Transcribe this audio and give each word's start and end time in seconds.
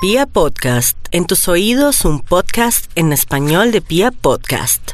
Pia 0.00 0.26
Podcast, 0.26 0.96
en 1.10 1.26
tus 1.26 1.48
oídos 1.48 2.04
un 2.04 2.20
podcast 2.20 2.88
en 2.94 3.12
español 3.12 3.72
de 3.72 3.80
Pia 3.80 4.12
Podcast. 4.12 4.92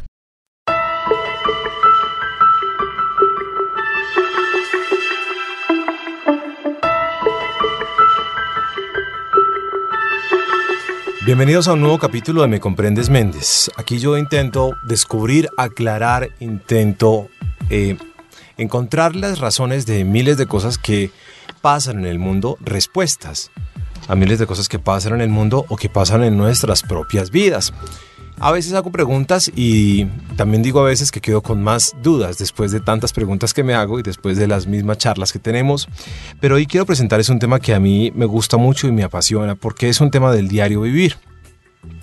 Bienvenidos 11.26 11.68
a 11.68 11.74
un 11.74 11.82
nuevo 11.82 11.98
capítulo 11.98 12.40
de 12.40 12.48
Me 12.48 12.60
Comprendes 12.60 13.10
Méndez. 13.10 13.70
Aquí 13.76 13.98
yo 13.98 14.16
intento 14.16 14.72
descubrir, 14.88 15.50
aclarar, 15.58 16.30
intento 16.40 17.28
eh, 17.68 17.98
encontrar 18.56 19.14
las 19.16 19.38
razones 19.38 19.84
de 19.84 20.04
miles 20.04 20.38
de 20.38 20.46
cosas 20.46 20.78
que 20.78 21.10
pasan 21.60 21.98
en 21.98 22.06
el 22.06 22.18
mundo, 22.18 22.56
respuestas 22.62 23.50
a 24.08 24.14
miles 24.14 24.38
de 24.38 24.46
cosas 24.46 24.68
que 24.68 24.78
pasan 24.78 25.14
en 25.14 25.20
el 25.20 25.30
mundo 25.30 25.64
o 25.68 25.76
que 25.76 25.88
pasan 25.88 26.22
en 26.22 26.36
nuestras 26.36 26.82
propias 26.82 27.30
vidas. 27.30 27.72
A 28.40 28.50
veces 28.50 28.72
hago 28.72 28.90
preguntas 28.90 29.50
y 29.54 30.06
también 30.36 30.62
digo 30.62 30.80
a 30.80 30.84
veces 30.84 31.12
que 31.12 31.20
quedo 31.20 31.40
con 31.40 31.62
más 31.62 31.94
dudas 32.02 32.36
después 32.36 32.72
de 32.72 32.80
tantas 32.80 33.12
preguntas 33.12 33.54
que 33.54 33.62
me 33.62 33.74
hago 33.74 34.00
y 34.00 34.02
después 34.02 34.36
de 34.36 34.48
las 34.48 34.66
mismas 34.66 34.98
charlas 34.98 35.32
que 35.32 35.38
tenemos. 35.38 35.88
Pero 36.40 36.56
hoy 36.56 36.66
quiero 36.66 36.84
presentarles 36.84 37.28
un 37.28 37.38
tema 37.38 37.60
que 37.60 37.74
a 37.74 37.80
mí 37.80 38.12
me 38.14 38.24
gusta 38.24 38.56
mucho 38.56 38.88
y 38.88 38.92
me 38.92 39.04
apasiona 39.04 39.54
porque 39.54 39.88
es 39.88 40.00
un 40.00 40.10
tema 40.10 40.32
del 40.32 40.48
diario 40.48 40.80
vivir. 40.80 41.16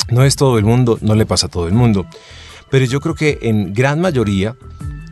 No 0.09 0.23
es 0.23 0.35
todo 0.35 0.57
el 0.57 0.63
mundo, 0.65 0.97
no 1.01 1.15
le 1.15 1.25
pasa 1.25 1.47
a 1.47 1.49
todo 1.49 1.67
el 1.67 1.73
mundo. 1.73 2.05
Pero 2.69 2.85
yo 2.85 3.01
creo 3.01 3.15
que 3.15 3.39
en 3.41 3.73
gran 3.73 3.99
mayoría 3.99 4.55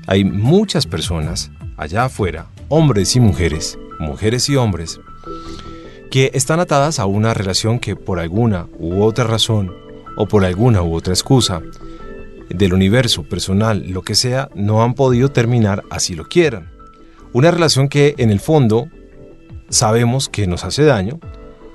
hay 0.08 0.24
muchas 0.24 0.88
personas 0.88 1.52
allá 1.76 2.06
afuera, 2.06 2.48
hombres 2.70 3.16
y 3.16 3.20
mujeres, 3.20 3.78
mujeres 4.00 4.48
y 4.50 4.56
hombres, 4.56 5.00
que 6.10 6.32
están 6.34 6.60
atadas 6.60 7.00
a 7.00 7.06
una 7.06 7.34
relación 7.34 7.80
que 7.80 7.96
por 7.96 8.20
alguna 8.20 8.68
u 8.80 9.02
otra 9.04 9.26
razón 9.26 9.74
o 10.18 10.28
por 10.28 10.44
alguna 10.44 10.82
u 10.82 10.94
otra 10.94 11.14
excusa 11.14 11.62
del 12.50 12.74
universo 12.74 13.24
personal, 13.24 13.86
lo 13.90 14.02
que 14.02 14.16
sea, 14.16 14.50
no 14.56 14.84
han 14.84 14.96
podido 14.96 15.30
terminar 15.30 15.84
así 15.90 16.16
lo 16.16 16.26
quieran. 16.26 16.72
Una 17.32 17.52
relación 17.52 17.90
que 17.90 18.16
en 18.18 18.32
el 18.32 18.40
fondo 18.40 18.88
sabemos 19.70 20.30
que 20.30 20.48
nos 20.48 20.64
hace 20.64 20.84
daño, 20.84 21.20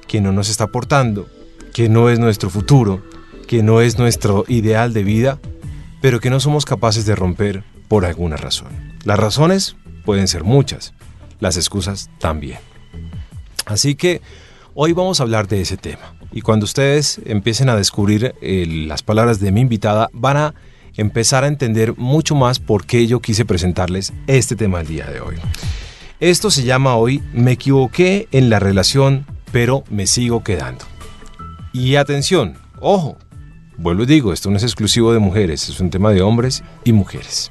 que 0.09 0.21
no 0.21 0.33
nos 0.33 0.49
está 0.49 0.65
aportando, 0.65 1.29
que 1.73 1.89
no 1.89 2.11
es 2.11 2.19
nuestro 2.19 2.51
futuro, 2.51 3.03
que 3.47 3.63
no 3.63 3.81
es 3.81 3.99
nuestro 3.99 4.45
ideal 4.49 4.93
de 4.93 5.05
vida, 5.05 5.39
pero 6.03 6.19
que 6.19 6.31
no 6.31 6.41
somos 6.41 6.65
capaces 6.65 7.07
de 7.07 7.15
romper 7.15 7.63
por 7.89 8.05
alguna 8.05 8.37
razón. 8.37 8.69
Las 9.05 9.19
razones 9.19 9.77
pueden 10.05 10.27
ser 10.27 10.43
muchas, 10.43 10.93
las 11.39 11.57
excusas 11.57 12.11
también. 12.19 12.59
Así 13.67 13.95
que 13.95 14.21
hoy 14.75 14.93
vamos 14.93 15.21
a 15.21 15.23
hablar 15.23 15.49
de 15.49 15.61
ese 15.61 15.77
tema. 15.77 16.15
Y 16.33 16.41
cuando 16.41 16.65
ustedes 16.65 17.21
empiecen 17.25 17.69
a 17.69 17.77
descubrir 17.77 18.35
eh, 18.41 18.67
las 18.67 19.03
palabras 19.03 19.41
de 19.41 19.53
mi 19.53 19.61
invitada, 19.61 20.11
van 20.13 20.37
a 20.37 20.55
empezar 20.97 21.45
a 21.45 21.49
entender 21.49 21.97
mucho 21.97 22.35
más 22.35 22.59
por 22.59 22.87
qué 22.87 23.07
yo 23.07 23.21
quise 23.21 23.45
presentarles 23.45 24.13
este 24.27 24.57
tema 24.57 24.81
el 24.81 24.87
día 24.87 25.07
de 25.07 25.21
hoy. 25.21 25.37
Esto 26.21 26.51
se 26.51 26.65
llama 26.65 26.97
hoy 26.97 27.23
Me 27.33 27.53
equivoqué 27.53 28.29
en 28.33 28.51
la 28.51 28.59
relación, 28.59 29.27
pero 29.53 29.85
me 29.91 30.07
sigo 30.07 30.43
quedando. 30.43 30.85
Y 31.73 31.97
atención, 31.97 32.57
ojo, 32.81 33.19
vuelvo 33.77 34.05
y 34.05 34.07
digo, 34.07 34.33
esto 34.33 34.51
no 34.51 34.57
es 34.57 34.63
exclusivo 34.63 35.13
de 35.13 35.19
mujeres, 35.19 35.69
es 35.69 35.81
un 35.81 35.91
tema 35.91 36.11
de 36.11 36.23
hombres 36.23 36.63
y 36.85 36.93
mujeres. 36.93 37.51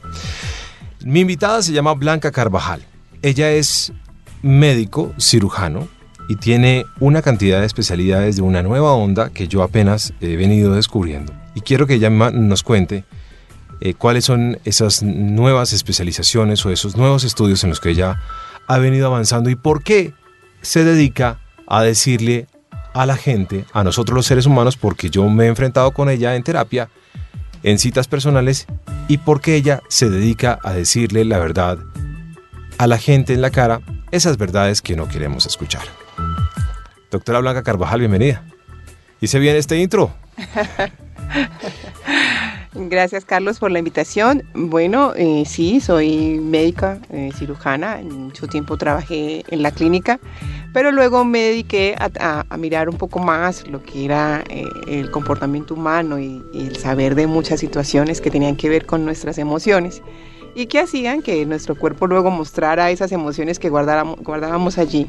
Mi 1.04 1.22
invitada 1.22 1.62
se 1.62 1.74
llama 1.74 1.94
Blanca 1.94 2.32
Carvajal. 2.32 2.86
Ella 3.22 3.52
es 3.52 3.92
médico 4.42 5.14
cirujano, 5.20 5.88
y 6.28 6.36
tiene 6.38 6.86
una 7.00 7.22
cantidad 7.22 7.60
de 7.60 7.66
especialidades 7.66 8.36
de 8.36 8.42
una 8.42 8.64
nueva 8.64 8.94
onda 8.94 9.30
que 9.30 9.48
yo 9.48 9.64
apenas 9.64 10.14
he 10.22 10.36
venido 10.36 10.74
descubriendo. 10.74 11.34
Y 11.56 11.62
quiero 11.62 11.88
que 11.88 11.96
ella 11.96 12.10
nos 12.10 12.64
cuente 12.64 13.04
eh, 13.82 13.94
cuáles 13.94 14.26
son 14.26 14.60
esas 14.64 15.04
nuevas 15.04 15.74
especializaciones 15.74 16.66
o 16.66 16.72
esos 16.72 16.96
nuevos 16.96 17.24
estudios 17.24 17.64
en 17.64 17.70
los 17.70 17.80
que 17.80 17.90
ella 17.90 18.22
ha 18.68 18.78
venido 18.78 19.08
avanzando 19.08 19.50
y 19.50 19.56
por 19.56 19.84
qué 19.84 20.14
se 20.62 20.84
dedica 20.84 21.40
a 21.68 21.84
decirle 21.84 22.48
a 22.94 23.06
la 23.06 23.18
gente, 23.18 23.66
a 23.74 23.84
nosotros 23.84 24.16
los 24.16 24.26
seres 24.26 24.46
humanos, 24.46 24.78
porque 24.78 25.10
yo 25.10 25.28
me 25.30 25.46
he 25.46 25.48
enfrentado 25.48 25.92
con 25.92 26.10
ella 26.10 26.36
en 26.36 26.44
terapia, 26.44 26.90
en 27.64 27.80
citas 27.80 28.08
personales, 28.08 28.68
y 29.08 29.18
por 29.18 29.42
qué 29.42 29.56
ella 29.56 29.82
se 29.90 30.10
dedica 30.10 30.60
a 30.64 30.74
decirle 30.74 31.26
la 31.26 31.40
verdad 31.40 31.80
a 32.78 32.88
la 32.88 32.98
gente 32.98 33.34
en 33.34 33.42
la 33.42 33.50
cara, 33.50 33.82
esas 34.12 34.38
verdades 34.38 34.82
que 34.82 34.96
no 34.96 35.08
queremos 35.08 35.46
escuchar. 35.46 36.03
Doctora 37.14 37.40
Blanca 37.42 37.62
Carvajal, 37.62 38.00
bienvenida. 38.00 38.44
¿Hice 39.22 39.38
bien 39.38 39.56
este 39.56 39.78
intro? 39.78 40.12
Gracias 42.74 43.24
Carlos 43.24 43.60
por 43.60 43.70
la 43.70 43.78
invitación. 43.78 44.42
Bueno, 44.56 45.14
eh, 45.16 45.44
sí, 45.46 45.80
soy 45.80 46.40
médica 46.40 46.98
eh, 47.12 47.30
cirujana, 47.38 48.00
mucho 48.04 48.48
tiempo 48.48 48.78
trabajé 48.78 49.46
en 49.48 49.62
la 49.62 49.70
clínica, 49.70 50.20
pero 50.74 50.92
luego 50.92 51.24
me 51.24 51.38
dediqué 51.38 51.96
a, 52.00 52.46
mirar 52.58 52.90
un 52.90 52.98
poco 52.98 53.20
más 53.20 53.68
lo 53.68 53.84
que 53.84 54.06
era 54.06 54.44
eh, 54.50 54.66
el 54.88 55.12
comportamiento 55.12 55.76
humano 55.76 56.18
y, 56.18 56.42
el 56.56 56.78
saber 56.78 57.14
de 57.14 57.28
muchas 57.28 57.60
situaciones 57.60 58.22
que 58.22 58.32
tenían 58.32 58.56
que 58.56 58.70
ver 58.70 58.88
con 58.88 59.06
nuestras 59.06 59.38
emociones 59.38 60.02
y 60.56 60.66
que 60.66 60.80
hacían 60.80 61.22
que 61.22 61.46
nuestro 61.46 61.76
cuerpo 61.76 62.08
luego 62.08 62.32
mostrara 62.32 62.90
esas 62.90 63.12
emociones 63.12 63.60
que 63.60 63.70
guardábamos 63.70 64.80
allí. 64.80 65.08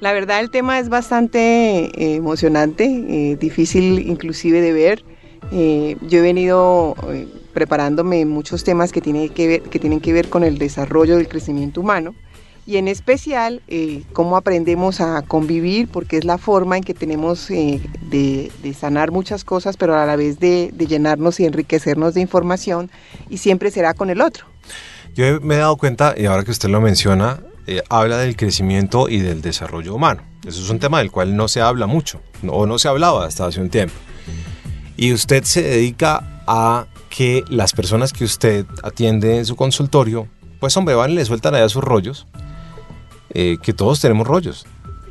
La 0.00 0.14
verdad 0.14 0.40
el 0.40 0.50
tema 0.50 0.78
es 0.78 0.88
bastante 0.88 1.38
eh, 1.38 2.14
emocionante, 2.16 2.84
eh, 2.84 3.36
difícil 3.36 3.98
inclusive 3.98 4.62
de 4.62 4.72
ver. 4.72 5.04
Eh, 5.52 5.96
yo 6.00 6.18
he 6.18 6.22
venido 6.22 6.96
preparándome 7.52 8.20
en 8.20 8.28
muchos 8.28 8.64
temas 8.64 8.92
que, 8.92 9.02
tiene 9.02 9.28
que, 9.28 9.46
ver, 9.46 9.62
que 9.62 9.78
tienen 9.78 10.00
que 10.00 10.14
ver 10.14 10.30
con 10.30 10.42
el 10.42 10.56
desarrollo 10.56 11.18
del 11.18 11.28
crecimiento 11.28 11.82
humano 11.82 12.14
y 12.66 12.76
en 12.76 12.88
especial 12.88 13.62
cómo 14.12 14.36
aprendemos 14.36 15.00
a 15.00 15.22
convivir, 15.22 15.88
porque 15.88 16.18
es 16.18 16.24
la 16.24 16.38
forma 16.38 16.76
en 16.76 16.84
que 16.84 16.94
tenemos 16.94 17.48
de, 17.48 18.52
sanar 18.78 19.10
muchas 19.10 19.44
cosas, 19.44 19.76
pero 19.76 19.96
a 19.96 20.06
la 20.06 20.14
vez 20.14 20.38
de, 20.38 20.70
de, 20.72 20.86
llenarnos 20.86 21.40
y 21.40 21.46
enriquecernos 21.46 22.14
de 22.14 22.20
información, 22.20 22.90
y 23.28 23.38
siempre 23.38 23.72
será 23.72 23.94
con 23.94 24.08
el 24.08 24.20
otro. 24.20 24.44
Yo 25.14 25.40
me 25.40 25.56
he 25.56 25.58
dado 25.58 25.76
cuenta, 25.78 26.14
y 26.16 26.26
ahora 26.26 26.44
que 26.44 26.52
usted 26.52 26.68
lo 26.68 26.80
menciona, 26.80 27.40
eh, 27.70 27.84
habla 27.88 28.18
del 28.18 28.34
crecimiento 28.34 29.08
y 29.08 29.20
del 29.20 29.42
desarrollo 29.42 29.94
humano. 29.94 30.22
Eso 30.44 30.60
es 30.60 30.70
un 30.70 30.80
tema 30.80 30.98
del 30.98 31.12
cual 31.12 31.36
no 31.36 31.46
se 31.46 31.60
habla 31.60 31.86
mucho, 31.86 32.20
o 32.48 32.66
no 32.66 32.80
se 32.80 32.88
hablaba 32.88 33.24
hasta 33.24 33.46
hace 33.46 33.60
un 33.60 33.70
tiempo. 33.70 33.94
Y 34.96 35.12
usted 35.12 35.44
se 35.44 35.62
dedica 35.62 36.42
a 36.48 36.88
que 37.10 37.44
las 37.48 37.72
personas 37.72 38.12
que 38.12 38.24
usted 38.24 38.66
atiende 38.82 39.38
en 39.38 39.46
su 39.46 39.54
consultorio, 39.54 40.26
pues 40.58 40.76
hombre, 40.76 40.96
van 40.96 41.12
y 41.12 41.14
le 41.14 41.24
sueltan 41.24 41.54
allá 41.54 41.68
sus 41.68 41.84
rollos, 41.84 42.26
eh, 43.34 43.56
que 43.62 43.72
todos 43.72 44.00
tenemos 44.00 44.26
rollos. 44.26 44.66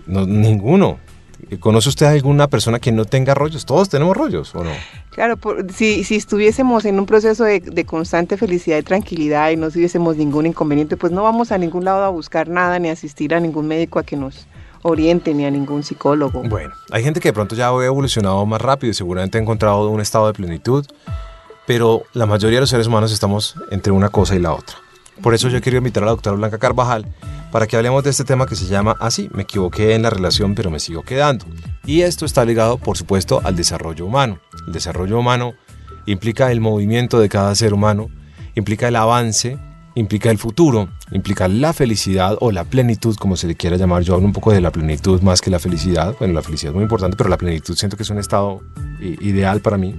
No, 0.06 0.26
ninguno 0.26 1.00
¿Conoce 1.58 1.90
usted 1.90 2.06
alguna 2.06 2.48
persona 2.48 2.80
que 2.80 2.92
no 2.92 3.06
tenga 3.06 3.34
rollos? 3.34 3.66
Todos 3.66 3.90
tenemos 3.90 4.16
rollos, 4.16 4.54
¿o 4.54 4.64
no? 4.64 4.72
Claro, 5.10 5.38
si, 5.74 6.04
si, 6.04 6.16
estuviésemos 6.16 6.86
en 6.86 7.00
un 7.00 7.06
proceso 7.06 7.44
de, 7.44 7.86
constante 7.86 8.38
felicidad 8.38 8.78
y 8.78 8.84
tranquilidad 8.84 9.50
y 9.50 9.58
no 9.58 9.72
tuviésemos 9.72 10.16
ningún 10.18 10.46
inconveniente, 10.46 10.96
pues 10.98 11.12
no 11.12 11.24
vamos 11.24 11.52
a 11.52 11.58
ningún 11.58 11.86
lado 11.86 12.04
a 12.04 12.10
buscar 12.10 12.50
nada 12.50 12.78
ni 12.80 12.90
asistir 12.90 13.34
a 13.34 13.40
ningún 13.40 13.68
médico 13.68 14.00
a 14.00 14.04
que 14.04 14.16
nos 14.16 14.48
oriente 14.84 15.34
ni 15.34 15.46
a 15.46 15.52
ningún 15.52 15.84
psicólogo. 15.84 16.44
Bueno, 16.44 16.74
hay 16.92 17.04
gente 17.04 17.20
que 17.20 17.30
de 17.30 17.34
pronto 17.34 17.56
ya 17.56 17.70
ha 17.70 17.86
evolucionado 17.86 18.46
más 18.46 18.62
rápido 18.62 18.92
y 18.92 18.94
seguramente 18.94 19.38
ha 19.38 19.42
encontrado 19.42 19.90
un 19.90 20.02
estado 20.02 20.28
de 20.28 20.34
plenitud, 20.34 20.86
pero 21.66 22.04
la 22.14 22.26
mayoría 22.26 22.58
de 22.58 22.62
los 22.62 22.70
seres 22.70 22.88
humanos 22.88 23.12
estamos 23.12 23.56
entre 23.72 23.92
una 23.92 24.10
cosa 24.10 24.36
y 24.36 24.40
la 24.40 24.54
otra. 24.54 24.78
Por 25.22 25.34
eso 25.34 25.50
yo 25.50 25.62
quiero 25.62 25.78
invitar 25.78 26.04
a 26.04 26.08
la 26.08 26.12
doctora 26.12 26.36
Blanca 26.36 26.58
Carvajal 26.58 27.06
para 27.52 27.68
que 27.68 27.76
hablemos 27.76 28.04
de 28.04 28.12
este 28.12 28.24
tema 28.24 28.46
que 28.46 28.56
se 28.56 28.68
llama 28.68 28.96
así, 29.00 29.30
me 29.34 29.44
equivoqué 29.44 29.96
en 29.96 30.04
la 30.04 30.10
relación 30.10 30.56
pero 30.56 30.70
me 30.70 30.80
sigo 30.80 31.04
quedando. 31.04 31.46
Y 31.86 32.02
esto 32.02 32.26
está 32.26 32.46
ligado, 32.46 32.78
por 32.78 32.98
supuesto, 32.98 33.42
al 33.44 33.56
desarrollo 33.56 34.06
humano. 34.06 34.40
El 34.68 34.74
desarrollo 34.74 35.18
humano 35.18 35.54
implica 36.06 36.52
el 36.52 36.62
movimiento 36.62 37.20
de 37.20 37.30
cada 37.30 37.54
ser 37.56 37.74
humano, 37.74 38.10
implica 38.56 38.88
el 38.88 38.96
avance, 38.96 39.58
implica 39.96 40.30
el 40.30 40.38
futuro, 40.38 40.90
implica 41.12 41.48
la 41.48 41.74
felicidad 41.74 42.38
o 42.40 42.52
la 42.52 42.64
plenitud, 42.64 43.16
como 43.16 43.36
se 43.36 43.48
le 43.48 43.56
quiera 43.56 43.78
llamar. 43.78 44.04
Yo 44.04 44.14
hablo 44.14 44.26
un 44.26 44.34
poco 44.34 44.52
de 44.52 44.62
la 44.62 44.72
plenitud 44.72 45.22
más 45.22 45.42
que 45.42 45.50
la 45.50 45.60
felicidad. 45.60 46.16
Bueno, 46.20 46.36
la 46.36 46.42
felicidad 46.42 46.72
es 46.72 46.76
muy 46.76 46.84
importante, 46.84 47.18
pero 47.18 47.30
la 47.30 47.38
plenitud 47.38 47.76
siento 47.76 47.98
que 47.98 48.04
es 48.04 48.10
un 48.10 48.20
estado 48.20 48.62
ideal 49.02 49.60
para 49.62 49.78
mí. 49.78 49.96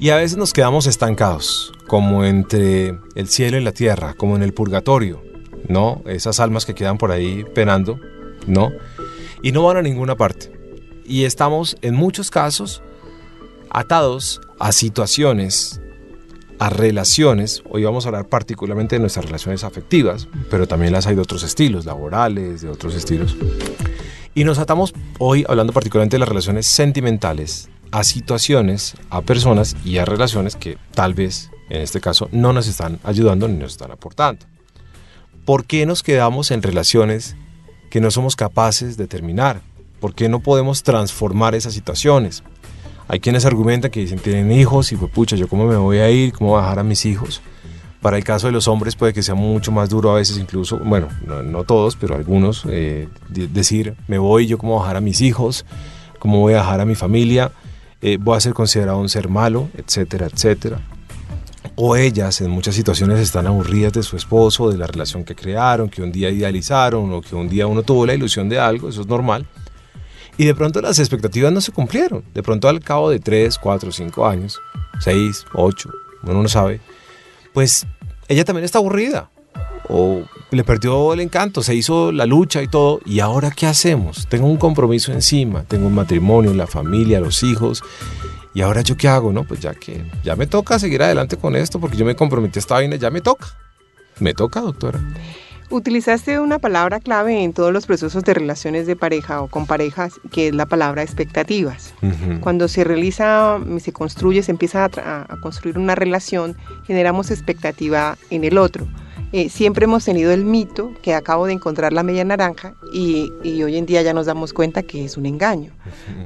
Y 0.00 0.10
a 0.10 0.16
veces 0.16 0.36
nos 0.36 0.52
quedamos 0.52 0.86
estancados, 0.86 1.72
como 1.88 2.24
entre 2.24 2.96
el 3.16 3.28
cielo 3.28 3.56
y 3.58 3.64
la 3.64 3.72
tierra, 3.72 4.14
como 4.14 4.36
en 4.36 4.44
el 4.44 4.54
purgatorio, 4.54 5.20
¿no? 5.66 6.02
Esas 6.06 6.38
almas 6.38 6.64
que 6.64 6.74
quedan 6.74 6.98
por 6.98 7.10
ahí 7.10 7.44
penando, 7.54 7.98
¿no? 8.46 8.70
Y 9.42 9.50
no 9.50 9.64
van 9.64 9.78
a 9.78 9.82
ninguna 9.82 10.14
parte. 10.14 10.52
Y 11.04 11.24
estamos 11.24 11.76
en 11.82 11.96
muchos 11.96 12.30
casos 12.30 12.82
atados 13.70 14.40
a 14.60 14.70
situaciones, 14.72 15.80
a 16.58 16.70
relaciones, 16.70 17.62
hoy 17.70 17.84
vamos 17.84 18.04
a 18.04 18.08
hablar 18.08 18.28
particularmente 18.28 18.96
de 18.96 19.00
nuestras 19.00 19.24
relaciones 19.24 19.64
afectivas, 19.64 20.28
pero 20.50 20.68
también 20.68 20.92
las 20.92 21.06
hay 21.06 21.14
de 21.14 21.22
otros 21.22 21.42
estilos, 21.42 21.86
laborales, 21.86 22.60
de 22.60 22.68
otros 22.68 22.94
estilos. 22.94 23.36
Y 24.34 24.44
nos 24.44 24.58
atamos 24.58 24.92
hoy, 25.18 25.44
hablando 25.48 25.72
particularmente 25.72 26.16
de 26.16 26.20
las 26.20 26.28
relaciones 26.28 26.66
sentimentales, 26.66 27.70
a 27.90 28.04
situaciones, 28.04 28.94
a 29.08 29.22
personas 29.22 29.74
y 29.84 29.98
a 29.98 30.04
relaciones 30.04 30.54
que 30.54 30.76
tal 30.92 31.14
vez, 31.14 31.50
en 31.68 31.82
este 31.82 32.00
caso, 32.00 32.28
no 32.32 32.52
nos 32.52 32.66
están 32.66 32.98
ayudando 33.04 33.48
ni 33.48 33.56
nos 33.56 33.72
están 33.72 33.90
aportando. 33.90 34.46
¿Por 35.44 35.64
qué 35.64 35.86
nos 35.86 36.02
quedamos 36.02 36.50
en 36.50 36.62
relaciones 36.62 37.36
que 37.90 38.00
no 38.00 38.10
somos 38.10 38.36
capaces 38.36 38.96
de 38.96 39.06
terminar? 39.06 39.62
¿Por 40.00 40.14
qué 40.14 40.28
no 40.28 40.40
podemos 40.40 40.82
transformar 40.82 41.54
esas 41.54 41.74
situaciones? 41.74 42.42
Hay 43.08 43.20
quienes 43.20 43.46
argumentan 43.46 43.90
que 43.90 44.00
dicen 44.00 44.18
tienen 44.18 44.52
hijos 44.52 44.92
y 44.92 44.96
pues 44.96 45.10
pucha, 45.10 45.36
¿yo 45.36 45.48
cómo 45.48 45.66
me 45.66 45.76
voy 45.76 45.98
a 45.98 46.10
ir? 46.10 46.32
¿Cómo 46.34 46.50
voy 46.50 46.58
a 46.58 46.62
dejar 46.62 46.78
a 46.80 46.82
mis 46.84 47.06
hijos? 47.06 47.40
Para 48.02 48.16
el 48.16 48.24
caso 48.24 48.46
de 48.46 48.52
los 48.52 48.68
hombres 48.68 48.94
puede 48.94 49.12
que 49.12 49.22
sea 49.22 49.34
mucho 49.34 49.72
más 49.72 49.88
duro 49.88 50.10
a 50.10 50.14
veces 50.14 50.36
incluso, 50.38 50.78
bueno, 50.78 51.08
no, 51.24 51.64
todos, 51.64 51.96
pero 51.96 52.14
algunos, 52.14 52.64
eh, 52.68 53.08
decir, 53.28 53.96
me 54.06 54.18
voy, 54.18 54.46
yo 54.46 54.58
cómo 54.58 54.74
voy 54.74 54.80
a 54.80 54.84
dejar 54.84 54.96
a 54.98 55.00
mis 55.00 55.20
hijos, 55.20 55.64
cómo 56.18 56.38
voy 56.38 56.52
a 56.52 56.58
dejar 56.58 56.80
a 56.80 56.84
mi 56.84 56.94
familia, 56.94 57.50
eh, 58.00 58.18
voy 58.20 58.36
a 58.36 58.40
ser 58.40 58.52
considerado 58.52 58.98
un 58.98 59.08
ser 59.08 59.28
malo, 59.28 59.68
etcétera, 59.76 60.26
etcétera. 60.26 60.80
O 61.76 61.96
ellas 61.96 62.40
en 62.40 62.50
muchas 62.50 62.74
situaciones 62.74 63.20
están 63.20 63.46
aburridas 63.46 63.92
de 63.92 64.02
su 64.02 64.16
esposo, 64.16 64.70
de 64.70 64.78
la 64.78 64.86
relación 64.86 65.24
que 65.24 65.34
crearon, 65.34 65.88
que 65.88 66.02
un 66.02 66.12
día 66.12 66.30
idealizaron 66.30 67.12
o 67.12 67.20
que 67.20 67.34
un 67.34 67.48
día 67.48 67.66
uno 67.66 67.82
tuvo 67.82 68.06
la 68.06 68.14
ilusión 68.14 68.48
de 68.48 68.58
algo, 68.58 68.88
eso 68.88 69.02
es 69.02 69.06
normal 69.06 69.46
y 70.38 70.44
de 70.44 70.54
pronto 70.54 70.80
las 70.80 70.98
expectativas 71.00 71.52
no 71.52 71.60
se 71.60 71.72
cumplieron. 71.72 72.24
De 72.32 72.42
pronto 72.42 72.68
al 72.68 72.80
cabo 72.80 73.10
de 73.10 73.18
3, 73.18 73.58
4, 73.58 73.92
5 73.92 74.26
años, 74.26 74.60
6, 75.00 75.44
8, 75.52 75.90
uno 76.22 76.42
no 76.42 76.48
sabe, 76.48 76.80
pues 77.52 77.86
ella 78.28 78.44
también 78.44 78.64
está 78.64 78.78
aburrida. 78.78 79.30
O 79.90 80.22
le 80.50 80.64
perdió 80.64 81.12
el 81.12 81.20
encanto, 81.20 81.62
se 81.62 81.74
hizo 81.74 82.12
la 82.12 82.26
lucha 82.26 82.62
y 82.62 82.68
todo. 82.68 83.00
¿Y 83.04 83.20
ahora 83.20 83.50
qué 83.50 83.66
hacemos? 83.66 84.26
Tengo 84.28 84.46
un 84.46 84.58
compromiso 84.58 85.12
encima, 85.12 85.64
tengo 85.64 85.86
un 85.86 85.94
matrimonio, 85.94 86.54
la 86.54 86.66
familia, 86.66 87.20
los 87.20 87.42
hijos. 87.42 87.82
¿Y 88.58 88.60
ahora 88.62 88.80
yo 88.80 88.96
qué 88.96 89.06
hago? 89.06 89.32
No, 89.32 89.44
pues 89.44 89.60
ya 89.60 89.72
que 89.72 90.04
ya 90.24 90.34
me 90.34 90.48
toca 90.48 90.80
seguir 90.80 91.00
adelante 91.00 91.36
con 91.36 91.54
esto 91.54 91.78
porque 91.78 91.96
yo 91.96 92.04
me 92.04 92.16
comprometí 92.16 92.58
a 92.58 92.62
esta 92.62 92.74
vaina, 92.74 92.96
ya 92.96 93.08
me 93.08 93.20
toca. 93.20 93.46
Me 94.18 94.34
toca, 94.34 94.60
doctora. 94.60 94.98
Utilizaste 95.70 96.40
una 96.40 96.58
palabra 96.58 96.98
clave 96.98 97.44
en 97.44 97.52
todos 97.52 97.72
los 97.72 97.86
procesos 97.86 98.24
de 98.24 98.34
relaciones 98.34 98.88
de 98.88 98.96
pareja 98.96 99.42
o 99.42 99.46
con 99.46 99.66
parejas, 99.66 100.14
que 100.32 100.48
es 100.48 100.56
la 100.56 100.66
palabra 100.66 101.04
expectativas. 101.04 101.94
Cuando 102.40 102.66
se 102.66 102.82
realiza, 102.82 103.60
se 103.78 103.92
construye, 103.92 104.42
se 104.42 104.50
empieza 104.50 104.86
a, 104.86 105.36
construir 105.40 105.78
una 105.78 105.94
relación, 105.94 106.56
generamos 106.84 107.30
expectativa 107.30 108.18
en 108.30 108.42
el 108.42 108.58
otro. 108.58 108.88
Eh, 109.30 109.50
siempre 109.50 109.84
hemos 109.84 110.06
tenido 110.06 110.32
el 110.32 110.44
mito 110.44 110.92
que 111.02 111.14
acabo 111.14 111.46
de 111.46 111.52
encontrar 111.52 111.92
la 111.92 112.02
media 112.02 112.24
naranja 112.24 112.74
y, 112.92 113.30
hoy 113.62 113.76
en 113.76 113.84
día 113.84 114.00
ya 114.00 114.14
nos 114.14 114.24
damos 114.24 114.54
cuenta 114.54 114.82
que 114.82 115.04
es 115.04 115.18
un 115.18 115.26
engaño. 115.26 115.72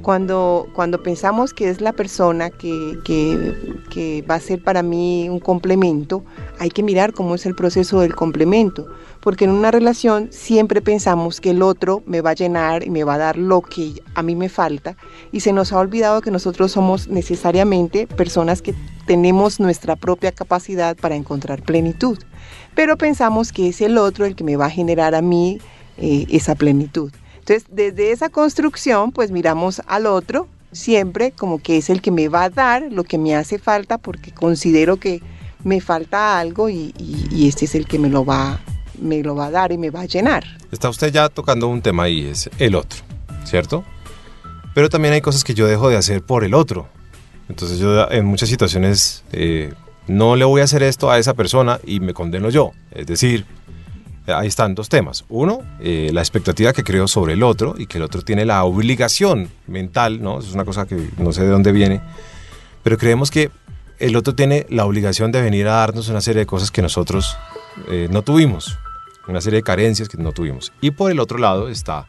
Cuando, 0.02 0.68
cuando 0.72 1.02
pensamos 1.02 1.52
que 1.52 1.68
es 1.68 1.80
la 1.80 1.92
persona 1.92 2.50
que, 2.50 2.98
que, 3.04 3.54
que 3.90 4.24
va 4.28 4.36
a 4.36 4.40
ser 4.40 4.62
para 4.62 4.82
mí 4.82 5.28
un 5.28 5.40
complemento, 5.40 6.24
hay 6.60 6.70
que 6.70 6.82
mirar 6.84 7.12
cómo 7.12 7.34
es 7.34 7.44
el 7.46 7.56
proceso 7.56 8.00
del 8.00 8.14
complemento 8.14 8.86
porque 9.22 9.44
en 9.44 9.50
una 9.50 9.70
relación 9.70 10.28
siempre 10.32 10.82
pensamos 10.82 11.40
que 11.40 11.50
el 11.50 11.62
otro 11.62 12.02
me 12.06 12.20
va 12.20 12.30
a 12.30 12.34
llenar 12.34 12.84
y 12.84 12.90
me 12.90 13.04
va 13.04 13.14
a 13.14 13.18
dar 13.18 13.38
lo 13.38 13.62
que 13.62 14.02
a 14.14 14.22
mí 14.22 14.34
me 14.34 14.48
falta 14.48 14.96
y 15.30 15.40
se 15.40 15.52
nos 15.52 15.72
ha 15.72 15.78
olvidado 15.78 16.20
que 16.20 16.32
nosotros 16.32 16.72
somos 16.72 17.06
necesariamente 17.06 18.08
personas 18.08 18.62
que 18.62 18.74
tenemos 19.06 19.60
nuestra 19.60 19.94
propia 19.94 20.32
capacidad 20.32 20.96
para 20.96 21.14
encontrar 21.14 21.62
plenitud, 21.62 22.18
pero 22.74 22.96
pensamos 22.96 23.52
que 23.52 23.68
es 23.68 23.80
el 23.80 23.98
otro 23.98 24.26
el 24.26 24.34
que 24.34 24.44
me 24.44 24.56
va 24.56 24.66
a 24.66 24.70
generar 24.70 25.14
a 25.14 25.22
mí 25.22 25.58
eh, 25.98 26.26
esa 26.30 26.54
plenitud. 26.54 27.12
Entonces, 27.38 27.64
desde 27.70 28.12
esa 28.12 28.28
construcción, 28.28 29.12
pues 29.12 29.30
miramos 29.30 29.82
al 29.86 30.06
otro 30.06 30.48
siempre 30.70 31.32
como 31.32 31.58
que 31.58 31.76
es 31.76 31.90
el 31.90 32.00
que 32.00 32.10
me 32.10 32.28
va 32.28 32.44
a 32.44 32.50
dar 32.50 32.90
lo 32.90 33.04
que 33.04 33.18
me 33.18 33.36
hace 33.36 33.58
falta 33.58 33.98
porque 33.98 34.32
considero 34.32 34.96
que 34.96 35.20
me 35.64 35.80
falta 35.80 36.38
algo 36.38 36.70
y, 36.70 36.94
y 36.98 37.46
este 37.46 37.66
es 37.66 37.74
el 37.74 37.86
que 37.86 37.98
me 37.98 38.08
lo 38.08 38.24
va 38.24 38.58
me 39.02 39.22
lo 39.22 39.34
va 39.34 39.46
a 39.46 39.50
dar 39.50 39.72
y 39.72 39.78
me 39.78 39.90
va 39.90 40.02
a 40.02 40.06
llenar. 40.06 40.44
Está 40.70 40.88
usted 40.88 41.12
ya 41.12 41.28
tocando 41.28 41.68
un 41.68 41.82
tema 41.82 42.04
ahí, 42.04 42.26
es 42.26 42.48
el 42.58 42.74
otro, 42.74 43.00
¿cierto? 43.44 43.84
Pero 44.74 44.88
también 44.88 45.12
hay 45.14 45.20
cosas 45.20 45.44
que 45.44 45.54
yo 45.54 45.66
dejo 45.66 45.88
de 45.88 45.96
hacer 45.96 46.22
por 46.22 46.44
el 46.44 46.54
otro. 46.54 46.88
Entonces 47.48 47.78
yo 47.78 48.10
en 48.10 48.24
muchas 48.24 48.48
situaciones 48.48 49.24
eh, 49.32 49.74
no 50.06 50.36
le 50.36 50.44
voy 50.44 50.60
a 50.60 50.64
hacer 50.64 50.82
esto 50.82 51.10
a 51.10 51.18
esa 51.18 51.34
persona 51.34 51.80
y 51.84 52.00
me 52.00 52.14
condeno 52.14 52.50
yo. 52.50 52.72
Es 52.90 53.06
decir, 53.06 53.44
ahí 54.26 54.48
están 54.48 54.74
dos 54.74 54.88
temas. 54.88 55.24
Uno, 55.28 55.60
eh, 55.80 56.10
la 56.12 56.20
expectativa 56.20 56.72
que 56.72 56.84
creo 56.84 57.08
sobre 57.08 57.34
el 57.34 57.42
otro 57.42 57.74
y 57.78 57.86
que 57.86 57.98
el 57.98 58.04
otro 58.04 58.22
tiene 58.22 58.44
la 58.44 58.64
obligación 58.64 59.48
mental, 59.66 60.22
¿no? 60.22 60.38
es 60.38 60.52
una 60.52 60.64
cosa 60.64 60.86
que 60.86 61.08
no 61.18 61.32
sé 61.32 61.42
de 61.42 61.48
dónde 61.48 61.72
viene, 61.72 62.00
pero 62.82 62.98
creemos 62.98 63.30
que 63.30 63.50
el 63.98 64.16
otro 64.16 64.34
tiene 64.34 64.66
la 64.68 64.84
obligación 64.84 65.30
de 65.30 65.40
venir 65.40 65.68
a 65.68 65.74
darnos 65.74 66.08
una 66.08 66.20
serie 66.20 66.40
de 66.40 66.46
cosas 66.46 66.70
que 66.70 66.82
nosotros 66.82 67.36
eh, 67.88 68.08
no 68.10 68.22
tuvimos 68.22 68.76
una 69.28 69.40
serie 69.40 69.58
de 69.58 69.62
carencias 69.62 70.08
que 70.08 70.16
no 70.18 70.32
tuvimos. 70.32 70.72
Y 70.80 70.90
por 70.90 71.10
el 71.10 71.20
otro 71.20 71.38
lado 71.38 71.68
está 71.68 72.08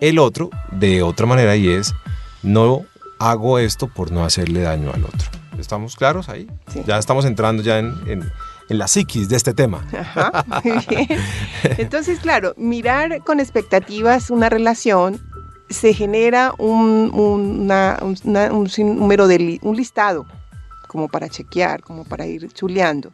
el 0.00 0.18
otro 0.18 0.50
de 0.70 1.02
otra 1.02 1.26
manera 1.26 1.56
y 1.56 1.68
es, 1.68 1.94
no 2.42 2.84
hago 3.18 3.58
esto 3.58 3.88
por 3.88 4.12
no 4.12 4.24
hacerle 4.24 4.62
daño 4.62 4.92
al 4.92 5.04
otro. 5.04 5.30
¿Estamos 5.58 5.96
claros 5.96 6.28
ahí? 6.28 6.48
Ya 6.86 6.98
estamos 6.98 7.24
entrando 7.24 7.62
ya 7.62 7.78
en, 7.78 7.94
en, 8.06 8.78
la 8.78 8.88
psiquis 8.88 9.28
de 9.28 9.36
este 9.36 9.54
tema. 9.54 9.84
Ajá, 9.98 10.44
Entonces, 11.78 12.18
claro, 12.18 12.52
mirar 12.56 13.22
con 13.24 13.40
expectativas 13.40 14.30
una 14.30 14.48
relación 14.48 15.20
se 15.70 15.94
genera 15.94 16.52
un, 16.58 17.10
una, 17.12 17.98
un 18.02 18.68
número 18.98 19.26
de 19.26 19.58
un 19.62 19.76
listado 19.76 20.26
como 20.86 21.08
para 21.08 21.28
chequear, 21.28 21.82
como 21.82 22.04
para 22.04 22.26
ir 22.26 22.48
chuleando 22.52 23.12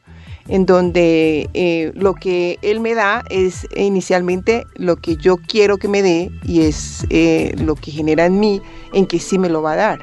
en 0.48 0.66
donde 0.66 1.48
eh, 1.54 1.92
lo 1.94 2.14
que 2.14 2.58
él 2.62 2.80
me 2.80 2.94
da 2.94 3.24
es 3.30 3.66
inicialmente 3.76 4.66
lo 4.74 4.96
que 4.96 5.16
yo 5.16 5.36
quiero 5.36 5.78
que 5.78 5.88
me 5.88 6.02
dé 6.02 6.30
y 6.42 6.62
es 6.62 7.06
eh, 7.10 7.54
lo 7.58 7.74
que 7.74 7.90
genera 7.90 8.26
en 8.26 8.40
mí 8.40 8.60
en 8.92 9.06
que 9.06 9.18
sí 9.18 9.38
me 9.38 9.48
lo 9.48 9.62
va 9.62 9.72
a 9.72 9.76
dar. 9.76 10.00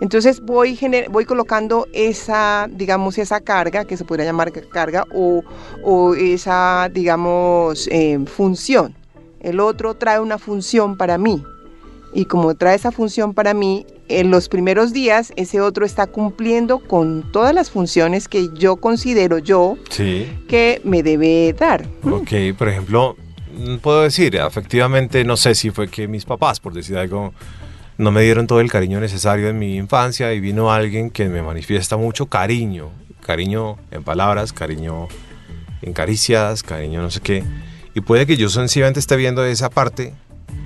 Entonces 0.00 0.40
voy, 0.40 0.78
voy 1.10 1.24
colocando 1.24 1.86
esa, 1.92 2.68
digamos, 2.70 3.18
esa 3.18 3.40
carga, 3.40 3.84
que 3.84 3.96
se 3.96 4.04
podría 4.04 4.26
llamar 4.26 4.52
carga, 4.68 5.04
o, 5.14 5.44
o 5.84 6.14
esa, 6.14 6.88
digamos, 6.92 7.88
eh, 7.92 8.18
función. 8.26 8.94
El 9.40 9.60
otro 9.60 9.94
trae 9.94 10.18
una 10.18 10.38
función 10.38 10.96
para 10.96 11.16
mí 11.16 11.44
y 12.12 12.24
como 12.24 12.54
trae 12.54 12.76
esa 12.76 12.92
función 12.92 13.34
para 13.34 13.54
mí, 13.54 13.86
en 14.08 14.30
los 14.30 14.48
primeros 14.48 14.92
días 14.92 15.32
ese 15.36 15.60
otro 15.60 15.84
está 15.84 16.06
cumpliendo 16.06 16.78
con 16.78 17.30
todas 17.30 17.54
las 17.54 17.70
funciones 17.70 18.28
que 18.28 18.48
yo 18.54 18.76
considero 18.76 19.38
yo 19.38 19.76
que 19.96 20.80
me 20.84 21.02
debe 21.02 21.54
dar. 21.58 21.86
Ok, 22.02 22.32
por 22.56 22.68
ejemplo, 22.68 23.16
mm, 23.56 23.76
puedo 23.76 24.02
decir, 24.02 24.36
efectivamente, 24.36 25.24
no 25.24 25.36
sé 25.36 25.54
si 25.54 25.70
fue 25.70 25.88
que 25.88 26.08
mis 26.08 26.24
papás, 26.24 26.60
por 26.60 26.72
decir 26.72 26.96
algo, 26.96 27.34
no 27.98 28.10
me 28.10 28.22
dieron 28.22 28.46
todo 28.46 28.60
el 28.60 28.70
cariño 28.70 29.00
necesario 29.00 29.48
en 29.48 29.58
mi 29.58 29.76
infancia 29.76 30.32
y 30.32 30.40
vino 30.40 30.72
alguien 30.72 31.10
que 31.10 31.28
me 31.28 31.42
manifiesta 31.42 31.96
mucho 31.96 32.26
cariño, 32.26 32.90
cariño 33.20 33.76
en 33.90 34.04
palabras, 34.04 34.52
cariño 34.52 35.08
en 35.82 35.92
caricias, 35.92 36.62
cariño 36.62 37.02
no 37.02 37.10
sé 37.10 37.20
qué. 37.20 37.44
Y 37.94 38.00
puede 38.00 38.26
que 38.26 38.36
yo 38.36 38.48
sencillamente 38.48 39.00
esté 39.00 39.16
viendo 39.16 39.44
esa 39.44 39.68
parte 39.68 40.14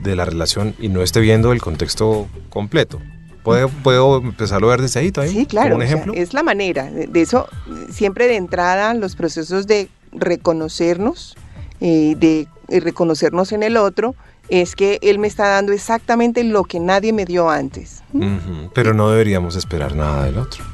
de 0.02 0.16
la 0.16 0.24
relación 0.24 0.74
y 0.78 0.88
no 0.88 1.02
esté 1.02 1.20
viendo 1.20 1.52
el 1.52 1.60
contexto 1.60 2.28
completo. 2.50 3.00
¿Puedo, 3.42 3.68
puedo 3.68 4.18
empezarlo 4.18 4.68
a 4.68 4.70
ver 4.70 4.82
desde 4.82 5.00
ahí 5.00 5.10
también? 5.10 5.36
Sí, 5.36 5.46
claro. 5.46 5.74
un 5.74 5.82
ejemplo? 5.82 6.12
es 6.14 6.32
la 6.32 6.42
manera. 6.42 6.90
De 6.90 7.20
eso, 7.20 7.48
siempre 7.90 8.28
de 8.28 8.36
entrada, 8.36 8.94
los 8.94 9.16
procesos 9.16 9.66
de 9.66 9.88
reconocernos, 10.12 11.36
eh, 11.80 12.14
de 12.16 12.46
reconocernos 12.80 13.50
en 13.52 13.64
el 13.64 13.76
otro, 13.76 14.14
es 14.48 14.76
que 14.76 14.98
él 15.02 15.18
me 15.18 15.26
está 15.26 15.48
dando 15.48 15.72
exactamente 15.72 16.44
lo 16.44 16.64
que 16.64 16.78
nadie 16.78 17.12
me 17.12 17.24
dio 17.24 17.50
antes. 17.50 18.02
Pero 18.74 18.94
no 18.94 19.10
deberíamos 19.10 19.56
esperar 19.56 19.96
nada 19.96 20.24
del 20.24 20.38
otro. 20.38 20.64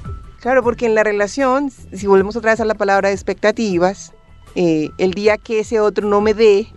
Claro, 0.41 0.63
porque 0.63 0.87
en 0.87 0.95
la 0.95 1.05
relación, 1.05 1.71
si 1.71 2.07
volvemos 2.07 2.37
otra 2.37 2.53
vez 2.53 2.61
a 2.61 2.65
la 2.65 2.75
palabra 2.75 3.09
de 3.09 3.15
expectativas, 3.15 4.13
eh, 4.55 4.91
el 4.99 5.13
día 5.13 5.39
que 5.39 5.61
ese 5.61 5.81
otro 5.81 6.09
no 6.09 6.21
me 6.21 6.35
dé 6.35 6.69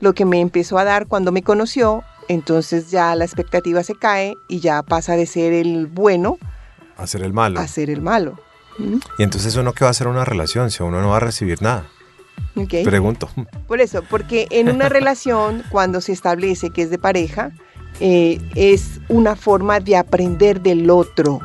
lo 0.00 0.14
que 0.14 0.24
me 0.24 0.40
empezó 0.40 0.78
a 0.78 0.84
dar 0.84 1.06
cuando 1.06 1.32
me 1.32 1.42
conoció, 1.42 2.02
entonces 2.28 2.90
ya 2.90 3.14
la 3.14 3.24
expectativa 3.24 3.82
se 3.82 3.94
cae 3.94 4.36
y 4.48 4.60
ya 4.60 4.82
pasa 4.82 5.16
de 5.16 5.26
ser 5.26 5.52
el 5.52 5.86
bueno 5.86 6.38
a 7.00 7.06
ser 7.06 7.22
el 7.22 7.32
malo. 7.32 7.58
A 7.58 7.66
ser 7.66 7.88
el 7.88 8.02
malo. 8.02 8.38
Y 9.18 9.22
entonces 9.22 9.56
uno 9.56 9.72
qué 9.72 9.84
va 9.84 9.88
a 9.88 9.90
hacer 9.90 10.06
una 10.06 10.24
relación 10.24 10.70
si 10.70 10.82
uno 10.82 11.00
no 11.00 11.08
va 11.08 11.16
a 11.16 11.20
recibir 11.20 11.62
nada. 11.62 11.88
Pregunto. 12.84 13.30
Por 13.66 13.80
eso, 13.80 14.02
porque 14.08 14.48
en 14.50 14.68
una 14.68 14.88
relación, 14.90 15.62
cuando 15.70 16.00
se 16.02 16.12
establece 16.12 16.70
que 16.70 16.82
es 16.82 16.90
de 16.90 16.98
pareja, 16.98 17.52
eh, 18.00 18.38
es 18.54 19.00
una 19.08 19.34
forma 19.34 19.80
de 19.80 19.96
aprender 19.96 20.60
del 20.60 20.90
otro. 20.90 21.40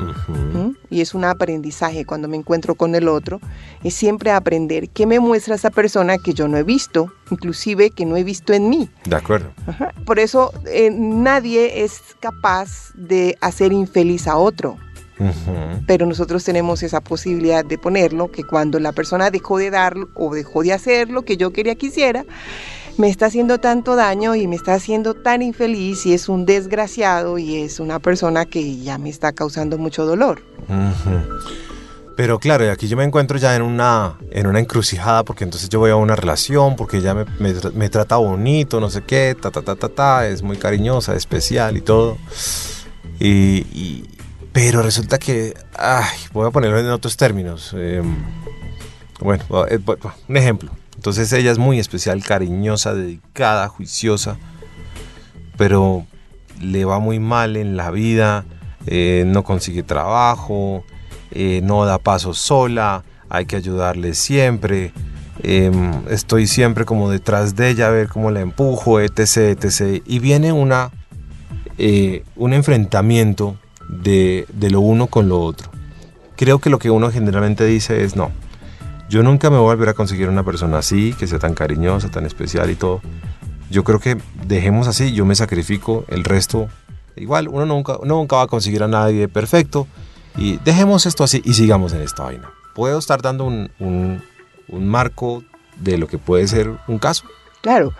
Y 0.89 1.01
es 1.01 1.13
un 1.13 1.23
aprendizaje 1.23 2.05
cuando 2.05 2.27
me 2.27 2.35
encuentro 2.35 2.75
con 2.75 2.93
el 2.95 3.07
otro. 3.07 3.39
Es 3.83 3.93
siempre 3.93 4.31
aprender 4.31 4.89
qué 4.89 5.05
me 5.05 5.19
muestra 5.19 5.55
esa 5.55 5.69
persona 5.69 6.17
que 6.17 6.33
yo 6.33 6.49
no 6.49 6.57
he 6.57 6.63
visto 6.63 7.13
inclusive 7.31 7.91
que 7.91 8.05
no 8.05 8.17
he 8.17 8.23
visto 8.23 8.53
en 8.53 8.69
mí. 8.69 8.89
De 9.05 9.15
acuerdo. 9.15 9.51
Ajá. 9.67 9.93
Por 10.05 10.19
eso 10.19 10.51
eh, 10.67 10.89
nadie 10.91 11.83
es 11.83 12.01
capaz 12.19 12.91
de 12.95 13.37
hacer 13.41 13.73
infeliz 13.73 14.27
a 14.27 14.37
otro. 14.37 14.77
Pero 15.87 16.05
nosotros 16.05 16.43
tenemos 16.43 16.83
esa 16.83 16.99
posibilidad 16.99 17.63
de 17.63 17.77
ponerlo, 17.77 18.31
que 18.31 18.43
cuando 18.43 18.79
la 18.79 18.91
persona 18.91 19.31
dejó 19.31 19.57
de 19.57 19.69
dar 19.71 19.95
o 20.15 20.35
dejó 20.35 20.61
de 20.61 20.73
hacer 20.73 21.09
lo 21.09 21.23
que 21.23 21.37
yo 21.37 21.53
quería 21.53 21.75
que 21.75 21.85
hiciera, 21.85 22.25
me 22.97 23.09
está 23.09 23.27
haciendo 23.27 23.59
tanto 23.59 23.95
daño 23.95 24.35
y 24.35 24.47
me 24.47 24.55
está 24.55 24.73
haciendo 24.73 25.13
tan 25.13 25.41
infeliz 25.41 26.05
y 26.05 26.13
es 26.13 26.29
un 26.29 26.45
desgraciado 26.45 27.37
y 27.37 27.57
es 27.57 27.79
una 27.79 27.99
persona 27.99 28.45
que 28.45 28.77
ya 28.77 28.97
me 28.97 29.09
está 29.09 29.33
causando 29.33 29.77
mucho 29.77 30.05
dolor. 30.05 30.41
Pero 32.15 32.39
claro, 32.39 32.71
aquí 32.71 32.87
yo 32.87 32.95
me 32.95 33.03
encuentro 33.03 33.37
ya 33.37 33.55
en 33.55 33.61
una, 33.61 34.15
en 34.31 34.47
una 34.47 34.59
encrucijada 34.59 35.23
porque 35.23 35.43
entonces 35.43 35.67
yo 35.67 35.79
voy 35.79 35.91
a 35.91 35.97
una 35.97 36.15
relación 36.15 36.77
porque 36.77 36.97
ella 36.97 37.13
me, 37.13 37.25
me 37.39 37.53
tra- 37.53 37.73
me 37.73 37.89
trata 37.89 38.15
bonito, 38.15 38.79
no 38.79 38.89
sé 38.89 39.01
qué, 39.03 39.35
ta, 39.39 39.51
ta, 39.51 39.61
ta, 39.61 39.75
ta, 39.75 39.89
ta, 39.89 40.27
es 40.27 40.41
muy 40.41 40.55
cariñosa, 40.55 41.13
especial 41.15 41.75
y 41.75 41.81
todo. 41.81 42.17
Y, 43.19 44.05
pero 44.53 44.81
resulta 44.81 45.17
que, 45.17 45.53
ay, 45.77 46.05
voy 46.31 46.47
a 46.47 46.51
ponerlo 46.51 46.79
en 46.79 46.87
otros 46.87 47.17
términos. 47.17 47.73
eh, 47.75 48.01
bueno, 49.19 49.43
eh, 49.69 49.79
un 50.29 50.37
ejemplo. 50.37 50.71
Entonces 50.95 51.31
ella 51.33 51.51
es 51.51 51.57
muy 51.57 51.79
especial, 51.79 52.23
cariñosa, 52.23 52.93
dedicada, 52.93 53.67
juiciosa, 53.67 54.37
pero 55.57 56.05
le 56.61 56.85
va 56.85 56.99
muy 56.99 57.19
mal 57.19 57.57
en 57.57 57.75
la 57.75 57.91
vida, 57.91 58.45
eh, 58.87 59.23
no 59.27 59.43
consigue 59.43 59.83
trabajo, 59.83 60.83
eh, 61.35 61.59
no 61.61 61.85
da 61.85 61.99
pasos 61.99 62.39
sola, 62.39 63.03
hay 63.29 63.45
que 63.45 63.57
ayudarle 63.57 64.13
siempre. 64.15 64.93
em, 65.43 65.91
estoy 66.09 66.47
siempre 66.47 66.85
como 66.85 67.11
detrás 67.11 67.55
de 67.55 67.69
ella 67.69 67.87
a 67.87 67.91
ver 67.91 68.07
cómo 68.07 68.31
la 68.31 68.39
empujo, 68.39 69.01
etc, 69.01 69.37
etc. 69.61 70.01
Y 70.05 70.19
viene 70.19 70.53
una, 70.53 70.91
eh, 71.77 72.23
un 72.37 72.53
enfrentamiento 72.53 73.57
de, 73.89 74.47
de 74.53 74.69
lo 74.71 74.79
uno 74.79 75.07
con 75.07 75.27
lo 75.27 75.41
otro. 75.41 75.69
Creo 76.37 76.59
que 76.59 76.69
lo 76.69 76.79
que 76.79 76.89
uno 76.89 77.11
generalmente 77.11 77.65
dice 77.65 78.03
es 78.03 78.15
no. 78.15 78.31
Yo 79.09 79.21
nunca 79.23 79.49
me 79.49 79.57
voy 79.57 79.67
a 79.67 79.75
volver 79.75 79.89
a 79.89 79.93
conseguir 79.93 80.29
una 80.29 80.43
persona 80.43 80.79
así, 80.79 81.13
que 81.13 81.27
sea 81.27 81.37
tan 81.37 81.53
cariñosa, 81.53 82.09
tan 82.09 82.25
especial 82.25 82.71
y 82.71 82.75
todo. 82.75 83.01
Yo 83.69 83.83
creo 83.83 83.99
que 83.99 84.17
dejemos 84.47 84.87
así, 84.87 85.11
yo 85.11 85.25
me 85.25 85.35
sacrifico, 85.35 86.05
el 86.07 86.23
resto, 86.23 86.69
igual, 87.15 87.47
uno 87.49 87.65
nunca, 87.65 87.97
nunca 88.03 88.37
va 88.37 88.43
a 88.43 88.47
conseguir 88.47 88.83
a 88.83 88.87
nadie 88.87 89.27
perfecto. 89.27 89.85
Y 90.37 90.57
dejemos 90.63 91.05
esto 91.05 91.23
así 91.23 91.41
y 91.45 91.53
sigamos 91.53 91.93
en 91.93 92.01
esta 92.01 92.23
vaina. 92.23 92.49
Puedo 92.73 92.99
estar 92.99 93.21
dando 93.21 93.45
un, 93.45 93.71
un- 93.79 94.21
un 94.67 94.87
marco 94.87 95.43
de 95.77 95.97
lo 95.97 96.07
que 96.07 96.17
puede 96.17 96.47
ser 96.47 96.71
un 96.87 96.97
caso. 96.99 97.25
Claro, 97.61 97.93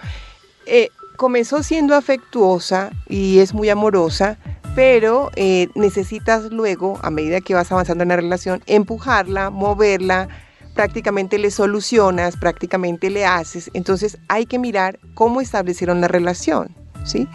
eh, 0.66 0.90
comenzó 1.16 1.64
siendo 1.64 1.96
afectuosa 1.96 2.92
y 3.08 3.40
es 3.40 3.54
muy 3.54 3.70
amorosa, 3.70 4.38
pero 4.76 5.32
eh, 5.36 5.70
necesitas 5.76 6.52
luego, 6.52 7.00
a 7.04 7.10
medida 7.12 7.40
que 7.42 7.54
vas 7.54 7.72
avanzando 7.72 8.04
en 8.04 8.10
la 8.10 8.16
relación, 8.18 8.62
empujarla, 8.66 9.50
moverla, 9.50 10.28
prácticamente 10.74 11.38
le 11.40 11.52
solucionas, 11.52 12.36
prácticamente 12.36 13.10
le 13.10 13.26
haces. 13.26 13.70
Entonces 13.74 14.18
hay 14.28 14.46
que 14.46 14.60
mirar 14.60 15.00
cómo 15.14 15.40
establecieron 15.40 16.02
la 16.02 16.08
relación, 16.10 16.76
¿sí? 17.06 17.28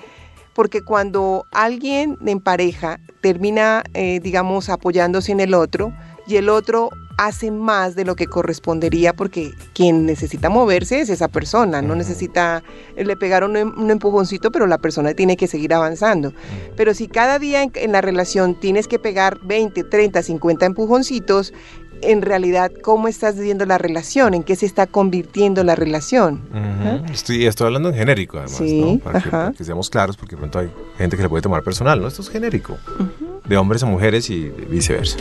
Porque 0.61 0.83
cuando 0.83 1.47
alguien 1.53 2.19
en 2.27 2.39
pareja 2.39 3.01
termina, 3.23 3.83
eh, 3.95 4.21
digamos, 4.23 4.69
apoyándose 4.69 5.33
en 5.33 5.41
el 5.41 5.55
otro 5.55 5.91
y 6.27 6.37
el 6.37 6.51
otro 6.51 6.91
hace 7.17 7.51
más 7.51 7.95
de 7.95 8.05
lo 8.05 8.15
que 8.15 8.27
correspondería 8.27 9.15
porque 9.15 9.53
quien 9.73 10.05
necesita 10.05 10.51
moverse 10.51 11.01
es 11.01 11.09
esa 11.09 11.29
persona, 11.29 11.81
no 11.81 11.95
necesita, 11.95 12.63
eh, 12.95 13.07
le 13.07 13.17
pegaron 13.17 13.57
un, 13.57 13.79
un 13.79 13.91
empujoncito, 13.91 14.53
pero 14.53 14.67
la 14.67 14.77
persona 14.77 15.15
tiene 15.15 15.39
que 15.39 15.47
seguir 15.47 15.73
avanzando. 15.73 16.35
Pero 16.77 16.93
si 16.93 17.09
cada 17.09 17.39
día 17.39 17.63
en, 17.63 17.73
en 17.75 17.93
la 17.93 18.03
relación 18.03 18.61
tienes 18.61 18.87
que 18.87 18.99
pegar 18.99 19.39
20, 19.41 19.85
30, 19.85 20.23
50 20.23 20.67
empujoncitos, 20.67 21.55
en 22.03 22.23
realidad, 22.23 22.71
¿cómo 22.83 23.09
estás 23.09 23.37
viviendo 23.37 23.67
la 23.67 23.79
relación? 23.79 24.35
¿En 24.35 24.43
qué 24.43 24.57
se 24.57 24.67
está 24.67 24.87
convirtiendo 24.87 25.65
la 25.65 25.75
relación? 25.75 26.43
Ujú. 26.51 27.13
Estoy, 27.13 27.47
estoy 27.47 27.67
hablando 27.67 27.91
en 27.91 27.95
genérico, 27.95 28.39
además, 28.39 28.57
Sí, 28.57 28.81
¿no? 28.81 28.99
Para 28.99 29.21
que, 29.21 29.31
para 29.31 29.53
que 29.53 29.65
seamos 29.65 29.91
claros, 29.91 30.17
porque 30.17 30.37
de 30.37 30.39
pronto 30.39 30.59
hay 30.59 30.71
gente 30.99 31.17
que 31.17 31.23
le 31.23 31.29
puede 31.29 31.43
tomar 31.43 31.63
personal, 31.63 32.01
¿no? 32.01 32.09
Esto 32.09 32.23
es 32.23 32.31
genérico, 32.31 32.77
de 33.45 33.57
hombres 33.57 33.83
a 33.83 33.87
mujeres 33.87 34.31
y 34.31 34.49
viceversa. 34.69 35.19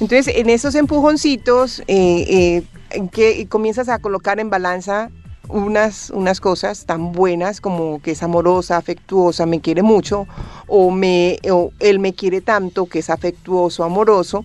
Entonces, 0.00 0.34
en 0.36 0.50
esos 0.50 0.74
empujoncitos, 0.74 1.80
eh, 1.80 1.84
eh, 1.88 2.62
en 2.90 3.08
que 3.08 3.46
comienzas 3.48 3.88
a 3.88 3.98
colocar 3.98 4.40
en 4.40 4.50
balanza 4.50 5.10
unas, 5.48 6.10
unas 6.10 6.40
cosas 6.40 6.86
tan 6.86 7.12
buenas 7.12 7.60
como 7.60 8.00
que 8.00 8.12
es 8.12 8.22
amorosa, 8.22 8.76
afectuosa, 8.76 9.46
me 9.46 9.60
quiere 9.60 9.82
mucho, 9.82 10.26
o, 10.66 10.90
me, 10.90 11.38
o 11.50 11.72
él 11.80 11.98
me 11.98 12.14
quiere 12.14 12.40
tanto, 12.40 12.86
que 12.86 13.00
es 13.00 13.10
afectuoso, 13.10 13.84
amoroso, 13.84 14.44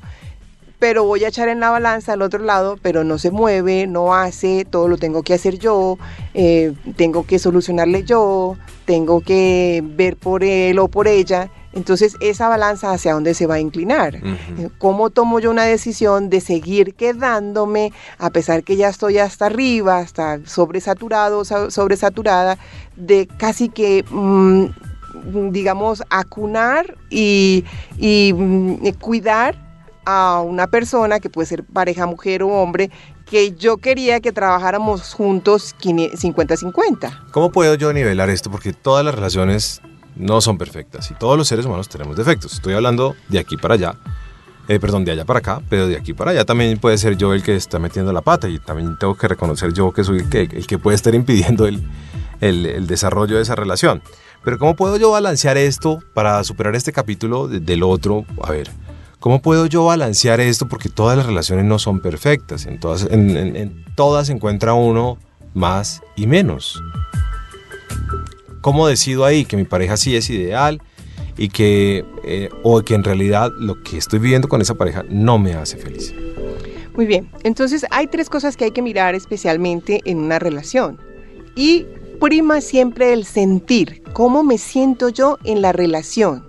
pero 0.88 1.04
voy 1.04 1.24
a 1.26 1.30
echar 1.30 1.50
en 1.50 1.60
la 1.62 1.72
balanza 1.72 2.14
al 2.14 2.22
otro 2.22 2.44
lado, 2.44 2.78
pero 2.80 3.04
no 3.04 3.18
se 3.18 3.32
mueve, 3.32 3.88
no 3.88 4.14
hace, 4.14 4.66
todo 4.66 4.88
lo 4.88 4.98
tengo 5.00 5.24
que 5.24 5.34
hacer 5.34 5.58
yo, 5.58 5.98
eh, 6.36 6.74
tengo 6.96 7.26
que 7.26 7.40
solucionarle 7.40 8.04
yo, 8.04 8.56
tengo 8.86 9.22
que 9.22 9.82
ver 9.84 10.16
por 10.16 10.44
él 10.44 10.78
o 10.78 10.88
por 10.88 11.08
ella. 11.08 11.50
Entonces, 11.74 12.16
esa 12.20 12.50
balanza 12.50 12.92
hacia 12.92 13.14
dónde 13.14 13.34
se 13.34 13.48
va 13.48 13.56
a 13.56 13.60
inclinar. 13.60 14.18
Ujú. 14.18 14.70
¿Cómo 14.78 15.10
tomo 15.10 15.40
yo 15.40 15.50
una 15.50 15.64
decisión 15.64 16.30
de 16.30 16.40
seguir 16.40 16.94
quedándome 16.94 17.92
a 18.20 18.30
pesar 18.30 18.64
que 18.64 18.76
ya 18.76 18.90
estoy 18.90 19.18
hasta 19.18 19.48
arriba, 19.48 19.98
hasta 19.98 20.46
sobresaturado, 20.46 21.46
sa- 21.46 21.72
sobresaturada, 21.72 22.60
de 22.96 23.26
casi 23.40 23.70
que, 23.70 24.06
mm, 24.08 24.66
digamos, 25.50 26.04
acunar 26.12 26.96
y, 27.10 27.66
y, 27.98 28.34
mm, 28.36 28.88
cuidar 29.02 29.65
a 30.06 30.42
una 30.46 30.68
persona 30.68 31.20
que 31.20 31.30
puede 31.30 31.46
ser 31.48 31.64
pareja, 31.64 32.06
mujer 32.06 32.44
o 32.44 32.50
hombre, 32.50 32.92
que 33.26 33.54
yo 33.54 33.78
quería 33.78 34.20
que 34.20 34.32
trabajáramos 34.32 35.14
juntos 35.14 35.76
50-50? 35.82 37.32
¿Cómo 37.32 37.52
puedo 37.52 37.76
yo 37.76 37.92
nivelar 37.94 38.30
esto? 38.30 38.50
Porque 38.52 38.74
todas 38.74 39.04
las 39.06 39.16
relaciones 39.16 39.82
no 40.16 40.42
son 40.42 40.58
perfectas 40.58 41.12
y 41.12 41.14
todos 41.16 41.38
los 41.38 41.48
seres 41.48 41.66
humanos 41.66 41.90
tenemos 41.90 42.16
defectos. 42.16 42.54
Estoy 42.54 42.74
hablando 42.74 43.16
de 43.30 43.40
aquí 43.40 43.58
para 43.58 43.74
allá, 43.76 43.96
eh, 44.68 44.80
perdón, 44.80 45.06
de 45.06 45.12
allá 45.12 45.26
para 45.26 45.40
acá, 45.40 45.62
pero 45.70 45.88
de 45.88 45.98
aquí 45.98 46.14
para 46.14 46.32
allá 46.32 46.46
también 46.46 46.78
puede 46.80 46.98
ser 46.98 47.18
yo 47.18 47.34
el 47.34 47.44
que 47.44 47.56
está 47.56 47.80
metiendo 47.80 48.14
la 48.14 48.22
pata 48.22 48.48
y 48.48 48.60
también 48.60 48.98
tengo 48.98 49.16
que 49.16 49.28
reconocer 49.28 49.74
yo 49.74 49.92
que 49.92 50.04
soy 50.04 50.20
el 50.20 50.30
que, 50.30 50.42
el 50.44 50.68
que 50.68 50.78
puede 50.78 50.96
estar 50.96 51.14
impidiendo 51.16 51.66
el, 51.68 51.84
el- 52.42 52.66
el 52.66 52.88
desarrollo 52.88 53.36
de 53.38 53.42
esa 53.42 53.56
relación. 53.56 54.02
Pero 54.44 54.60
¿cómo 54.60 54.76
puedo 54.76 54.98
yo 54.98 55.10
balancear 55.12 55.58
esto 55.58 56.00
para 56.14 56.44
superar 56.44 56.76
este 56.76 56.92
capítulo 56.94 57.48
de- 57.48 57.60
del 57.60 57.82
otro? 57.84 58.26
A 58.44 58.52
ver, 58.52 58.70
¿cómo 59.20 59.42
puedo 59.42 59.66
yo 59.66 59.86
balancear 59.86 60.40
esto? 60.40 60.68
Porque 60.68 60.90
todas 60.90 61.18
las 61.18 61.26
relaciones 61.26 61.66
no 61.66 61.80
son 61.80 62.00
perfectas, 62.00 62.66
en 62.66 62.80
todas, 62.80 63.08
en- 63.10 63.86
todas 63.96 64.30
encuentra 64.30 64.74
uno 64.74 65.18
más 65.54 66.02
y 66.16 66.28
menos. 66.28 66.82
¿Cómo 68.62 68.88
decido 68.88 69.26
ahí 69.26 69.46
que 69.46 69.58
mi 69.58 69.64
pareja 69.64 69.96
sí 69.98 70.16
es 70.16 70.30
ideal 70.30 70.82
y 71.38 71.50
que, 71.50 72.04
eh, 72.24 72.50
o 72.64 72.82
que 72.82 72.96
en 72.96 73.04
realidad 73.04 73.52
lo 73.60 73.82
que 73.84 73.98
estoy 73.98 74.20
viviendo 74.20 74.48
con 74.48 74.62
esa 74.62 74.74
pareja 74.76 75.04
no 75.10 75.38
me 75.38 75.54
hace 75.54 75.78
feliz? 75.78 76.14
Muy 76.96 77.06
bien, 77.06 77.30
entonces 77.44 77.86
hay 77.92 78.08
tres 78.08 78.30
cosas 78.30 78.56
que 78.58 78.66
hay 78.66 78.72
que 78.72 78.82
mirar 78.82 79.16
especialmente 79.16 80.02
en 80.06 80.18
una 80.18 80.40
relación. 80.40 80.98
Y 81.56 81.86
prima 82.20 82.62
siempre 82.62 83.14
el 83.14 83.26
sentir, 83.26 84.02
cómo 84.14 84.44
me 84.44 84.58
siento 84.58 85.10
yo 85.10 85.38
en 85.44 85.62
la 85.62 85.72
relación. 85.74 86.46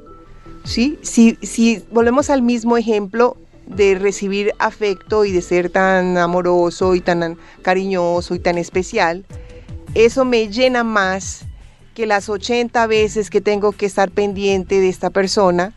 ¿Sí? 0.67 0.99
Si, 1.03 1.39
si 1.43 1.83
volvemos 1.91 2.29
al 2.29 2.43
mismo 2.43 2.77
ejemplo 2.77 3.37
de 3.67 3.95
recibir 3.95 4.53
afecto 4.59 5.25
y 5.25 5.33
de 5.33 5.43
ser 5.43 5.71
tan 5.71 6.19
amoroso 6.19 6.95
y 6.95 7.01
tan 7.01 7.39
cariñoso 7.63 8.35
y 8.35 8.39
tan 8.39 8.59
especial, 8.59 9.25
eso 9.95 10.25
me 10.25 10.49
llena 10.49 10.85
más 10.85 11.47
que 11.95 12.07
las 12.07 12.29
80 12.29 12.87
veces 12.87 13.31
que 13.31 13.41
tengo 13.41 13.73
que 13.73 13.87
estar 13.87 14.11
pendiente 14.11 14.81
de 14.81 14.89
esta 14.91 15.09
persona, 15.09 15.73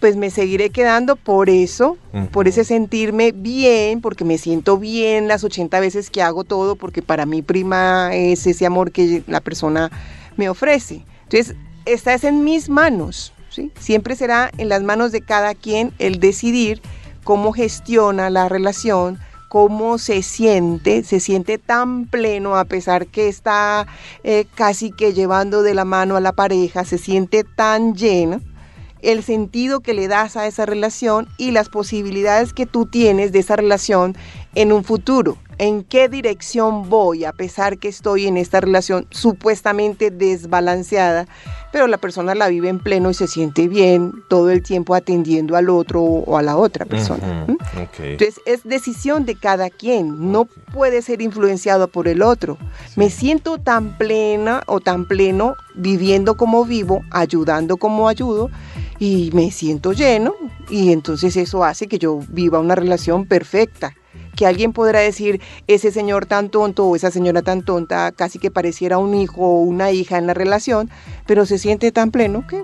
pues 0.00 0.16
me 0.16 0.30
seguiré 0.30 0.70
quedando 0.70 1.16
por 1.16 1.48
eso, 1.48 1.96
por 2.30 2.46
ese 2.46 2.62
sentirme 2.62 3.32
bien, 3.32 4.00
porque 4.00 4.24
me 4.24 4.38
siento 4.38 4.76
bien 4.76 5.26
las 5.26 5.42
80 5.44 5.80
veces 5.80 6.10
que 6.10 6.22
hago 6.22 6.44
todo, 6.44 6.76
porque 6.76 7.02
para 7.02 7.26
mí 7.26 7.42
prima 7.42 8.14
es 8.14 8.46
ese 8.46 8.66
amor 8.66 8.92
que 8.92 9.24
la 9.26 9.40
persona 9.40 9.90
me 10.36 10.48
ofrece. 10.48 11.04
Entonces, 11.24 11.56
esta 11.86 12.12
es 12.12 12.24
en 12.24 12.44
mis 12.44 12.68
manos, 12.68 13.32
Siempre 13.78 14.16
será 14.16 14.50
en 14.58 14.68
las 14.68 14.82
manos 14.82 15.12
de 15.12 15.20
cada 15.20 15.54
quien 15.54 15.92
el 15.98 16.20
decidir 16.20 16.80
cómo 17.24 17.52
gestiona 17.52 18.30
la 18.30 18.48
relación, 18.48 19.18
cómo 19.48 19.98
se 19.98 20.22
siente, 20.22 21.02
se 21.02 21.20
siente 21.20 21.58
tan 21.58 22.06
pleno 22.06 22.56
a 22.56 22.64
pesar 22.64 23.06
que 23.06 23.28
está 23.28 23.86
eh, 24.22 24.46
casi 24.54 24.92
que 24.92 25.12
llevando 25.12 25.62
de 25.62 25.74
la 25.74 25.84
mano 25.84 26.16
a 26.16 26.20
la 26.20 26.32
pareja, 26.32 26.84
se 26.84 26.98
siente 26.98 27.44
tan 27.44 27.94
lleno 27.94 28.40
el 29.02 29.22
sentido 29.22 29.80
que 29.80 29.94
le 29.94 30.08
das 30.08 30.36
a 30.36 30.46
esa 30.46 30.66
relación 30.66 31.28
y 31.38 31.52
las 31.52 31.68
posibilidades 31.68 32.52
que 32.52 32.66
tú 32.66 32.86
tienes 32.86 33.32
de 33.32 33.38
esa 33.40 33.56
relación 33.56 34.16
en 34.54 34.72
un 34.72 34.84
futuro. 34.84 35.38
En 35.58 35.82
qué 35.82 36.08
dirección 36.08 36.88
voy, 36.88 37.24
a 37.24 37.32
pesar 37.32 37.78
que 37.78 37.88
estoy 37.88 38.26
en 38.26 38.36
esta 38.36 38.60
relación 38.60 39.06
supuestamente 39.10 40.10
desbalanceada, 40.10 41.26
pero 41.72 41.86
la 41.86 41.98
persona 41.98 42.34
la 42.34 42.48
vive 42.48 42.68
en 42.68 42.78
pleno 42.78 43.10
y 43.10 43.14
se 43.14 43.26
siente 43.26 43.68
bien 43.68 44.12
todo 44.28 44.50
el 44.50 44.62
tiempo 44.62 44.94
atendiendo 44.94 45.56
al 45.56 45.68
otro 45.68 46.00
o 46.02 46.38
a 46.38 46.42
la 46.42 46.56
otra 46.56 46.86
persona. 46.86 47.46
Entonces 47.98 48.40
es 48.46 48.64
decisión 48.64 49.26
de 49.26 49.34
cada 49.34 49.68
quien, 49.68 50.32
no 50.32 50.46
puede 50.72 51.02
ser 51.02 51.20
influenciado 51.20 51.88
por 51.88 52.08
el 52.08 52.22
otro. 52.22 52.56
Me 52.96 53.10
siento 53.10 53.58
tan 53.58 53.98
plena 53.98 54.62
o 54.66 54.80
tan 54.80 55.06
pleno 55.06 55.54
viviendo 55.74 56.36
como 56.36 56.64
vivo, 56.64 57.02
ayudando 57.10 57.76
como 57.76 58.08
ayudo 58.08 58.50
y 58.98 59.30
me 59.34 59.50
siento 59.50 59.92
lleno 59.92 60.34
y 60.70 60.92
entonces 60.92 61.36
eso 61.36 61.64
hace 61.64 61.86
que 61.86 61.98
yo 61.98 62.20
viva 62.28 62.58
una 62.58 62.74
relación 62.74 63.26
perfecta. 63.26 63.94
Que 64.38 64.46
alguien 64.46 64.72
podrá 64.72 65.00
decir, 65.00 65.40
ese 65.66 65.90
señor 65.90 66.24
tan 66.24 66.48
tonto 66.48 66.86
o 66.86 66.94
esa 66.94 67.10
señora 67.10 67.42
tan 67.42 67.62
tonta, 67.62 68.12
casi 68.12 68.38
que 68.38 68.52
pareciera 68.52 68.96
un 68.98 69.14
hijo 69.16 69.40
o 69.40 69.62
una 69.62 69.90
hija 69.90 70.16
en 70.16 70.28
la 70.28 70.34
relación, 70.34 70.90
pero 71.26 71.44
se 71.44 71.58
siente 71.58 71.90
tan 71.90 72.12
pleno 72.12 72.46
que 72.46 72.62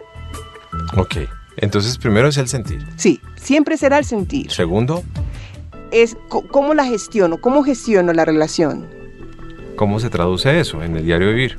Ok. 0.96 1.16
Entonces, 1.56 1.98
primero 1.98 2.28
es 2.28 2.36
el 2.36 2.46
sentir. 2.48 2.86
sí, 2.96 3.20
siempre 3.36 3.76
será 3.76 3.98
el 3.98 4.04
sentir. 4.04 4.52
Segundo, 4.52 5.02
Es 5.90 6.16
cómo 6.28 6.74
la 6.74 6.84
gestiono, 6.84 7.40
cómo 7.40 7.64
gestiono 7.64 8.12
la 8.12 8.24
relación. 8.24 8.86
¿cómo 9.76 9.98
se 9.98 10.08
traduce 10.10 10.60
eso 10.60 10.80
en 10.84 10.96
el 10.96 11.04
diario 11.04 11.28
vivir? 11.28 11.58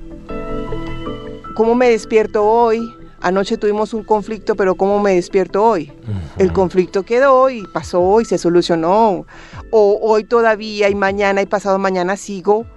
¿Cómo 1.55 1.75
me 1.75 1.89
despierto 1.89 2.45
hoy? 2.45 2.79
Anoche 3.25 3.58
tuvimos 3.58 3.96
un 3.96 4.03
conflicto, 4.03 4.55
pero 4.55 4.75
¿cómo 4.75 5.00
me 5.00 5.15
despierto 5.15 5.65
hoy? 5.65 5.91
El 6.38 6.53
conflicto 6.53 7.01
quedó 7.01 7.50
y 7.50 7.63
pasó 7.74 8.22
y 8.22 8.25
se 8.25 8.38
solucionó. 8.38 9.25
O 9.72 10.00
hoy 10.00 10.25
todavía 10.25 10.89
y 10.89 10.94
mañana 10.94 11.41
y 11.41 11.48
pasado 11.48 11.79
mañana 11.79 12.17
sigo 12.17 12.67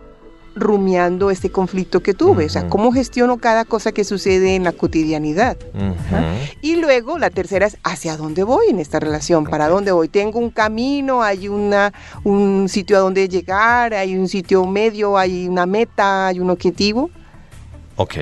rumiando 0.54 1.30
este 1.30 1.50
conflicto 1.50 2.00
que 2.00 2.14
tuve. 2.14 2.46
O 2.46 2.48
sea. 2.48 2.66
¿cómo 2.66 2.92
gestiono 2.92 3.36
cada 3.36 3.66
cosa 3.66 3.92
que 3.92 4.04
sucede 4.04 4.54
en 4.54 4.64
la 4.64 4.72
cotidianidad? 4.72 5.58
Ujú. 5.74 6.16
Y 6.62 6.76
luego 6.76 7.18
la 7.18 7.28
tercera 7.28 7.66
es 7.66 7.76
hacia 7.82 8.16
dónde 8.16 8.42
voy 8.42 8.68
en 8.70 8.78
esta 8.78 8.98
relación, 9.00 9.44
para 9.44 9.68
dónde 9.68 9.92
voy. 9.92 10.08
Tengo 10.08 10.38
un 10.38 10.48
camino, 10.48 11.22
hay 11.22 11.48
una, 11.48 11.92
un 12.24 12.70
sitio 12.70 12.96
a 12.96 13.00
donde 13.00 13.28
llegar, 13.28 13.92
hay 13.92 14.16
un 14.16 14.28
sitio 14.28 14.64
medio, 14.64 15.18
hay 15.18 15.46
una 15.46 15.66
meta, 15.66 16.28
hay 16.28 16.40
un 16.40 16.48
objetivo. 16.48 17.10
Ok. 17.96 18.14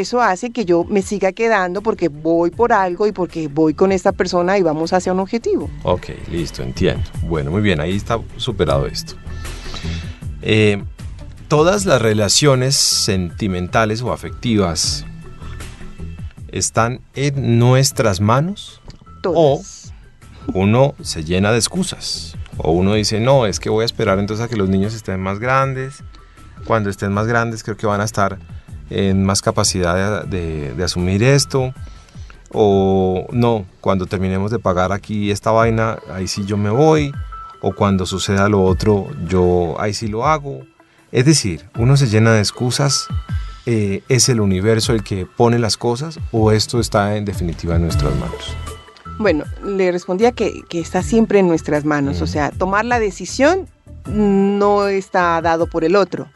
Eso 0.00 0.20
hace 0.20 0.50
que 0.50 0.64
yo 0.64 0.84
me 0.84 1.02
siga 1.02 1.32
quedando 1.32 1.82
porque 1.82 2.08
voy 2.08 2.50
por 2.50 2.72
algo 2.72 3.06
y 3.06 3.12
porque 3.12 3.48
voy 3.48 3.74
con 3.74 3.92
esta 3.92 4.12
persona 4.12 4.58
y 4.58 4.62
vamos 4.62 4.92
hacia 4.92 5.12
un 5.12 5.20
objetivo. 5.20 5.70
Ok, 5.82 6.08
listo, 6.30 6.62
entiendo. 6.62 7.04
Bueno, 7.22 7.50
muy 7.50 7.62
bien, 7.62 7.80
ahí 7.80 7.96
está 7.96 8.20
superado 8.36 8.86
esto. 8.86 9.14
Eh, 10.42 10.82
Todas 11.48 11.84
las 11.84 12.00
relaciones 12.00 12.74
sentimentales 12.74 14.00
o 14.00 14.12
afectivas 14.12 15.04
están 16.50 17.00
en 17.14 17.58
nuestras 17.58 18.20
manos. 18.20 18.80
Todas. 19.22 19.92
Uno 20.52 20.94
se 21.02 21.22
llena 21.22 21.52
de 21.52 21.58
excusas. 21.58 22.36
O 22.56 22.72
uno 22.72 22.94
dice, 22.94 23.20
no, 23.20 23.44
es 23.44 23.60
que 23.60 23.68
voy 23.68 23.82
a 23.82 23.86
esperar 23.86 24.18
entonces 24.18 24.44
a 24.44 24.48
que 24.48 24.56
los 24.56 24.70
niños 24.70 24.94
estén 24.94 25.20
más 25.20 25.38
grandes. 25.38 26.02
Cuando 26.64 26.88
estén 26.88 27.12
más 27.12 27.26
grandes 27.26 27.62
creo 27.62 27.76
que 27.76 27.86
van 27.86 28.00
a 28.00 28.04
estar 28.04 28.38
en 28.90 29.24
más 29.24 29.40
capacidad 29.42 30.24
de, 30.24 30.38
de- 30.38 30.74
de 30.74 30.84
asumir 30.84 31.22
esto. 31.22 31.72
O 32.52 33.26
no, 33.32 33.64
cuando 33.80 34.06
terminemos 34.06 34.50
de 34.50 34.58
pagar 34.58 34.92
aquí 34.92 35.30
esta 35.30 35.50
vaina, 35.50 35.98
ahí 36.12 36.28
sí 36.28 36.44
yo 36.44 36.56
me 36.56 36.70
voy. 36.70 37.12
O 37.60 37.72
cuando 37.74 38.04
suceda 38.06 38.48
lo 38.48 38.62
otro, 38.62 39.08
yo 39.26 39.74
ahí 39.80 39.94
sí 39.94 40.06
lo 40.08 40.26
hago. 40.26 40.60
Es 41.10 41.24
decir, 41.24 41.64
uno 41.78 41.96
se 41.96 42.06
llena 42.08 42.32
de 42.32 42.40
excusas. 42.40 43.06
eh, 43.66 44.02
¿Es 44.08 44.28
el 44.28 44.40
universo 44.40 44.92
el 44.92 45.02
que 45.02 45.24
pone 45.26 45.58
las 45.58 45.76
cosas 45.78 46.18
o 46.32 46.52
esto 46.52 46.78
está 46.80 47.16
en 47.16 47.24
definitiva 47.24 47.76
en 47.76 47.82
nuestras 47.82 48.14
manos? 48.16 48.54
Bueno, 49.18 49.44
le 49.64 49.90
respondía 49.92 50.32
que, 50.32 50.62
que 50.68 50.80
está 50.80 51.02
siempre 51.02 51.38
en 51.38 51.48
nuestras 51.48 51.84
manos. 51.84 52.20
O 52.20 52.26
sea, 52.26 52.50
tomar 52.50 52.84
la 52.84 52.98
decisión 53.00 53.66
no 54.06 54.86
está 54.88 55.40
dado 55.40 55.66
por 55.66 55.84
el 55.84 55.96
otro. 55.96 56.28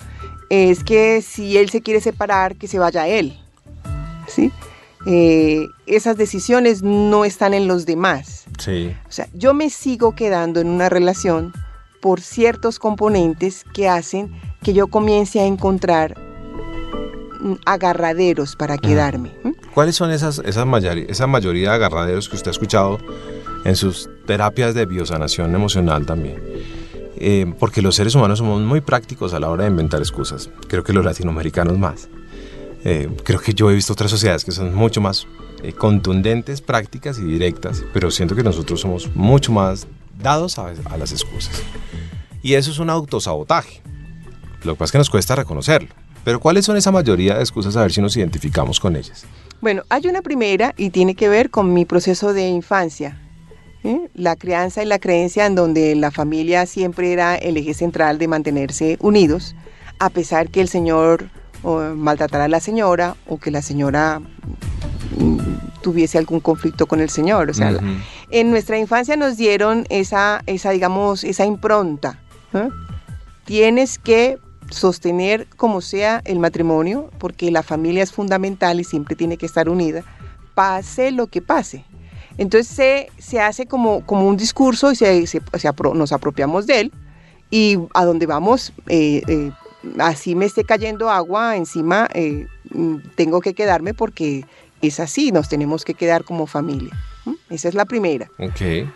Es 0.50 0.82
que 0.84 1.20
si 1.22 1.56
él 1.58 1.68
se 1.70 1.82
quiere 1.82 2.00
separar, 2.00 2.56
que 2.56 2.68
se 2.68 2.78
vaya 2.78 3.06
él. 3.06 3.38
¿Sí? 4.26 4.50
Eh, 5.06 5.66
esas 5.86 6.16
decisiones 6.16 6.82
no 6.82 7.24
están 7.24 7.54
en 7.54 7.66
los 7.68 7.86
demás. 7.86 8.44
Sí. 8.58 8.94
O 9.08 9.12
sea, 9.12 9.28
yo 9.32 9.54
me 9.54 9.70
sigo 9.70 10.14
quedando 10.14 10.60
en 10.60 10.68
una 10.68 10.88
relación 10.88 11.52
por 12.00 12.20
ciertos 12.20 12.78
componentes 12.78 13.64
que 13.74 13.88
hacen 13.88 14.30
que 14.62 14.72
yo 14.72 14.88
comience 14.88 15.40
a 15.40 15.46
encontrar 15.46 16.16
mm, 17.40 17.54
agarraderos 17.64 18.56
para 18.56 18.76
quedarme. 18.78 19.30
¿Cuáles 19.74 19.96
son 19.96 20.10
esas, 20.10 20.40
esas 20.44 20.66
mayori- 20.66 21.06
esa 21.08 21.26
mayoría 21.26 21.70
de 21.70 21.74
agarraderos 21.76 22.28
que 22.28 22.36
usted 22.36 22.48
ha 22.48 22.52
escuchado 22.52 22.98
en 23.64 23.76
sus 23.76 24.08
terapias 24.26 24.74
de 24.74 24.86
biosanación 24.86 25.54
emocional 25.54 26.04
también? 26.06 26.42
Eh, 27.20 27.52
porque 27.58 27.82
los 27.82 27.96
seres 27.96 28.14
humanos 28.14 28.38
somos 28.38 28.62
muy 28.62 28.80
prácticos 28.80 29.34
a 29.34 29.40
la 29.40 29.50
hora 29.50 29.64
de 29.64 29.70
inventar 29.70 30.00
excusas. 30.00 30.50
Creo 30.68 30.84
que 30.84 30.92
los 30.92 31.04
latinoamericanos 31.04 31.76
más. 31.78 32.08
Eh, 32.84 33.10
creo 33.24 33.40
que 33.40 33.54
yo 33.54 33.70
he 33.70 33.74
visto 33.74 33.92
otras 33.92 34.10
sociedades 34.10 34.44
que 34.44 34.52
son 34.52 34.72
mucho 34.72 35.00
más 35.00 35.26
eh, 35.64 35.72
contundentes, 35.72 36.60
prácticas 36.60 37.18
y 37.18 37.24
directas, 37.24 37.84
pero 37.92 38.12
siento 38.12 38.36
que 38.36 38.44
nosotros 38.44 38.80
somos 38.80 39.14
mucho 39.16 39.50
más 39.50 39.88
dados 40.22 40.60
a, 40.60 40.72
a 40.84 40.96
las 40.96 41.10
excusas. 41.10 41.60
Y 42.40 42.54
eso 42.54 42.70
es 42.70 42.78
un 42.78 42.88
autosabotaje. 42.88 43.82
Lo 44.62 44.74
que 44.74 44.78
pasa 44.78 44.84
es 44.84 44.92
que 44.92 44.98
nos 44.98 45.10
cuesta 45.10 45.34
reconocerlo. 45.34 45.88
Pero 46.24 46.38
¿cuáles 46.38 46.64
son 46.64 46.76
esa 46.76 46.92
mayoría 46.92 47.34
de 47.34 47.40
excusas? 47.40 47.76
A 47.76 47.82
ver 47.82 47.92
si 47.92 48.00
nos 48.00 48.16
identificamos 48.16 48.78
con 48.78 48.94
ellas. 48.94 49.24
Bueno, 49.60 49.82
hay 49.88 50.06
una 50.06 50.22
primera 50.22 50.72
y 50.76 50.90
tiene 50.90 51.16
que 51.16 51.28
ver 51.28 51.50
con 51.50 51.74
mi 51.74 51.84
proceso 51.84 52.32
de 52.32 52.48
infancia. 52.48 53.20
¿Eh? 53.84 54.08
La 54.14 54.36
crianza 54.36 54.82
y 54.82 54.86
la 54.86 54.98
creencia 54.98 55.46
en 55.46 55.54
donde 55.54 55.94
la 55.94 56.10
familia 56.10 56.66
siempre 56.66 57.12
era 57.12 57.34
el 57.36 57.56
eje 57.56 57.74
central 57.74 58.18
de 58.18 58.28
mantenerse 58.28 58.96
unidos, 59.00 59.54
a 59.98 60.10
pesar 60.10 60.48
que 60.50 60.60
el 60.60 60.68
señor 60.68 61.28
o, 61.62 61.80
maltratara 61.94 62.44
a 62.44 62.48
la 62.48 62.60
señora 62.60 63.16
o 63.26 63.38
que 63.38 63.50
la 63.50 63.62
señora 63.62 64.20
mm, 65.18 65.38
tuviese 65.82 66.18
algún 66.18 66.40
conflicto 66.40 66.86
con 66.86 67.00
el 67.00 67.10
señor. 67.10 67.50
O 67.50 67.54
sea, 67.54 67.70
la- 67.72 67.80
en 68.30 68.50
nuestra 68.50 68.78
infancia 68.78 69.16
nos 69.16 69.36
dieron 69.36 69.86
esa, 69.88 70.42
esa 70.46 70.70
digamos, 70.70 71.24
esa 71.24 71.46
impronta. 71.46 72.20
¿eh? 72.54 72.68
Tienes 73.44 73.98
que 73.98 74.38
sostener 74.70 75.46
como 75.56 75.80
sea 75.80 76.20
el 76.26 76.38
matrimonio, 76.38 77.10
porque 77.18 77.50
la 77.50 77.62
familia 77.62 78.02
es 78.02 78.12
fundamental 78.12 78.80
y 78.80 78.84
siempre 78.84 79.16
tiene 79.16 79.38
que 79.38 79.46
estar 79.46 79.68
unida, 79.70 80.04
pase 80.54 81.10
lo 81.10 81.26
que 81.28 81.40
pase. 81.40 81.84
Entonces 82.38 82.68
se, 82.68 83.08
se 83.18 83.40
hace 83.40 83.66
como, 83.66 84.06
como 84.06 84.26
un 84.26 84.36
discurso 84.36 84.90
y 84.92 84.96
se, 84.96 85.26
se- 85.26 85.42
se 85.58 85.68
apro- 85.68 85.94
nos 85.94 86.12
apropiamos 86.12 86.66
de 86.66 86.80
él 86.80 86.92
y 87.50 87.78
a 87.94 88.04
donde 88.04 88.26
vamos, 88.26 88.72
eh, 88.86 89.22
eh, 89.26 89.50
así 89.98 90.34
me 90.34 90.46
esté 90.46 90.64
cayendo 90.64 91.10
agua 91.10 91.56
encima, 91.56 92.08
eh, 92.14 92.46
mm, 92.70 92.96
tengo 93.16 93.40
que 93.40 93.54
quedarme 93.54 93.92
porque 93.94 94.44
es 94.80 95.00
así, 95.00 95.32
nos 95.32 95.48
tenemos 95.48 95.84
que 95.84 95.94
quedar 95.94 96.24
como 96.24 96.46
familia. 96.46 96.96
¿m? 97.26 97.36
Esa 97.50 97.68
es 97.68 97.74
la 97.74 97.84
primera. 97.84 98.30
Ok. 98.38 98.88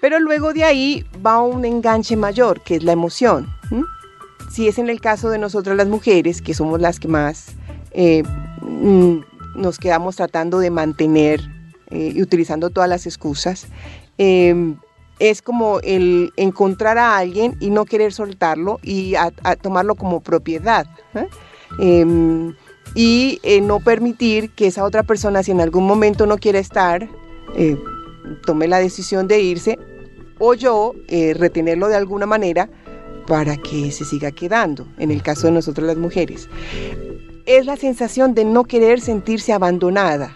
Pero 0.00 0.20
luego 0.20 0.52
de 0.52 0.64
ahí 0.64 1.04
va 1.24 1.40
un 1.42 1.64
enganche 1.64 2.14
mayor, 2.16 2.62
que 2.62 2.76
es 2.76 2.84
la 2.84 2.92
emoción. 2.92 3.48
¿m? 3.70 3.82
Si 4.52 4.68
es 4.68 4.78
en 4.78 4.88
el 4.90 5.00
caso 5.00 5.30
de 5.30 5.38
nosotras 5.38 5.76
las 5.76 5.88
mujeres, 5.88 6.42
que 6.42 6.54
somos 6.54 6.80
las 6.80 7.00
que 7.00 7.08
más 7.08 7.46
eh, 7.90 8.22
mm, 8.60 9.16
nos 9.56 9.78
quedamos 9.78 10.14
tratando 10.16 10.58
de 10.58 10.70
mantener 10.70 11.40
eh, 11.94 12.12
y 12.14 12.20
utilizando 12.22 12.68
todas 12.70 12.88
las 12.90 13.06
excusas, 13.06 13.66
eh, 14.18 14.74
es 15.20 15.42
como 15.42 15.78
el 15.80 16.32
encontrar 16.36 16.98
a 16.98 17.16
alguien 17.16 17.56
y 17.60 17.70
no 17.70 17.84
querer 17.84 18.12
soltarlo 18.12 18.80
y 18.82 19.14
a- 19.14 19.32
a 19.44 19.56
tomarlo 19.56 19.94
como 19.94 20.20
propiedad. 20.20 20.86
Em, 21.78 22.54
y 22.94 23.38
eh, 23.42 23.60
no 23.60 23.80
permitir 23.80 24.50
que 24.50 24.66
esa 24.66 24.84
otra 24.84 25.02
persona, 25.02 25.42
si 25.42 25.50
en 25.52 25.60
algún 25.60 25.86
momento 25.86 26.26
no 26.26 26.36
quiere 26.36 26.58
estar, 26.58 27.08
eh, 27.56 27.76
tome 28.44 28.68
la 28.68 28.78
decisión 28.78 29.26
de 29.28 29.40
irse 29.40 29.78
o 30.38 30.54
yo 30.54 30.92
retenerlo 31.08 31.88
de 31.88 31.94
alguna 31.96 32.26
manera 32.26 32.68
para 33.26 33.56
que 33.56 33.90
se 33.92 34.04
siga 34.04 34.32
quedando, 34.32 34.86
en 34.98 35.10
el 35.10 35.22
caso 35.22 35.46
de 35.46 35.52
nosotros 35.52 35.86
las 35.86 35.96
mujeres. 35.96 36.48
Es 37.46 37.66
la 37.66 37.76
sensación 37.76 38.34
de 38.34 38.44
no 38.44 38.64
querer 38.64 39.00
sentirse 39.00 39.52
abandonada, 39.52 40.34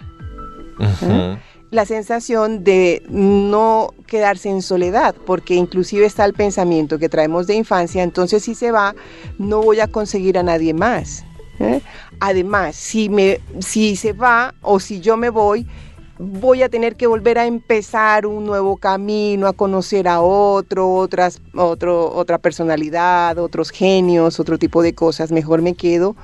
Ujú. 0.79 1.37
La 1.71 1.85
sensación 1.85 2.65
de 2.65 3.03
no 3.09 3.93
quedarse 4.07 4.49
en 4.49 4.63
soledad, 4.63 5.15
porque 5.27 5.55
inclusive 5.55 6.07
está 6.07 6.25
el 6.25 6.33
pensamiento 6.33 6.99
que 6.99 7.09
traemos 7.09 7.47
de 7.47 7.55
infancia, 7.55 8.03
entonces 8.03 8.43
si 8.43 8.55
se 8.55 8.71
va, 8.71 8.95
no 9.39 9.63
voy 9.63 9.81
a 9.81 9.87
conseguir 9.87 10.39
a 10.39 10.43
nadie 10.43 10.73
más. 10.73 11.25
¿eh? 11.61 11.81
Además, 12.21 12.77
si, 12.77 13.09
me, 13.09 13.41
si 13.61 13.97
se 13.97 14.13
va 14.13 14.55
o 14.63 14.81
si 14.81 15.01
yo 15.01 15.17
me 15.17 15.29
voy, 15.29 15.67
voy 16.19 16.63
a 16.63 16.69
tener 16.69 16.97
que 16.97 17.07
volver 17.07 17.39
a 17.39 17.47
empezar 17.47 18.27
un 18.27 18.45
nuevo 18.45 18.77
camino, 18.77 19.47
a 19.47 19.53
conocer 19.53 20.09
a 20.09 20.21
otro, 20.21 20.93
otras, 20.93 21.41
otro, 21.55 22.13
otra 22.13 22.39
personalidad, 22.39 23.39
otros 23.39 23.71
genios, 23.71 24.41
otro 24.41 24.59
tipo 24.59 24.83
de 24.83 24.95
cosas. 24.95 25.31
Mejor 25.31 25.63
me 25.63 25.75
quedo 25.75 26.17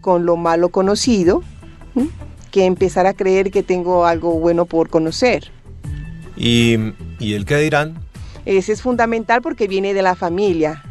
con 0.00 0.24
lo 0.24 0.36
malo 0.36 0.70
conocido 0.70 1.42
que 2.52 2.66
empezar 2.66 3.06
a 3.06 3.14
creer 3.14 3.50
que 3.50 3.64
tengo 3.64 4.06
algo 4.06 4.38
bueno 4.38 4.66
por 4.66 4.88
conocer. 4.88 5.50
¿Y, 6.36 6.76
y 7.18 7.34
el 7.34 7.44
qué 7.44 7.56
dirán? 7.56 7.98
Ese 8.44 8.72
es 8.72 8.82
fundamental 8.82 9.42
porque 9.42 9.66
viene 9.66 9.94
de 9.94 10.02
la 10.02 10.14
familia. 10.14 10.84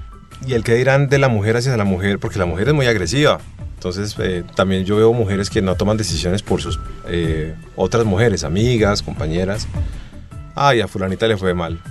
¿Y 0.46 0.54
el 0.54 0.64
qué 0.64 0.76
dirán 0.76 1.08
de 1.08 1.20
la 1.20 1.30
mujer 1.30 1.56
hacia 1.56 1.78
la 1.78 1.86
mujer? 1.86 2.20
Porque 2.20 2.40
la 2.40 2.46
mujer 2.46 2.68
es 2.68 2.74
muy 2.74 2.88
agresiva. 2.88 3.40
Entonces, 3.82 4.16
eh, 4.20 4.44
también 4.56 4.86
yo 4.86 4.96
veo 4.96 5.12
mujeres 5.12 5.50
que 5.50 5.62
no 5.62 5.76
toman 5.76 5.98
decisiones 5.98 6.44
por 6.44 6.62
sus 6.62 6.80
eh, 7.08 7.56
otras 7.76 8.06
mujeres, 8.06 8.44
amigas, 8.44 9.02
compañeras. 9.02 9.68
Ay, 10.54 10.82
a 10.82 10.88
fulanita 10.88 11.28
le 11.28 11.36
fue 11.36 11.56
mal, 11.56 11.82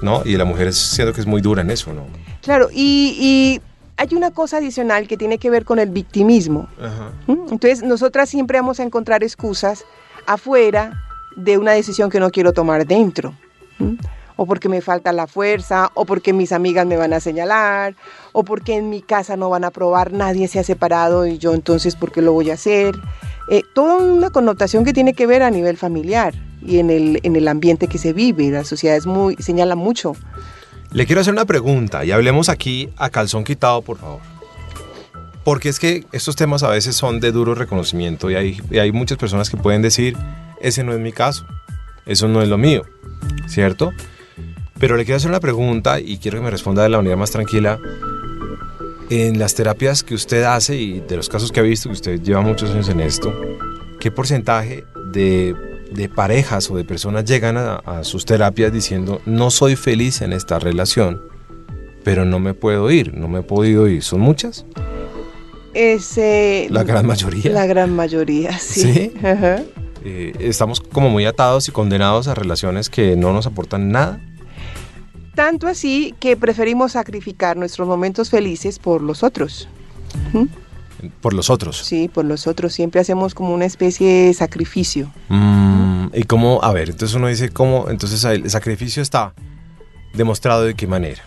¿no? 0.00 0.22
Y 0.24 0.36
la 0.36 0.44
mujer 0.44 0.72
siento 0.72 1.12
que 1.12 1.20
es 1.20 1.26
muy 1.26 1.40
dura 1.40 1.62
en 1.62 1.72
eso, 1.72 1.92
¿no? 1.92 2.06
Claro, 2.40 2.68
y, 2.72 3.60
hay 3.96 4.08
una 4.14 4.30
cosa 4.30 4.58
adicional 4.58 5.06
que 5.06 5.16
tiene 5.16 5.38
que 5.38 5.50
ver 5.50 5.64
con 5.64 5.78
el 5.78 5.90
victimismo. 5.90 6.68
¿Mm? 7.26 7.52
Entonces, 7.52 7.82
nosotras 7.82 8.28
siempre 8.28 8.58
vamos 8.58 8.80
a 8.80 8.82
encontrar 8.82 9.22
excusas 9.22 9.84
afuera 10.26 11.00
de 11.36 11.58
una 11.58 11.72
decisión 11.72 12.10
que 12.10 12.20
no 12.20 12.30
quiero 12.30 12.52
tomar 12.52 12.86
dentro. 12.86 13.34
¿Mm? 13.78 13.94
o 14.36 14.46
porque 14.46 14.68
me 14.68 14.80
falta 14.80 15.12
la 15.12 15.26
fuerza, 15.26 15.90
o 15.94 16.04
porque 16.04 16.32
mis 16.32 16.52
amigas 16.52 16.86
me 16.86 16.96
van 16.96 17.12
a 17.12 17.20
señalar, 17.20 17.94
o 18.32 18.44
porque 18.44 18.74
en 18.74 18.90
mi 18.90 19.02
casa 19.02 19.36
no 19.36 19.50
van 19.50 19.64
a 19.64 19.70
probar, 19.70 20.12
nadie 20.12 20.48
se 20.48 20.58
ha 20.58 20.64
separado 20.64 21.26
y 21.26 21.38
yo 21.38 21.54
entonces, 21.54 21.96
¿por 21.96 22.10
qué 22.10 22.22
lo 22.22 22.32
voy 22.32 22.50
a 22.50 22.54
hacer? 22.54 22.94
Eh, 23.48 23.62
toda 23.74 23.96
una 23.96 24.30
connotación 24.30 24.84
que 24.84 24.92
tiene 24.92 25.14
que 25.14 25.26
ver 25.26 25.42
a 25.42 25.50
nivel 25.50 25.76
familiar 25.76 26.34
y 26.62 26.78
en 26.78 26.90
el, 26.90 27.20
en 27.22 27.36
el 27.36 27.46
ambiente 27.46 27.88
que 27.88 27.98
se 27.98 28.12
vive. 28.12 28.50
La 28.50 28.64
sociedad 28.64 28.96
es 28.96 29.06
muy, 29.06 29.36
señala 29.36 29.76
mucho. 29.76 30.16
Le 30.94 31.06
quiero 31.06 31.20
hacer 31.20 31.32
una 31.32 31.44
pregunta 31.44 32.04
y 32.04 32.12
hablemos 32.12 32.48
aquí 32.48 32.88
a 32.96 33.10
calzón 33.10 33.42
quitado, 33.42 33.82
por 33.82 33.98
favor. 33.98 34.20
Porque 35.42 35.68
es 35.68 35.80
que 35.80 36.06
estos 36.12 36.36
temas 36.36 36.62
a 36.62 36.70
veces 36.70 36.94
son 36.94 37.18
de 37.18 37.32
duro 37.32 37.56
reconocimiento 37.56 38.30
y 38.30 38.36
hay, 38.36 38.60
y 38.70 38.78
hay 38.78 38.92
muchas 38.92 39.18
personas 39.18 39.50
que 39.50 39.56
pueden 39.56 39.82
decir, 39.82 40.16
ese 40.60 40.84
no 40.84 40.92
es 40.92 41.00
mi 41.00 41.10
caso, 41.10 41.46
eso 42.06 42.28
no 42.28 42.42
es 42.42 42.48
lo 42.48 42.58
mío, 42.58 42.84
¿cierto? 43.48 43.92
Pero 44.78 44.96
le 44.96 45.04
quiero 45.04 45.16
hacer 45.16 45.30
una 45.30 45.40
pregunta 45.40 45.98
y 45.98 46.18
quiero 46.18 46.38
que 46.38 46.44
me 46.44 46.50
responda 46.50 46.84
de 46.84 46.88
la 46.88 46.98
manera 46.98 47.16
más 47.16 47.32
tranquila. 47.32 47.80
En 49.10 49.40
las 49.40 49.56
terapias 49.56 50.04
que 50.04 50.14
usted 50.14 50.44
hace 50.44 50.76
y 50.76 51.00
de 51.00 51.16
los 51.16 51.28
casos 51.28 51.50
que 51.50 51.58
ha 51.58 51.64
visto, 51.64 51.88
que 51.88 51.94
usted 51.94 52.22
lleva 52.22 52.40
muchos 52.40 52.70
años 52.70 52.88
en 52.88 53.00
esto, 53.00 53.34
¿qué 53.98 54.12
porcentaje 54.12 54.86
de, 55.10 55.73
parejas 56.14 56.70
o 56.70 56.76
de 56.76 56.84
personas 56.84 57.24
llegan 57.24 57.56
a, 57.56 58.04
sus 58.04 58.24
terapias 58.24 58.72
diciendo, 58.72 59.20
no 59.26 59.50
soy 59.50 59.76
feliz 59.76 60.22
en 60.22 60.32
esta 60.32 60.58
relación, 60.58 61.22
pero 62.02 62.24
no 62.24 62.38
me 62.38 62.54
puedo 62.54 62.90
ir, 62.90 63.14
no 63.14 63.28
me 63.28 63.40
he 63.40 63.42
podido 63.42 63.88
ir? 63.88 64.02
¿Son 64.02 64.20
muchas? 64.20 64.66
Ese, 65.72 66.68
la 66.70 66.84
gran 66.84 67.06
mayoría. 67.06 67.50
La 67.50 67.66
gran 67.66 67.94
mayoría, 67.94 68.58
sí. 68.58 68.82
¿Sí? 68.82 69.12
Eh, 70.06 70.34
estamos 70.38 70.80
como 70.80 71.08
muy 71.08 71.24
atados 71.24 71.66
y 71.68 71.72
condenados 71.72 72.28
a 72.28 72.34
relaciones 72.34 72.90
que 72.90 73.16
no 73.16 73.32
nos 73.32 73.46
aportan 73.46 73.88
nada. 73.90 74.20
Tanto 75.34 75.66
así 75.66 76.14
que 76.20 76.36
preferimos 76.36 76.92
sacrificar 76.92 77.56
nuestros 77.56 77.88
momentos 77.88 78.28
felices 78.28 78.78
por 78.78 79.00
los 79.00 79.22
otros. 79.22 79.66
Por 81.20 81.34
los 81.34 81.50
otros. 81.50 81.78
Sí, 81.78 82.08
por 82.08 82.24
los 82.24 82.46
otros. 82.46 82.72
Siempre 82.72 83.00
hacemos 83.00 83.34
como 83.34 83.52
una 83.52 83.64
especie 83.64 84.26
de 84.26 84.34
sacrificio. 84.34 85.10
Mm, 85.28 85.83
y 86.12 86.24
cómo, 86.24 86.62
a 86.62 86.72
ver, 86.72 86.90
entonces 86.90 87.16
uno 87.16 87.28
dice 87.28 87.50
cómo, 87.50 87.86
entonces 87.88 88.24
el 88.24 88.48
sacrificio 88.50 89.02
está 89.02 89.34
demostrado 90.14 90.64
de 90.64 90.74
qué 90.74 90.86
manera. 90.86 91.22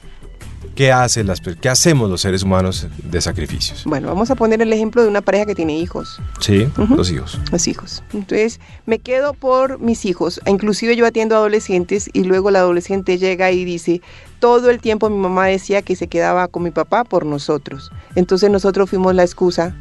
¿Qué, 0.78 0.92
hace 0.92 1.24
las, 1.24 1.42
¿Qué 1.42 1.70
hacemos 1.70 2.08
los 2.08 2.22
seres 2.22 2.44
humanos 2.44 2.88
de 3.04 3.20
sacrificios? 3.20 3.84
Bueno, 3.86 4.10
vamos 4.10 4.30
a 4.30 4.36
poner 4.36 4.62
el 4.62 4.72
ejemplo 4.72 5.02
de 5.02 5.08
una 5.08 5.22
pareja 5.22 5.48
que 5.48 5.56
tiene 5.56 5.76
hijos. 5.76 6.22
Sí, 6.40 6.70
los 6.96 7.10
hijos. 7.10 7.40
Los 7.52 7.68
hijos. 7.68 8.04
Entonces, 8.13 8.60
me 8.86 9.00
quedo 9.00 9.34
por 9.34 9.80
mis 9.80 10.06
hijos. 10.06 10.40
Inclusive 10.46 10.96
yo 10.96 11.08
atiendo 11.08 11.36
adolescentes 11.36 12.12
y 12.13 12.26
luego 12.26 12.52
la 12.52 12.60
adolescente 12.60 13.18
llega 13.18 13.52
y 13.52 13.66
dice, 13.66 14.02
todo 14.40 14.70
el 14.70 14.80
tiempo 14.80 15.10
mi 15.10 15.18
mamá 15.18 15.48
decía 15.48 15.82
que 15.82 15.96
se 15.96 16.08
quedaba 16.08 16.48
con 16.48 16.62
mi 16.62 16.70
papá 16.70 17.04
por 17.04 17.26
nosotros. 17.26 17.92
Entonces 18.13 18.52
nosotros 18.52 18.88
fuimos 18.88 19.16
la 19.16 19.24
excusa 19.24 19.76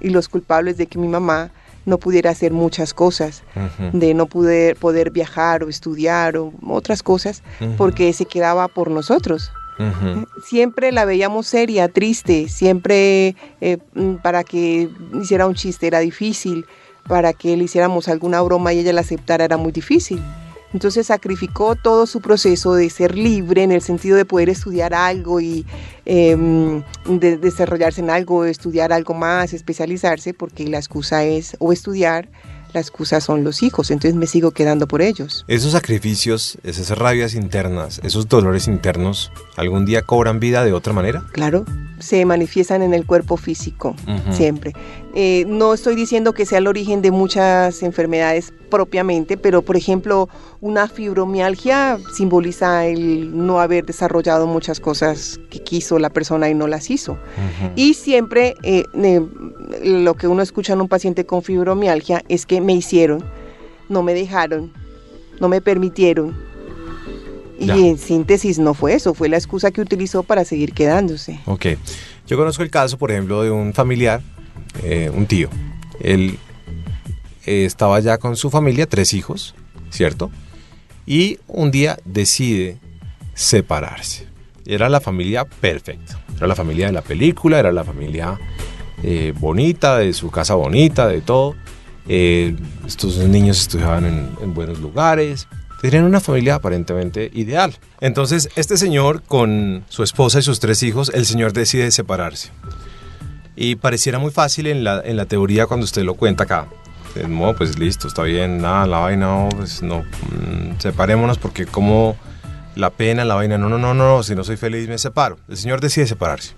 y 0.00 0.10
los 0.10 0.28
culpables 0.28 0.76
de 0.76 0.88
que 0.88 0.98
mi 0.98 1.06
mamá 1.06 1.52
no 1.86 1.98
pudiera 1.98 2.30
hacer 2.30 2.52
muchas 2.52 2.94
cosas, 2.94 3.42
de 3.92 4.14
no 4.14 4.26
poder, 4.26 4.76
poder 4.76 5.10
viajar 5.10 5.64
o 5.64 5.68
estudiar 5.68 6.36
o 6.36 6.52
otras 6.66 7.02
cosas, 7.02 7.42
porque 7.76 8.12
se 8.12 8.24
quedaba 8.24 8.68
por 8.68 8.90
nosotros. 8.90 9.50
Siempre 10.44 10.92
la 10.92 11.06
veíamos 11.06 11.46
seria, 11.46 11.88
triste, 11.88 12.48
siempre 12.48 13.34
eh, 13.62 13.78
mm, 13.94 14.16
para 14.16 14.44
que 14.44 14.90
hiciera 15.22 15.46
un 15.46 15.54
chiste 15.54 15.86
era 15.86 16.00
difícil, 16.00 16.66
para 17.08 17.32
que 17.32 17.56
le 17.56 17.64
hiciéramos 17.64 18.08
alguna 18.08 18.42
broma 18.42 18.74
y 18.74 18.80
ella 18.80 18.92
la 18.92 19.00
aceptara 19.00 19.44
era 19.44 19.56
muy 19.56 19.72
difícil. 19.72 20.20
Entonces 20.72 21.08
sacrificó 21.08 21.76
todo 21.76 22.06
su 22.06 22.20
proceso 22.20 22.74
de 22.74 22.88
ser 22.90 23.16
libre 23.16 23.62
en 23.62 23.72
el 23.72 23.82
sentido 23.82 24.16
de 24.16 24.24
poder 24.24 24.48
estudiar 24.48 24.94
algo 24.94 25.40
y 25.40 25.66
em, 26.04 26.82
de 27.06 27.36
desarrollarse 27.36 28.00
en 28.00 28.10
algo, 28.10 28.44
estudiar 28.44 28.92
algo 28.92 29.14
más, 29.14 29.52
especializarse, 29.52 30.34
porque 30.34 30.66
la 30.68 30.78
excusa 30.78 31.24
es 31.24 31.56
o 31.58 31.72
estudiar 31.72 32.28
la 32.72 32.80
excusa 32.80 33.20
son 33.20 33.44
los 33.44 33.62
hijos, 33.62 33.90
entonces 33.90 34.14
me 34.14 34.26
sigo 34.26 34.52
quedando 34.52 34.86
por 34.86 35.02
ellos. 35.02 35.44
Esos 35.48 35.72
sacrificios, 35.72 36.58
esas 36.62 36.96
rabias 36.96 37.34
internas, 37.34 38.00
esos 38.04 38.28
dolores 38.28 38.68
internos, 38.68 39.32
¿algún 39.56 39.84
día 39.86 40.02
cobran 40.02 40.40
vida 40.40 40.64
de 40.64 40.72
otra 40.72 40.92
manera? 40.92 41.24
Claro, 41.32 41.64
se 41.98 42.24
manifiestan 42.24 42.82
en 42.82 42.94
el 42.94 43.06
cuerpo 43.06 43.36
físico, 43.36 43.96
siempre. 44.30 44.72
Eh, 45.14 45.44
no 45.48 45.74
estoy 45.74 45.96
diciendo 45.96 46.32
que 46.32 46.46
sea 46.46 46.58
el 46.58 46.68
origen 46.68 47.02
de 47.02 47.10
muchas 47.10 47.82
enfermedades 47.82 48.52
propiamente, 48.70 49.36
pero 49.36 49.62
por 49.62 49.76
ejemplo, 49.76 50.28
una 50.60 50.88
fibromialgia 50.88 51.98
simboliza 52.14 52.86
el 52.86 53.36
no 53.36 53.60
haber 53.60 53.84
desarrollado 53.84 54.46
muchas 54.46 54.78
cosas 54.78 55.40
que 55.50 55.58
quiso 55.60 55.98
la 55.98 56.10
persona 56.10 56.48
y 56.48 56.54
no 56.54 56.68
las 56.68 56.90
hizo. 56.90 57.18
Y 57.74 57.94
siempre 57.94 58.54
eh, 58.62 58.84
lo 59.82 60.14
que 60.14 60.28
uno 60.28 60.42
escucha 60.42 60.74
en 60.74 60.80
un 60.80 60.88
paciente 60.88 61.26
con 61.26 61.42
fibromialgia 61.42 62.22
es 62.28 62.46
que 62.46 62.60
me 62.60 62.74
hicieron, 62.74 63.24
no 63.88 64.04
me 64.04 64.14
dejaron, 64.14 64.72
no 65.40 65.48
me 65.48 65.60
permitieron. 65.60 66.36
Y 67.58 67.88
en 67.88 67.98
síntesis 67.98 68.58
no 68.58 68.72
fue 68.72 68.94
eso, 68.94 69.12
fue 69.12 69.28
la 69.28 69.36
excusa 69.36 69.70
que 69.70 69.82
utilizó 69.82 70.22
para 70.22 70.46
seguir 70.46 70.72
quedándose. 70.72 71.40
Ok. 71.44 71.66
Yo 72.26 72.38
conozco 72.38 72.62
el 72.62 72.70
caso, 72.70 72.96
por 72.96 73.10
ejemplo, 73.10 73.42
de 73.42 73.50
un 73.50 73.74
familiar, 73.74 74.22
eh, 74.82 75.10
un 75.12 75.26
tío. 75.26 75.48
Él 76.00 76.38
eh, 77.46 77.64
estaba 77.64 78.00
ya 78.00 78.18
con 78.18 78.36
su 78.36 78.50
familia, 78.50 78.86
tres 78.86 79.14
hijos, 79.14 79.54
¿cierto? 79.90 80.30
Y 81.06 81.38
un 81.46 81.70
día 81.70 81.98
decide 82.04 82.78
separarse. 83.34 84.26
Era 84.66 84.88
la 84.88 85.00
familia 85.00 85.44
perfecta. 85.44 86.20
Era 86.36 86.46
la 86.46 86.54
familia 86.54 86.86
de 86.86 86.92
la 86.92 87.02
película, 87.02 87.58
era 87.58 87.72
la 87.72 87.84
familia 87.84 88.38
eh, 89.02 89.32
bonita, 89.38 89.98
de 89.98 90.12
su 90.12 90.30
casa 90.30 90.54
bonita, 90.54 91.08
de 91.08 91.20
todo. 91.20 91.54
Estos 92.06 93.18
niños 93.18 93.60
estudiaban 93.60 94.04
en, 94.04 94.54
buenos 94.54 94.80
lugares. 94.80 95.48
Tenían 95.80 96.04
una 96.04 96.20
familia 96.20 96.56
aparentemente 96.56 97.30
ideal. 97.32 97.76
Entonces, 98.00 98.48
este 98.56 98.76
señor, 98.76 99.22
con 99.22 99.84
su 99.88 100.02
esposa 100.02 100.40
y 100.40 100.42
sus 100.42 100.60
tres 100.60 100.82
hijos, 100.82 101.10
el 101.14 101.24
señor 101.24 101.52
decide 101.52 101.90
separarse. 101.90 102.50
Y 103.62 103.76
pareciera 103.76 104.18
muy 104.18 104.30
fácil 104.30 104.68
en 104.68 104.84
la, 104.84 105.02
en 105.04 105.18
la 105.18 105.26
teoría 105.26 105.66
cuando 105.66 105.84
usted 105.84 106.02
lo 106.02 106.14
cuenta 106.14 106.44
acá. 106.44 106.66
No, 107.28 107.54
pues 107.54 107.78
listo, 107.78 108.08
está 108.08 108.22
bien, 108.22 108.62
nada, 108.62 108.86
la 108.86 109.00
vaina, 109.00 109.26
no, 109.26 109.48
pues 109.54 109.82
no, 109.82 109.98
mm, 109.98 110.78
separémonos 110.78 111.36
porque 111.36 111.66
como 111.66 112.16
la 112.74 112.88
pena, 112.88 113.22
la 113.26 113.34
vaina, 113.34 113.58
no, 113.58 113.68
no, 113.68 113.76
no, 113.76 113.92
no, 113.92 114.22
si 114.22 114.34
no 114.34 114.44
soy 114.44 114.56
feliz 114.56 114.88
me 114.88 114.96
separo. 114.96 115.36
El 115.46 115.58
señor 115.58 115.82
decide 115.82 116.06
separarse. 116.06 116.54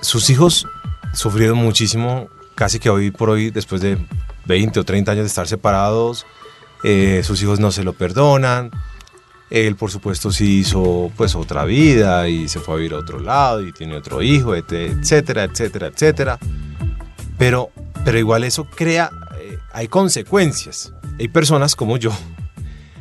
Sus 0.00 0.30
hijos 0.30 0.66
sufrieron 1.12 1.58
muchísimo, 1.58 2.30
casi 2.54 2.78
que 2.78 2.88
hoy 2.88 3.10
por 3.10 3.28
hoy, 3.28 3.50
después 3.50 3.82
de 3.82 3.98
20 4.46 4.80
o 4.80 4.84
30 4.84 5.12
años 5.12 5.24
de 5.24 5.28
estar 5.28 5.46
separados, 5.46 6.24
eh, 6.84 7.20
sus 7.22 7.42
hijos 7.42 7.60
no 7.60 7.70
se 7.70 7.84
lo 7.84 7.92
perdonan. 7.92 8.70
Él, 9.50 9.76
por 9.76 9.90
supuesto, 9.90 10.30
sí 10.30 10.58
hizo 10.58 11.10
pues 11.16 11.34
otra 11.34 11.64
vida 11.64 12.28
y 12.28 12.48
se 12.48 12.60
fue 12.60 12.74
a 12.74 12.76
vivir 12.76 12.92
a 12.92 12.98
otro 12.98 13.18
lado 13.18 13.66
y 13.66 13.72
tiene 13.72 13.96
otro 13.96 14.22
hijo, 14.22 14.54
etcétera, 14.54 15.44
etcétera, 15.44 15.86
etcétera. 15.86 16.38
Pero, 17.38 17.70
pero 18.04 18.18
igual 18.18 18.44
eso 18.44 18.64
crea, 18.64 19.10
eh, 19.40 19.58
hay 19.72 19.88
consecuencias. 19.88 20.92
Hay 21.18 21.28
personas 21.28 21.76
como 21.76 21.96
yo 21.96 22.12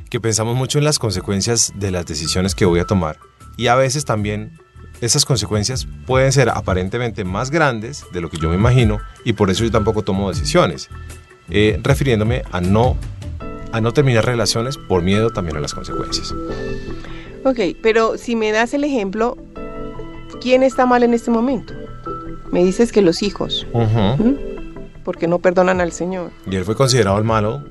que 0.10 0.20
pensamos 0.20 0.56
mucho 0.56 0.78
en 0.78 0.86
las 0.86 1.00
consecuencias 1.00 1.74
de 1.76 1.92
las 1.92 2.06
decisiones 2.06 2.56
que 2.56 2.66
voy 2.66 2.80
a 2.80 2.86
tomar 2.86 3.20
y 3.58 3.68
a 3.68 3.76
veces 3.76 4.06
también 4.06 4.58
esas 5.02 5.26
consecuencias 5.26 5.88
pueden 6.06 6.32
ser 6.32 6.50
aparentemente 6.50 7.24
más 7.24 7.52
grandes 7.52 8.06
de 8.14 8.22
lo 8.22 8.30
que 8.30 8.38
yo 8.38 8.50
me 8.50 8.56
imagino 8.56 9.00
y 9.26 9.34
por 9.34 9.50
eso 9.50 9.64
yo 9.64 9.72
tampoco 9.72 10.04
tomo 10.04 10.30
decisiones, 10.30 10.90
eh, 11.50 11.80
refiriéndome 11.84 12.44
a 12.52 12.62
no 12.62 12.98
a 13.72 13.82
no 13.82 13.94
terminar 13.94 14.26
relaciones 14.26 14.78
por 14.78 15.02
miedo 15.02 15.30
también 15.30 15.58
a 15.58 15.60
las 15.60 15.74
consecuencias. 15.74 16.34
Ok, 17.44 17.60
pero 17.82 18.18
si 18.18 18.36
me 18.36 18.52
das 18.52 18.74
el 18.74 18.84
ejemplo, 18.84 19.38
¿quién 20.42 20.64
está 20.64 20.86
mal 20.86 21.04
en 21.04 21.14
este 21.14 21.32
momento? 21.32 21.74
Me 22.52 22.64
dices 22.64 22.92
que 22.92 23.02
los 23.02 23.24
hijos, 23.24 23.68
¿Mm? 23.74 24.34
porque 25.04 25.28
no 25.28 25.40
perdonan 25.40 25.82
al 25.82 25.92
Señor. 25.92 26.32
Y 26.50 26.56
él 26.56 26.66
fue 26.66 26.76
considerado 26.76 27.18
el 27.18 27.24
malo, 27.24 27.64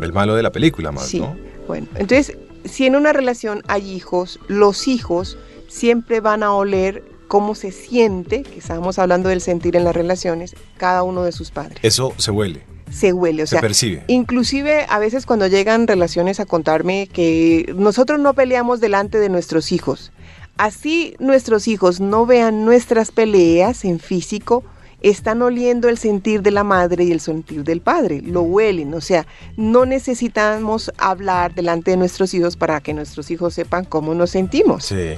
el 0.00 0.12
malo 0.12 0.34
de 0.34 0.42
la 0.42 0.52
película, 0.52 0.92
más, 0.92 1.06
sí. 1.06 1.22
Bueno, 1.66 1.86
entonces, 1.94 2.36
si 2.64 2.86
en 2.86 2.96
una 2.96 3.12
relación 3.12 3.62
hay 3.68 3.90
hijos, 3.90 4.38
los 4.48 4.88
hijos 4.88 5.38
siempre 5.68 6.20
van 6.20 6.42
a 6.42 6.52
oler 6.52 7.02
cómo 7.28 7.54
se 7.54 7.72
siente, 7.72 8.42
que 8.42 8.58
estábamos 8.58 8.98
hablando 8.98 9.28
del 9.28 9.40
sentir 9.40 9.76
en 9.76 9.84
las 9.84 9.94
relaciones, 9.94 10.54
cada 10.76 11.02
uno 11.02 11.22
de 11.22 11.32
sus 11.32 11.50
padres. 11.50 11.78
Eso 11.82 12.12
se 12.16 12.30
huele. 12.30 12.73
Se 12.90 13.12
huele, 13.12 13.42
o 13.42 13.46
se 13.46 13.58
percibe. 13.58 14.04
Inclusive 14.08 14.86
a 14.88 14.98
veces 14.98 15.26
cuando 15.26 15.46
llegan 15.46 15.86
relaciones 15.86 16.40
a 16.40 16.46
contarme 16.46 17.08
que 17.12 17.72
nosotros 17.76 18.20
no 18.20 18.34
peleamos 18.34 18.80
delante 18.80 19.18
de 19.18 19.28
nuestros 19.28 19.72
hijos. 19.72 20.12
Así 20.56 21.16
nuestros 21.18 21.66
hijos 21.66 22.00
no 22.00 22.26
vean 22.26 22.64
nuestras 22.64 23.10
peleas 23.10 23.84
en 23.84 23.98
físico, 23.98 24.64
están 25.04 25.42
oliendo 25.42 25.90
el 25.90 25.98
sentir 25.98 26.40
de 26.40 26.50
la 26.50 26.64
madre 26.64 27.04
y 27.04 27.12
el 27.12 27.20
sentir 27.20 27.62
del 27.62 27.82
padre, 27.82 28.22
lo 28.22 28.40
huelen, 28.40 28.94
o 28.94 29.02
sea, 29.02 29.26
no 29.54 29.84
necesitamos 29.84 30.90
hablar 30.96 31.54
delante 31.54 31.90
de 31.90 31.98
nuestros 31.98 32.32
hijos 32.32 32.56
para 32.56 32.80
que 32.80 32.94
nuestros 32.94 33.30
hijos 33.30 33.52
sepan 33.52 33.84
cómo 33.84 34.14
nos 34.14 34.30
sentimos. 34.30 34.86
Sí, 34.86 35.14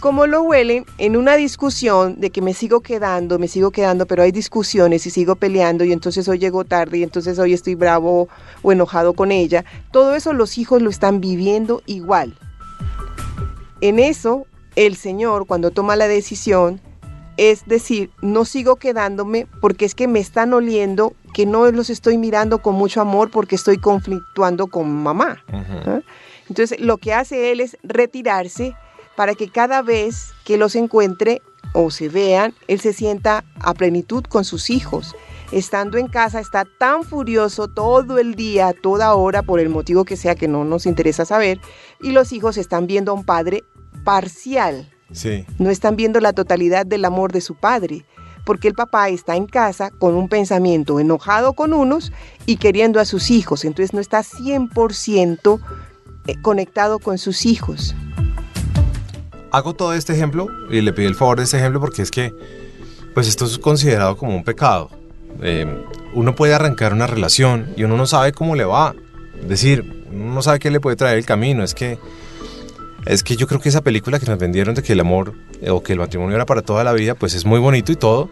Como 0.00 0.26
lo 0.26 0.42
huelen 0.42 0.86
en 0.96 1.18
una 1.18 1.36
discusión 1.36 2.18
de 2.18 2.30
que 2.30 2.40
me 2.40 2.54
sigo 2.54 2.80
quedando, 2.80 3.38
me 3.38 3.46
sigo 3.46 3.70
quedando, 3.72 4.06
pero 4.06 4.22
hay 4.22 4.32
discusiones 4.32 5.04
y 5.04 5.10
sigo 5.10 5.36
peleando 5.36 5.84
y 5.84 5.92
entonces 5.92 6.26
hoy 6.26 6.38
llego 6.38 6.64
tarde 6.64 6.96
y 6.96 7.02
entonces 7.02 7.38
hoy 7.38 7.52
estoy 7.52 7.74
bravo 7.74 8.28
o 8.62 8.72
enojado 8.72 9.12
con 9.12 9.32
ella, 9.32 9.66
todo 9.92 10.14
eso 10.14 10.32
los 10.32 10.56
hijos 10.56 10.80
lo 10.80 10.88
están 10.88 11.20
viviendo 11.20 11.82
igual. 11.84 12.38
En 13.82 13.98
eso, 13.98 14.46
el 14.76 14.96
Señor, 14.96 15.46
cuando 15.46 15.72
toma 15.72 15.94
la 15.96 16.08
decisión, 16.08 16.80
es 17.40 17.64
decir, 17.64 18.10
no 18.20 18.44
sigo 18.44 18.76
quedándome 18.76 19.46
porque 19.62 19.86
es 19.86 19.94
que 19.94 20.06
me 20.06 20.20
están 20.20 20.52
oliendo 20.52 21.14
que 21.32 21.46
no 21.46 21.70
los 21.70 21.88
estoy 21.88 22.18
mirando 22.18 22.58
con 22.58 22.74
mucho 22.74 23.00
amor 23.00 23.30
porque 23.30 23.54
estoy 23.54 23.78
conflictuando 23.78 24.66
con 24.66 24.92
mamá. 25.02 25.42
Entonces, 26.50 26.78
lo 26.80 26.98
que 26.98 27.14
hace 27.14 27.50
él 27.50 27.60
es 27.60 27.78
retirarse 27.82 28.74
para 29.16 29.34
que 29.34 29.48
cada 29.48 29.80
vez 29.80 30.34
que 30.44 30.58
los 30.58 30.76
encuentre 30.76 31.40
o 31.72 31.90
se 31.90 32.10
vean, 32.10 32.52
él 32.68 32.78
se 32.78 32.92
sienta 32.92 33.42
a 33.58 33.72
plenitud 33.72 34.22
con 34.24 34.44
sus 34.44 34.68
hijos. 34.68 35.16
Estando 35.50 35.96
en 35.96 36.08
casa 36.08 36.40
está 36.40 36.66
tan 36.78 37.04
furioso 37.04 37.68
todo 37.68 38.18
el 38.18 38.34
día, 38.34 38.74
toda 38.82 39.14
hora, 39.14 39.42
por 39.42 39.60
el 39.60 39.70
motivo 39.70 40.04
que 40.04 40.18
sea 40.18 40.34
que 40.34 40.46
no 40.46 40.66
nos 40.66 40.84
interesa 40.84 41.24
saber, 41.24 41.58
y 42.02 42.10
los 42.10 42.32
hijos 42.32 42.58
están 42.58 42.86
viendo 42.86 43.12
a 43.12 43.14
un 43.14 43.24
padre 43.24 43.64
parcial, 44.04 44.90
no 45.58 45.70
están 45.70 45.96
viendo 45.96 46.20
la 46.20 46.32
totalidad 46.32 46.86
del 46.86 47.04
amor 47.04 47.32
de 47.32 47.40
su 47.40 47.54
padre, 47.54 48.04
porque 48.44 48.68
el 48.68 48.74
papá 48.74 49.08
está 49.08 49.36
en 49.36 49.46
casa 49.46 49.90
con 49.90 50.14
un 50.14 50.28
pensamiento 50.28 51.00
enojado 51.00 51.52
con 51.52 51.72
unos 51.72 52.12
y 52.46 52.56
queriendo 52.56 53.00
a 53.00 53.04
sus 53.04 53.30
hijos, 53.30 53.64
entonces 53.64 53.92
no 53.92 54.00
está 54.00 54.20
100% 54.20 55.60
eh, 56.26 56.34
conectado 56.42 56.98
con 56.98 57.18
sus 57.18 57.46
hijos. 57.46 57.94
Hago 59.52 59.74
todo 59.74 59.94
este 59.94 60.12
ejemplo 60.12 60.46
y 60.70 60.80
le 60.80 60.92
pido 60.92 61.08
el 61.08 61.16
favor 61.16 61.38
de 61.38 61.44
este 61.44 61.58
ejemplo 61.58 61.80
porque 61.80 62.02
es 62.02 62.10
que 62.10 62.32
pues 63.14 63.26
esto 63.26 63.44
es 63.44 63.58
considerado 63.58 64.16
como 64.16 64.36
un 64.36 64.44
pecado. 64.44 64.90
Eh, 65.42 65.66
uno 66.14 66.34
puede 66.34 66.54
arrancar 66.54 66.92
una 66.92 67.06
relación 67.06 67.72
y 67.76 67.84
uno 67.84 67.96
no 67.96 68.06
sabe 68.06 68.32
cómo 68.32 68.54
le 68.54 68.64
va. 68.64 68.94
Es 69.40 69.48
decir, 69.48 70.06
uno 70.12 70.34
no 70.34 70.42
sabe 70.42 70.58
qué 70.58 70.70
le 70.70 70.80
puede 70.80 70.96
traer 70.96 71.18
el 71.18 71.26
camino. 71.26 71.64
Es 71.64 71.74
que 71.74 71.98
es 73.06 73.22
que 73.22 73.36
yo 73.36 73.46
creo 73.46 73.60
que 73.60 73.68
esa 73.68 73.82
película 73.82 74.18
que 74.18 74.26
nos 74.26 74.38
vendieron 74.38 74.74
de 74.74 74.82
que 74.82 74.92
el 74.92 75.00
amor 75.00 75.34
eh, 75.60 75.70
o 75.70 75.82
que 75.82 75.92
el 75.92 75.98
matrimonio 75.98 76.36
era 76.36 76.46
para 76.46 76.62
toda 76.62 76.84
la 76.84 76.92
vida, 76.92 77.14
pues 77.14 77.34
es 77.34 77.44
muy 77.44 77.58
bonito 77.58 77.92
y 77.92 77.96
todo, 77.96 78.30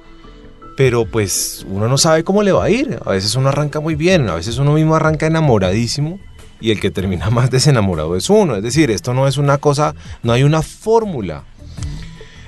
pero 0.77 1.07
pues 1.07 1.67
uno 1.69 1.89
no 1.89 1.99
sabe 1.99 2.25
cómo 2.25 2.43
le 2.43 2.53
va 2.53 2.65
a 2.65 2.71
ir. 2.71 2.99
A 3.05 3.11
veces 3.11 3.35
uno 3.35 3.49
arranca 3.49 3.81
muy 3.81 3.95
bien, 3.95 4.29
a 4.29 4.35
veces 4.35 4.59
uno 4.59 4.75
mismo 4.75 4.95
arranca 4.95 5.27
enamoradísimo 5.27 6.21
y 6.61 6.71
el 6.71 6.81
que 6.81 6.91
termina 6.91 7.31
más 7.31 7.51
desenamorado 7.51 8.17
es 8.17 8.29
uno. 8.31 8.57
Es 8.57 8.63
decir, 8.63 8.91
esto 8.91 9.15
no 9.15 9.27
es 9.27 9.39
una 9.39 9.59
cosa, 9.59 9.95
no 10.23 10.33
hay 10.33 10.43
una 10.43 10.63
fórmula. 10.63 11.45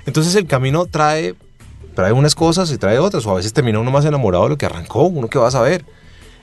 Entonces 0.06 0.34
el 0.34 0.46
camino 0.46 0.86
trae, 0.86 1.34
trae 1.94 2.12
unas 2.12 2.34
cosas 2.34 2.70
y 2.72 2.78
trae 2.78 2.98
otras, 2.98 3.26
o 3.26 3.30
a 3.30 3.34
veces 3.34 3.52
termina 3.52 3.78
uno 3.78 3.90
más 3.90 4.04
enamorado 4.04 4.44
de 4.44 4.50
lo 4.50 4.58
que 4.58 4.66
arrancó, 4.66 5.04
uno 5.04 5.28
que 5.28 5.38
va 5.38 5.48
a 5.48 5.52
saber. 5.52 5.84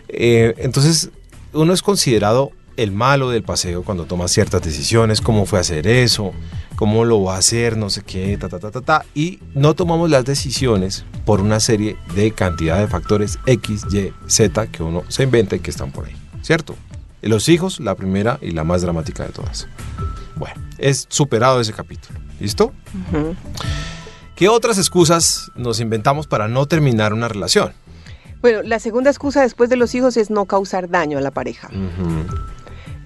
Eh, 0.10 0.56
entonces 0.58 1.12
uno 1.54 1.74
es 1.74 1.82
considerado 1.82 2.52
el 2.78 2.92
malo 2.92 3.30
del 3.30 3.44
paseo 3.44 3.84
cuando 3.84 4.06
toma 4.06 4.28
ciertas 4.28 4.62
decisiones, 4.62 5.20
cómo 5.20 5.46
fue 5.46 5.60
a 5.60 5.62
hacer 5.62 5.88
eso, 5.88 6.32
cómo 6.76 7.04
lo 7.06 7.24
va 7.24 7.36
a 7.36 7.40
hacer, 7.40 7.76
no 7.76 7.90
sé 7.90 8.04
qué, 8.04 8.38
ta, 8.38 8.48
ta, 8.48 8.60
ta, 8.60 8.72
ta, 8.72 8.82
ta, 8.82 9.06
y 9.14 9.40
no 9.56 9.74
tomamos 9.74 10.10
las 10.10 10.24
decisiones 10.24 11.04
por 11.26 11.42
una 11.42 11.60
serie 11.60 11.98
de 12.16 12.32
cantidad 12.32 12.80
de 12.80 12.88
factores 12.88 13.40
X, 13.46 13.86
Y, 13.92 14.14
Z 14.28 14.68
que 14.68 14.84
uno 14.84 15.04
se 15.10 15.24
inventa 15.24 15.56
y 15.56 15.60
que 15.60 15.72
están 15.72 15.92
por 15.92 16.06
ahí, 16.06 16.16
¿cierto? 16.42 16.76
Los 17.22 17.50
hijos, 17.50 17.80
la 17.80 17.96
primera 17.96 18.38
y 18.42 18.52
la 18.52 18.64
más 18.64 18.84
dramática 18.84 19.24
de 19.24 19.30
todas. 19.30 19.68
Bueno, 20.36 20.56
es 20.78 21.08
superado 21.10 21.60
ese 21.60 21.74
capítulo, 21.74 22.20
¿listo? 22.40 22.72
¿Qué 24.36 24.48
otras 24.50 24.78
excusas 24.78 25.52
nos 25.56 25.80
inventamos 25.80 26.28
para 26.28 26.48
no 26.48 26.68
terminar 26.68 27.12
una 27.12 27.28
relación? 27.28 27.74
Bueno, 28.40 28.62
la 28.62 28.78
segunda 28.78 29.10
excusa 29.10 29.42
después 29.42 29.68
de 29.70 29.78
los 29.78 29.96
hijos 29.96 30.16
es 30.16 30.30
no 30.30 30.46
causar 30.46 30.90
daño 30.90 31.18
a 31.18 31.22
la 31.22 31.32
pareja. 31.32 31.72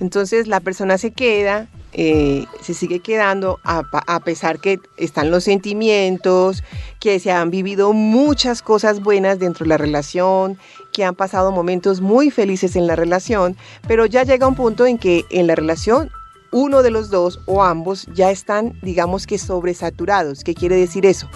Entonces 0.01 0.47
la 0.47 0.59
persona 0.59 0.97
se 0.97 1.11
queda, 1.11 1.67
eh, 1.93 2.45
se 2.59 2.73
sigue 2.73 3.01
quedando 3.01 3.59
a, 3.63 4.19
pesar 4.21 4.59
que 4.59 4.79
están 4.97 5.29
los 5.29 5.43
sentimientos, 5.43 6.63
que 6.99 7.19
se 7.19 7.31
han 7.31 7.51
vivido 7.51 7.93
muchas 7.93 8.63
cosas 8.63 8.99
buenas 8.99 9.37
dentro 9.37 9.63
de 9.63 9.69
la 9.69 9.77
relación, 9.77 10.57
que 10.91 11.05
han 11.05 11.13
pasado 11.13 11.51
momentos 11.51 12.01
muy 12.01 12.31
felices 12.31 12.75
en 12.75 12.87
la 12.87 12.95
relación, 12.95 13.55
pero 13.87 14.07
ya 14.07 14.23
llega 14.23 14.47
un 14.47 14.55
punto 14.55 14.87
en 14.87 14.97
que 14.97 15.23
en 15.29 15.45
la 15.45 15.53
relación 15.53 16.09
uno 16.51 16.81
de 16.81 16.89
los 16.89 17.11
dos 17.11 17.39
o 17.45 17.63
ambos 17.63 18.07
ya 18.11 18.31
están, 18.31 18.73
digamos 18.81 19.27
que 19.27 19.37
sobresaturados. 19.37 20.43
¿Qué 20.43 20.55
quiere 20.55 20.77
decir 20.77 21.05
eso? 21.05 21.29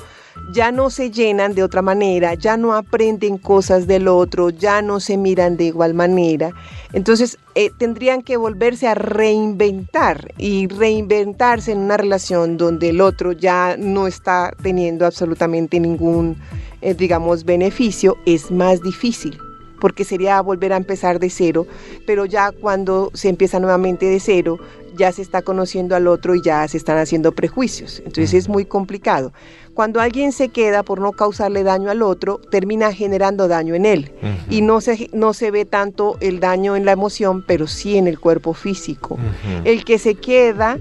Ya 0.51 0.71
no 0.71 0.89
se 0.89 1.11
llenan 1.11 1.55
de 1.55 1.63
otra 1.63 1.81
manera, 1.81 2.33
ya 2.33 2.57
no 2.57 2.75
aprenden 2.75 3.37
cosas 3.37 3.87
del 3.87 4.07
otro, 4.07 4.49
ya 4.49 4.81
no 4.81 4.99
se 4.99 5.17
miran 5.17 5.57
de 5.57 5.65
igual 5.65 5.93
manera. 5.93 6.51
Entonces 6.93 7.37
eh, 7.55 7.71
tendrían 7.77 8.21
que 8.21 8.37
volverse 8.37 8.87
a 8.87 8.95
reinventar 8.95 10.33
y 10.37 10.67
reinventarse 10.67 11.71
en 11.71 11.79
una 11.79 11.97
relación 11.97 12.57
donde 12.57 12.89
el 12.89 13.01
otro 13.01 13.31
ya 13.31 13.75
no 13.77 14.07
está 14.07 14.53
teniendo 14.61 15.05
absolutamente 15.05 15.79
ningún, 15.79 16.37
eh, 16.81 16.93
digamos, 16.93 17.45
beneficio, 17.45 18.17
es 18.25 18.51
más 18.51 18.81
difícil 18.81 19.37
porque 19.79 20.03
sería 20.03 20.41
volver 20.41 20.73
a 20.73 20.77
empezar 20.77 21.19
de 21.19 21.29
cero, 21.29 21.67
pero 22.07 22.25
ya 22.25 22.51
cuando 22.51 23.11
se 23.13 23.29
empieza 23.29 23.59
nuevamente 23.59 24.05
de 24.07 24.19
cero, 24.19 24.57
ya 24.97 25.11
se 25.11 25.21
está 25.21 25.41
conociendo 25.41 25.95
al 25.95 26.07
otro 26.07 26.35
y 26.35 26.41
ya 26.41 26.67
se 26.67 26.77
están 26.77 26.97
haciendo 26.97 27.33
prejuicios. 27.33 27.99
Entonces 27.99 28.33
es 28.33 28.49
muy 28.49 28.65
complicado. 28.65 29.33
Cuando 29.75 29.99
alguien 29.99 30.31
se 30.31 30.49
queda 30.49 30.83
por 30.83 31.01
no 31.01 31.11
causarle 31.11 31.63
daño 31.63 31.91
al 31.91 32.01
otro, 32.01 32.39
termina 32.49 32.93
generando 32.93 33.49
daño 33.49 33.75
en 33.75 33.85
él. 33.85 34.11
Y 34.49 34.61
no 34.61 34.79
se, 34.79 35.09
no 35.11 35.33
se 35.33 35.51
ve 35.51 35.65
tanto 35.65 36.15
el 36.21 36.39
daño 36.39 36.77
en 36.77 36.85
la 36.85 36.93
emoción, 36.93 37.43
pero 37.45 37.67
sí 37.67 37.97
en 37.97 38.07
el 38.07 38.17
cuerpo 38.17 38.53
físico. 38.53 39.17
El 39.65 39.83
que 39.83 39.99
se 39.99 40.15
queda 40.15 40.79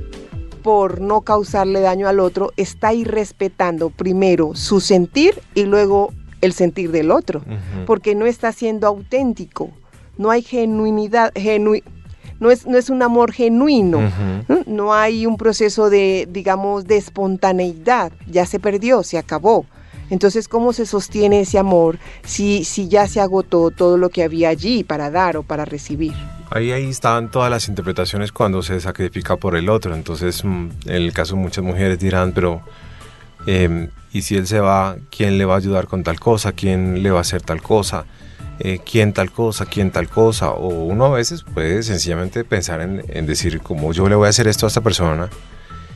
por 0.62 1.00
no 1.00 1.22
causarle 1.22 1.80
daño 1.80 2.06
al 2.06 2.20
otro 2.20 2.52
está 2.56 2.94
irrespetando 2.94 3.90
primero 3.90 4.54
su 4.54 4.80
sentir 4.80 5.34
y 5.54 5.64
luego 5.64 6.12
el 6.40 6.52
sentir 6.52 6.92
del 6.92 7.10
otro, 7.10 7.42
porque 7.86 8.14
no 8.14 8.26
está 8.26 8.52
siendo 8.52 8.86
auténtico, 8.86 9.70
no 10.18 10.30
hay 10.30 10.42
genuinidad, 10.42 11.32
no, 12.40 12.50
es, 12.50 12.66
no 12.66 12.76
es 12.76 12.90
un 12.90 13.02
amor 13.02 13.32
genuino, 13.32 14.00
¿no? 14.66 14.94
hay 14.94 15.26
un 15.26 15.36
proceso 15.36 15.90
de, 15.90 16.28
digamos, 16.30 16.86
de 16.86 16.96
espontaneidad, 16.96 18.12
ya 18.26 18.46
se 18.46 18.58
perdió, 18.58 19.02
se 19.02 19.18
acabó. 19.18 19.66
Entonces, 20.10 20.48
¿cómo 20.48 20.74
se 20.74 20.84
sostiene 20.84 21.40
ese 21.40 21.58
amor 21.58 21.98
si, 22.24 22.64
si 22.64 22.88
ya 22.88 23.08
se 23.08 23.20
agotó 23.20 23.70
todo 23.70 23.96
lo 23.96 24.10
que 24.10 24.22
había 24.22 24.50
allí 24.50 24.84
para 24.84 25.10
dar 25.10 25.38
o 25.38 25.42
para 25.42 25.64
recibir? 25.64 26.12
Ahí, 26.50 26.72
ahí 26.72 26.90
están 26.90 27.30
todas 27.30 27.50
las 27.50 27.68
interpretaciones 27.68 28.30
cuando 28.30 28.62
se 28.62 28.78
sacrifica 28.80 29.36
por 29.36 29.56
el 29.56 29.70
otro. 29.70 29.94
Entonces, 29.94 30.44
mm, 30.44 30.68
en 30.86 30.94
el 30.94 31.12
caso 31.14 31.36
de 31.36 31.40
muchas 31.40 31.64
mujeres 31.64 31.98
dirán, 31.98 32.32
pero 32.32 32.60
Em, 33.46 33.90
y 34.12 34.22
si 34.22 34.36
él 34.36 34.46
se 34.46 34.60
va, 34.60 34.96
¿quién 35.10 35.38
le 35.38 35.44
va 35.44 35.54
a 35.54 35.58
ayudar 35.58 35.86
con 35.86 36.02
tal 36.02 36.18
cosa? 36.18 36.52
¿Quién 36.52 37.02
le 37.02 37.10
va 37.10 37.18
a 37.18 37.22
hacer 37.22 37.42
tal 37.42 37.62
cosa? 37.62 38.06
Eh, 38.60 38.80
¿Quién 38.84 39.12
tal 39.12 39.30
cosa? 39.32 39.66
¿Quién 39.66 39.90
tal 39.90 40.08
cosa? 40.08 40.50
O 40.50 40.68
uno 40.68 41.06
a 41.06 41.10
veces 41.10 41.42
puede 41.42 41.82
sencillamente 41.82 42.44
pensar 42.44 42.80
en, 42.80 43.04
en 43.08 43.26
decir, 43.26 43.60
como 43.60 43.92
yo 43.92 44.08
le 44.08 44.14
voy 44.14 44.26
a 44.26 44.30
hacer 44.30 44.48
esto 44.48 44.66
a 44.66 44.68
esta 44.68 44.80
persona, 44.80 45.28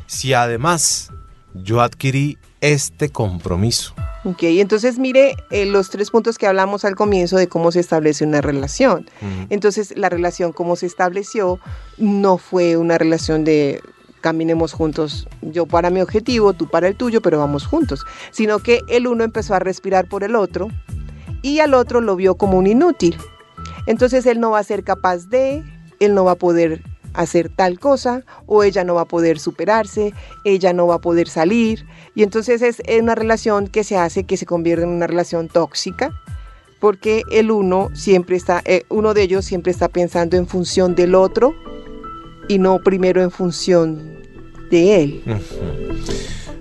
si 0.07 0.35
además 0.35 1.13
yo 1.55 1.81
adquirí 1.81 2.39
este 2.61 3.11
compromiso 3.11 3.95
Ok, 4.25 4.43
entonces 4.43 4.99
mire 4.99 5.37
eh, 5.51 5.65
los 5.65 5.91
tres 5.91 6.11
puntos 6.11 6.39
que 6.39 6.47
hablamos 6.47 6.85
al 6.85 6.97
comienzo 6.97 7.37
de 7.37 7.47
cómo 7.47 7.71
se 7.71 7.81
establece 7.81 8.25
una 8.25 8.41
relación. 8.41 9.09
Ujú. 9.23 9.47
Entonces 9.49 9.97
la 9.97 10.09
relación 10.09 10.53
como 10.53 10.77
se 10.77 10.87
estableció 10.87 11.61
no 11.99 12.37
fue 12.37 12.77
una 12.77 12.99
relación 12.99 13.45
de 13.45 13.81
caminemos 14.21 14.73
juntos, 14.73 15.29
yo 15.41 15.67
para 15.67 15.91
mi 15.91 16.01
objetivo, 16.01 16.53
tú 16.53 16.69
para 16.69 16.89
el 16.89 16.97
tuyo, 16.97 17.23
pero 17.23 17.39
vamos 17.39 17.67
juntos, 17.67 18.05
sino 18.33 18.59
que 18.59 18.83
el 18.89 19.07
uno 19.07 19.23
empezó 19.23 19.55
a 19.55 19.61
respirar 19.61 20.09
por 20.09 20.25
el 20.25 20.35
otro 20.35 20.69
y 21.43 21.61
al 21.61 21.75
otro 21.75 22.01
lo 22.01 22.17
vio 22.17 22.37
como 22.37 22.59
un 22.59 22.67
inútil. 22.67 23.17
Entonces 23.87 24.27
él 24.27 24.41
no 24.41 24.51
va 24.51 24.59
a 24.59 24.65
ser 24.65 24.85
capaz 24.85 25.29
de, 25.29 25.63
él 26.01 26.15
no 26.15 26.25
va 26.25 26.33
a 26.33 26.37
poder 26.37 26.83
hacer 27.15 27.49
tal 27.49 27.79
cosa 27.79 28.23
o 28.47 28.63
ella 28.63 28.85
no 28.85 28.95
va 28.95 29.03
a 29.03 29.09
poder 29.09 29.39
superarse, 29.39 30.13
ella 30.45 30.73
no 30.73 30.87
va 30.87 30.97
a 30.97 31.01
poder 31.01 31.29
salir 31.29 31.87
y 32.15 32.23
entonces 32.23 32.63
es 32.63 32.83
una 33.01 33.15
relación 33.15 33.67
que 33.67 33.83
se 33.83 33.97
hace 33.97 34.25
que 34.25 34.37
se 34.37 34.47
convierte 34.47 34.85
en 34.85 34.91
una 34.91 35.07
relación 35.07 35.49
tóxica 35.49 36.13
porque 36.81 37.23
el 37.31 37.51
uno 37.51 37.89
siempre 37.95 38.37
está, 38.37 38.63
eh, 38.65 38.85
uno 38.89 39.15
de 39.15 39.23
ellos 39.23 39.45
siempre 39.45 39.73
está 39.73 39.89
pensando 39.89 40.37
en 40.37 40.47
función 40.47 40.95
del 40.95 41.15
otro 41.15 41.55
y 42.47 42.59
no 42.59 42.79
primero 42.79 43.23
en 43.23 43.31
función 43.31 44.19
de 44.71 45.03
él. 45.03 45.23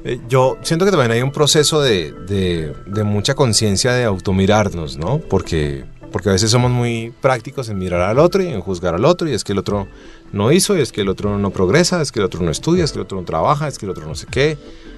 Eh, 0.07 0.19
Yo 0.29 0.57
siento 0.63 0.85
que 0.85 0.91
también 0.91 1.11
hay 1.11 1.21
un 1.21 1.31
proceso 1.31 1.81
de, 1.81 2.11
de- 2.27 3.03
mucha 3.03 3.35
conciencia 3.35 3.91
de 3.93 4.05
automirarnos, 4.05 4.97
¿no? 4.97 5.19
Porque, 5.19 5.83
porque 6.11 6.29
a 6.29 6.31
veces 6.31 6.49
somos 6.51 6.71
muy 6.71 7.13
prácticos 7.21 7.69
en 7.69 7.77
mirar 7.77 8.01
al 8.01 8.17
otro 8.19 8.41
y 8.41 8.47
en 8.47 8.61
juzgar 8.61 8.95
al 8.95 9.05
otro, 9.05 9.27
y 9.29 9.33
es 9.33 9.43
que 9.43 9.51
el 9.51 9.57
otro 9.59 9.87
no 10.31 10.51
hizo, 10.51 10.77
y 10.77 10.81
es 10.81 10.91
que 10.91 11.01
el 11.01 11.09
otro 11.09 11.37
no 11.37 11.51
progresa, 11.51 12.01
es 12.01 12.11
que 12.11 12.19
el 12.19 12.25
otro 12.25 12.41
no 12.41 12.51
estudia, 12.51 12.83
es 12.83 12.91
que 12.91 12.99
el 12.99 13.03
otro 13.03 13.19
no 13.19 13.25
trabaja, 13.25 13.67
es 13.67 13.77
que 13.77 13.85
el 13.85 13.91
otro 13.91 14.05
no 14.07 14.15
sé 14.15 14.27
qué, 14.31 14.57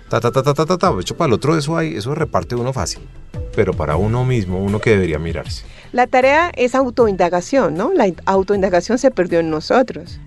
ta, 0.10 0.20
ta, 0.20 0.32
ta, 0.32 0.44
ta, 0.44 0.54
ta, 0.54 0.66
ta, 0.66 0.78
ta. 0.78 0.94
De 0.94 1.02
hecho, 1.02 1.16
para 1.18 1.28
el 1.28 1.34
otro 1.34 1.58
eso, 1.58 1.76
hay, 1.78 1.96
eso 1.96 2.14
reparte 2.16 2.56
uno 2.56 2.72
fácil, 2.74 3.02
pero 3.56 3.74
para 3.74 3.96
uno 3.96 4.24
mismo, 4.26 4.64
uno 4.64 4.80
que 4.80 4.92
debería 4.92 5.18
mirarse. 5.20 5.66
La 5.92 6.06
tarea 6.06 6.52
es 6.56 6.76
autoindagación, 6.76 7.74
¿no? 7.74 7.92
La 7.94 8.08
in- 8.08 8.16
autoindagación 8.26 9.00
se 9.00 9.10
perdió 9.12 9.40
en 9.40 9.50
nosotros. 9.50 10.20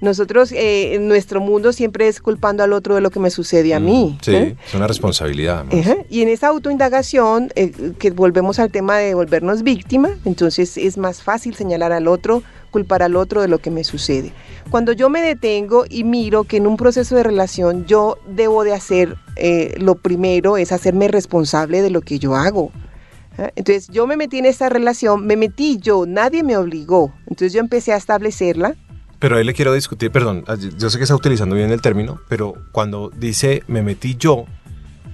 Nosotros, 0.00 0.52
eh, 0.52 0.96
nuestro 1.00 1.40
mundo 1.40 1.72
siempre 1.72 2.08
es 2.08 2.20
culpando 2.20 2.62
al 2.62 2.72
otro 2.72 2.94
de 2.94 3.02
lo 3.02 3.10
que 3.10 3.20
me 3.20 3.30
sucede 3.30 3.74
a 3.74 3.80
mí. 3.80 4.18
Sí, 4.22 4.34
¿eh? 4.34 4.56
es 4.66 4.74
una 4.74 4.86
responsabilidad. 4.86 5.66
además. 5.70 6.06
Y 6.08 6.22
en 6.22 6.28
esa 6.28 6.48
autoindagación, 6.48 7.50
eh, 7.54 7.92
que 7.98 8.10
volvemos 8.10 8.58
al 8.58 8.70
tema 8.70 8.96
de 8.96 9.14
volvernos 9.14 9.62
víctima, 9.62 10.10
entonces 10.24 10.78
es 10.78 10.96
más 10.96 11.22
fácil 11.22 11.54
señalar 11.54 11.92
al 11.92 12.08
otro, 12.08 12.42
culpar 12.70 13.02
al 13.02 13.16
otro 13.16 13.42
de 13.42 13.48
lo 13.48 13.58
que 13.58 13.70
me 13.70 13.84
sucede. 13.84 14.32
Cuando 14.70 14.92
yo 14.92 15.10
me 15.10 15.20
detengo 15.20 15.84
y 15.88 16.04
miro 16.04 16.44
que 16.44 16.56
en 16.56 16.66
un 16.66 16.76
proceso 16.76 17.16
de 17.16 17.22
relación 17.22 17.84
yo 17.84 18.16
debo 18.26 18.64
de 18.64 18.72
hacer, 18.72 19.16
eh, 19.36 19.74
lo 19.78 19.96
primero 19.96 20.56
es 20.56 20.72
hacerme 20.72 21.08
responsable 21.08 21.82
de 21.82 21.90
lo 21.90 22.00
que 22.00 22.18
yo 22.18 22.36
hago. 22.36 22.70
¿ah? 23.36 23.50
Entonces 23.54 23.88
yo 23.88 24.06
me 24.06 24.16
metí 24.16 24.38
en 24.38 24.46
esta 24.46 24.70
relación, 24.70 25.26
me 25.26 25.36
metí 25.36 25.78
yo, 25.78 26.06
nadie 26.06 26.42
me 26.42 26.56
obligó. 26.56 27.12
Entonces 27.26 27.52
yo 27.52 27.60
empecé 27.60 27.92
a 27.92 27.96
establecerla. 27.96 28.76
Pero 29.20 29.36
ahí 29.36 29.44
le 29.44 29.54
quiero 29.54 29.72
discutir, 29.72 30.10
perdón, 30.10 30.44
ah, 30.48 30.56
yo 30.56 30.90
sé 30.90 30.98
que 30.98 31.04
está 31.04 31.14
utilizando 31.14 31.54
bien 31.54 31.70
el 31.70 31.80
término, 31.80 32.20
pero 32.28 32.54
cuando 32.72 33.12
dice 33.14 33.62
me 33.68 33.82
metí 33.82 34.16
yo, 34.16 34.46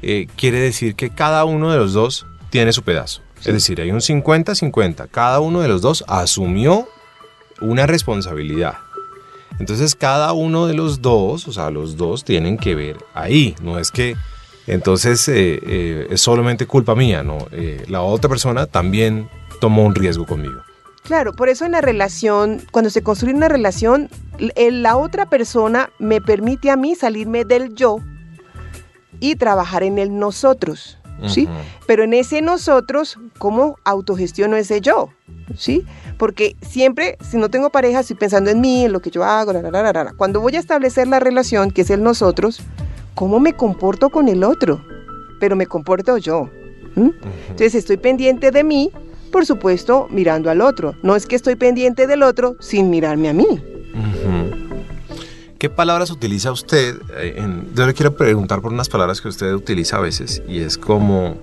eh, 0.00 0.26
quiere 0.36 0.58
decir 0.58 0.94
que 0.94 1.10
cada 1.10 1.44
uno 1.44 1.70
de 1.70 1.76
los 1.76 1.92
dos 1.92 2.26
tiene 2.48 2.72
su 2.72 2.82
pedazo. 2.82 3.20
Sí. 3.40 3.50
Es 3.50 3.54
decir, 3.54 3.80
hay 3.80 3.90
un 3.90 4.00
50-50. 4.00 5.08
Cada 5.10 5.40
uno 5.40 5.60
de 5.60 5.68
los 5.68 5.82
dos 5.82 6.04
asumió 6.08 6.88
una 7.60 7.86
responsabilidad. 7.86 8.78
Entonces 9.58 9.94
cada 9.94 10.32
uno 10.32 10.66
de 10.66 10.74
los 10.74 11.02
dos, 11.02 11.48
o 11.48 11.52
sea, 11.52 11.70
los 11.70 11.96
dos 11.96 12.24
tienen 12.24 12.58
que 12.58 12.74
ver 12.74 12.98
ahí. 13.14 13.54
No 13.62 13.78
es 13.78 13.90
que 13.90 14.16
entonces 14.66 15.26
eh, 15.28 15.60
eh, 15.62 16.06
es 16.10 16.20
solamente 16.20 16.66
culpa 16.66 16.94
mía, 16.94 17.22
no. 17.22 17.38
Eh, 17.52 17.84
la 17.88 18.02
otra 18.02 18.28
persona 18.28 18.66
también 18.66 19.28
tomó 19.60 19.84
un 19.84 19.94
riesgo 19.94 20.26
conmigo. 20.26 20.62
Claro, 21.06 21.32
por 21.32 21.48
eso 21.48 21.64
en 21.64 21.72
la 21.72 21.80
relación, 21.80 22.60
cuando 22.72 22.90
se 22.90 23.02
construye 23.02 23.34
una 23.34 23.48
relación, 23.48 24.08
el- 24.56 24.82
la 24.82 24.96
otra 24.96 25.26
persona 25.26 25.90
me 25.98 26.20
permite 26.20 26.70
a 26.70 26.76
mí 26.76 26.94
salirme 26.94 27.44
del 27.44 27.74
yo 27.74 27.98
y 29.20 29.36
trabajar 29.36 29.82
en 29.82 29.98
el 29.98 30.18
nosotros, 30.18 30.98
¿sí? 31.28 31.48
Pero 31.86 32.02
en 32.02 32.12
ese 32.12 32.42
nosotros, 32.42 33.18
¿cómo 33.38 33.76
autogestiono 33.84 34.56
ese 34.56 34.80
yo? 34.80 35.10
¿Sí? 35.56 35.86
Porque 36.18 36.56
siempre, 36.60 37.16
si 37.20 37.36
no 37.36 37.48
tengo 37.50 37.70
pareja, 37.70 38.00
estoy 38.00 38.16
pensando 38.16 38.50
en 38.50 38.60
mí, 38.60 38.84
en 38.84 38.92
lo 38.92 39.00
que 39.00 39.10
yo 39.10 39.22
hago, 39.24 39.52
la, 39.52 39.62
la, 39.62 39.92
la. 39.92 40.12
Cuando 40.12 40.40
voy 40.40 40.56
a 40.56 40.58
establecer 40.58 41.06
la 41.08 41.20
relación, 41.20 41.70
que 41.70 41.82
es 41.82 41.90
el 41.90 42.02
nosotros, 42.02 42.60
¿cómo 43.14 43.38
me 43.38 43.54
comporto 43.54 44.10
con 44.10 44.28
el 44.28 44.42
otro? 44.44 44.84
Pero 45.40 45.54
me 45.56 45.66
comporto 45.66 46.18
yo. 46.18 46.50
¿m? 46.96 47.12
Entonces 47.48 47.74
estoy 47.76 47.96
pendiente 47.96 48.50
de 48.50 48.64
mí, 48.64 48.90
por 49.36 49.44
supuesto, 49.44 50.08
mirando 50.10 50.48
al 50.48 50.62
otro. 50.62 50.94
No 51.02 51.14
es 51.14 51.26
que 51.26 51.36
estoy 51.36 51.56
pendiente 51.56 52.06
del 52.06 52.22
otro 52.22 52.56
sin 52.58 52.88
mirarme 52.88 53.28
a 53.28 53.34
mí. 53.34 53.46
¿Qué 55.58 55.68
palabras 55.68 56.10
utiliza 56.10 56.50
usted? 56.52 56.96
Eh, 57.18 57.34
en- 57.36 57.68
yo 57.74 57.86
le 57.86 57.92
quiero 57.92 58.16
preguntar 58.16 58.62
por 58.62 58.72
unas 58.72 58.88
palabras 58.88 59.20
que 59.20 59.28
usted 59.28 59.52
utiliza 59.52 59.98
a 59.98 60.00
veces 60.00 60.42
y 60.48 60.60
es 60.60 60.78
como, 60.78 61.36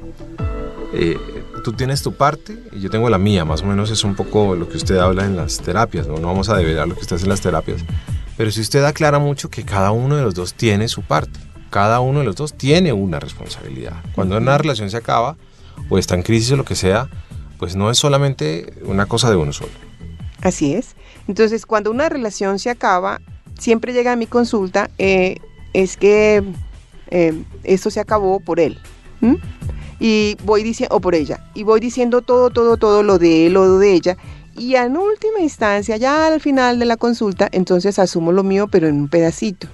eh, 0.91 1.19
tú 1.63 1.73
tienes 1.73 2.01
tu 2.01 2.13
parte 2.15 2.57
y 2.71 2.79
yo 2.79 2.89
tengo 2.89 3.11
la 3.11 3.19
mía, 3.19 3.45
más 3.45 3.61
o 3.61 3.65
menos 3.67 3.91
es 3.91 4.03
un 4.03 4.15
poco 4.15 4.55
lo 4.55 4.67
que 4.67 4.77
usted 4.77 4.97
habla 4.97 5.25
en 5.25 5.35
las 5.35 5.59
terapias, 5.59 6.07
no, 6.07 6.15
no 6.15 6.25
vamos 6.29 6.49
a 6.49 6.57
develar 6.57 6.87
lo 6.87 6.95
que 6.95 7.01
usted 7.01 7.17
hace 7.17 7.25
en 7.25 7.29
las 7.29 7.41
terapias, 7.41 7.81
pero 8.37 8.49
si 8.49 8.61
usted 8.61 8.83
aclara 8.85 9.19
mucho 9.19 9.51
que 9.51 9.61
cada 9.63 9.91
uno 9.91 10.15
de 10.15 10.23
los 10.23 10.33
dos 10.33 10.55
tiene 10.55 10.87
su 10.87 11.03
parte, 11.03 11.39
cada 11.69 11.99
uno 11.99 12.19
de 12.19 12.25
los 12.25 12.35
dos 12.35 12.55
tiene 12.55 12.91
una 12.91 13.19
responsabilidad. 13.19 14.01
Cuando 14.15 14.35
una 14.37 14.57
relación 14.57 14.89
se 14.89 14.97
acaba 14.97 15.35
o 15.89 15.99
está 15.99 16.15
en 16.15 16.23
crisis 16.23 16.53
o 16.53 16.55
lo 16.55 16.65
que 16.65 16.75
sea, 16.75 17.07
pues 17.57 17.75
no 17.75 17.89
es 17.89 17.97
solamente 17.97 18.73
una 18.85 19.05
cosa 19.05 19.29
de 19.29 19.35
uno 19.35 19.53
solo. 19.53 19.71
Así 20.41 20.73
es. 20.73 20.95
Entonces, 21.27 21.65
cuando 21.65 21.89
una 21.91 22.09
relación 22.09 22.59
se 22.59 22.69
acaba, 22.69 23.21
siempre 23.57 23.93
llega 23.93 24.11
a 24.11 24.15
mi 24.15 24.27
consulta, 24.27 24.89
eh, 24.97 25.37
es 25.73 25.97
que 25.97 26.43
eh, 27.07 27.43
esto 27.63 27.89
se 27.89 27.99
acabó 27.99 28.39
por 28.39 28.59
él. 28.59 28.79
Y 29.99 30.35
voy 30.43 30.63
diciendo, 30.63 30.97
o 30.97 30.99
por 30.99 31.15
ella, 31.15 31.45
y 31.53 31.63
voy 31.63 31.79
diciendo 31.79 32.21
todo, 32.21 32.49
todo, 32.49 32.75
todo 32.75 33.03
lo 33.03 33.19
de 33.19 33.47
él 33.47 33.55
o 33.55 33.77
de 33.79 33.93
ella. 33.93 34.17
Y 34.57 34.75
en 34.75 34.97
última 34.97 35.39
instancia, 35.39 35.95
ya 35.95 36.27
al 36.27 36.41
final 36.41 36.77
de 36.77 36.85
la 36.85 36.97
consulta, 36.97 37.47
entonces 37.53 37.97
asumo 37.99 38.33
lo 38.33 38.43
mío, 38.43 38.67
pero 38.67 38.87
en 38.87 38.95
un 38.95 39.07
pedacito. 39.07 39.67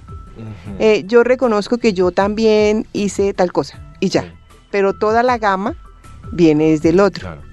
Eh, 0.78 1.02
yo 1.06 1.24
reconozco 1.24 1.78
que 1.78 1.92
yo 1.92 2.12
también 2.12 2.86
hice 2.92 3.34
tal 3.34 3.52
cosa, 3.52 3.82
y 3.98 4.08
ya. 4.08 4.32
Pero 4.70 4.92
toda 4.92 5.24
la 5.24 5.36
gama 5.36 5.74
viene 6.30 6.70
desde 6.70 6.90
el 6.90 7.00
otro. 7.00 7.22
Claro. 7.22 7.49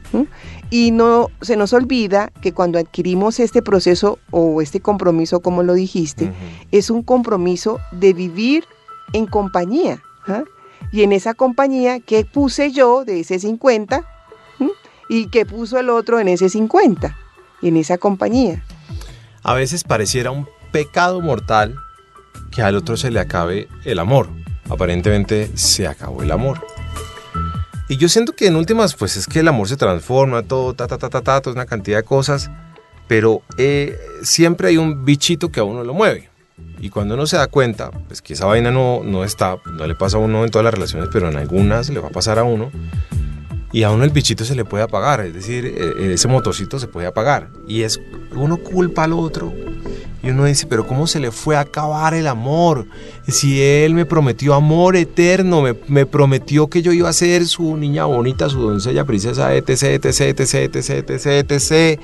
Y 0.69 0.91
no 0.91 1.29
se 1.41 1.55
nos 1.55 1.73
olvida 1.73 2.31
que 2.41 2.51
cuando 2.51 2.79
adquirimos 2.79 3.39
este 3.39 3.61
proceso 3.61 4.19
o 4.31 4.61
este 4.61 4.79
compromiso, 4.79 5.39
como 5.41 5.63
lo 5.63 5.73
dijiste, 5.73 6.31
es 6.71 6.89
un 6.89 7.03
compromiso 7.03 7.79
de 7.91 8.13
vivir 8.13 8.65
en 9.13 9.25
compañía. 9.25 10.01
¿ah? 10.27 10.43
Y 10.91 11.03
en 11.03 11.13
esa 11.13 11.33
compañía, 11.33 11.99
¿qué 11.99 12.25
puse 12.25 12.71
yo 12.71 13.05
de 13.05 13.21
ese 13.21 13.39
50? 13.39 14.03
¿Mm? 14.59 14.67
¿Y 15.09 15.27
qué 15.27 15.45
puso 15.45 15.79
el 15.79 15.89
otro 15.89 16.19
en 16.19 16.27
ese 16.27 16.49
50? 16.49 17.15
En 17.61 17.77
esa 17.77 17.97
compañía. 17.97 18.63
A 19.43 19.53
veces 19.53 19.83
pareciera 19.83 20.31
un 20.31 20.47
pecado 20.71 21.21
mortal 21.21 21.75
que 22.51 22.61
al 22.61 22.75
otro 22.75 22.97
se 22.97 23.11
le 23.11 23.19
acabe 23.19 23.67
el 23.85 23.99
amor. 23.99 24.29
Aparentemente 24.69 25.49
se 25.55 25.87
acabó 25.87 26.23
el 26.23 26.31
amor. 26.31 26.65
Y 27.89 27.97
yo 27.97 28.09
siento 28.09 28.33
que 28.33 28.47
en 28.47 28.55
últimas, 28.57 28.95
pues 28.95 29.15
es 29.15 29.27
que 29.27 29.39
el 29.39 29.47
amor 29.47 29.69
se 29.69 29.77
transforma, 29.77 30.43
todo, 30.43 30.73
ta, 30.73 30.87
ta, 30.87 30.97
ta, 30.97 31.09
ta, 31.09 31.21
ta, 31.21 31.41
toda 31.41 31.53
una 31.53 31.65
cantidad 31.65 31.97
de 31.97 32.03
cosas, 32.03 32.51
pero 33.07 33.41
eh, 33.57 33.97
siempre 34.23 34.67
hay 34.67 34.77
un 34.77 35.05
bichito 35.05 35.49
que 35.49 35.61
a 35.61 35.63
uno 35.63 35.83
lo 35.83 35.93
mueve. 35.93 36.29
Y 36.79 36.89
cuando 36.89 37.13
uno 37.13 37.25
se 37.25 37.37
da 37.37 37.47
cuenta, 37.47 37.91
pues 37.91 38.21
que 38.21 38.33
esa 38.33 38.45
vaina 38.45 38.71
no, 38.71 39.01
no 39.03 39.23
está, 39.23 39.57
no 39.65 39.87
le 39.87 39.95
pasa 39.95 40.17
a 40.17 40.19
uno 40.19 40.43
en 40.43 40.51
todas 40.51 40.65
las 40.65 40.73
relaciones, 40.73 41.09
pero 41.11 41.29
en 41.29 41.37
algunas 41.37 41.89
le 41.89 41.99
va 41.99 42.09
a 42.09 42.11
pasar 42.11 42.39
a 42.39 42.43
uno. 42.43 42.71
Y 43.71 43.83
a 43.83 43.91
uno 43.91 44.03
el 44.03 44.09
bichito 44.09 44.43
se 44.43 44.55
le 44.55 44.65
puede 44.65 44.83
apagar, 44.83 45.21
es 45.21 45.33
decir, 45.33 45.65
eh, 45.65 46.13
ese 46.13 46.27
motorcito 46.27 46.79
se 46.79 46.87
puede 46.87 47.07
apagar. 47.07 47.49
Y 47.67 47.83
es, 47.83 47.99
uno 48.33 48.57
culpa 48.57 49.05
al 49.05 49.13
otro. 49.13 49.53
Y 50.23 50.31
uno 50.31 50.45
dice, 50.45 50.65
pero 50.65 50.87
¿cómo 50.87 51.05
se 51.05 51.19
le 51.19 51.31
fue 51.31 51.55
a 51.55 51.61
acabar 51.61 52.13
el 52.13 52.27
amor? 52.27 52.87
Si 53.27 53.61
él 53.61 53.93
me 53.93 54.05
prometió 54.05 54.55
amor 54.55 54.95
eterno, 54.95 55.61
me, 55.61 55.75
me 55.87 56.05
prometió 56.05 56.67
que 56.67 56.81
yo 56.81 56.91
iba 56.91 57.07
a 57.07 57.13
ser 57.13 57.45
su 57.45 57.77
niña 57.77 58.05
bonita, 58.05 58.49
su 58.49 58.59
doncella, 58.59 59.05
princesa, 59.05 59.53
etc, 59.53 59.69
etc, 59.83 60.21
etc, 60.21 60.75
etc, 60.75 61.09
etc, 61.09 61.51
etc. 61.51 61.99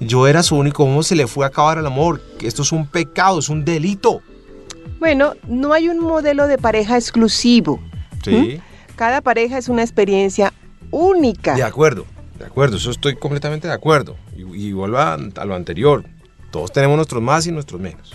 Yo 0.00 0.28
era 0.28 0.42
su 0.42 0.56
único, 0.56 0.84
¿cómo 0.84 1.02
se 1.02 1.16
le 1.16 1.26
fue 1.26 1.44
a 1.46 1.48
acabar 1.48 1.78
el 1.78 1.86
amor? 1.86 2.20
Esto 2.40 2.62
es 2.62 2.70
un 2.70 2.86
pecado, 2.86 3.38
es 3.38 3.48
un 3.48 3.64
delito. 3.64 4.20
Bueno, 5.00 5.32
no 5.48 5.72
hay 5.72 5.88
un 5.88 6.00
modelo 6.00 6.46
de 6.48 6.58
pareja 6.58 6.96
exclusivo. 6.96 7.80
Sí, 8.22 8.60
Cada 8.94 9.20
pareja 9.20 9.58
es 9.58 9.68
una 9.68 9.82
experiencia 9.82 10.52
única. 10.90 11.54
de 11.54 11.62
acuerdo, 11.62 12.04
de 12.38 12.44
acuerdo, 12.44 12.76
eso 12.76 12.90
estoy 12.90 13.16
completamente 13.16 13.68
de 13.68 13.74
acuerdo. 13.74 14.16
Y, 14.36 14.68
y 14.68 14.72
vuelvo 14.72 14.98
a, 14.98 15.14
a 15.14 15.44
lo 15.44 15.54
anterior, 15.54 16.04
todos 16.50 16.72
tenemos 16.72 16.96
nuestros 16.96 17.22
más 17.22 17.46
y 17.46 17.52
nuestros 17.52 17.80
menos. 17.80 18.14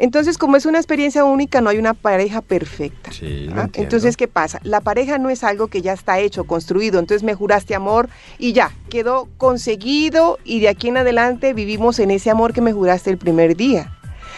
Entonces, 0.00 0.38
como 0.38 0.56
es 0.56 0.64
una 0.64 0.78
experiencia 0.78 1.24
única, 1.24 1.60
no 1.60 1.70
hay 1.70 1.78
una 1.78 1.92
pareja 1.92 2.40
perfecta. 2.40 3.10
Sí, 3.12 3.48
lo 3.48 3.62
¿ah? 3.62 3.68
Entonces, 3.74 4.16
¿qué 4.16 4.28
pasa? 4.28 4.60
La 4.62 4.80
pareja 4.80 5.18
no 5.18 5.28
es 5.28 5.42
algo 5.42 5.66
que 5.66 5.82
ya 5.82 5.92
está 5.92 6.20
hecho, 6.20 6.44
construido. 6.44 7.00
Entonces 7.00 7.24
me 7.24 7.34
juraste 7.34 7.74
amor 7.74 8.08
y 8.38 8.52
ya, 8.52 8.70
quedó 8.90 9.28
conseguido 9.38 10.38
y 10.44 10.60
de 10.60 10.68
aquí 10.68 10.88
en 10.88 10.98
adelante 10.98 11.52
vivimos 11.52 11.98
en 11.98 12.12
ese 12.12 12.30
amor 12.30 12.52
que 12.52 12.60
me 12.60 12.72
juraste 12.72 13.10
el 13.10 13.18
primer 13.18 13.56
día. 13.56 13.92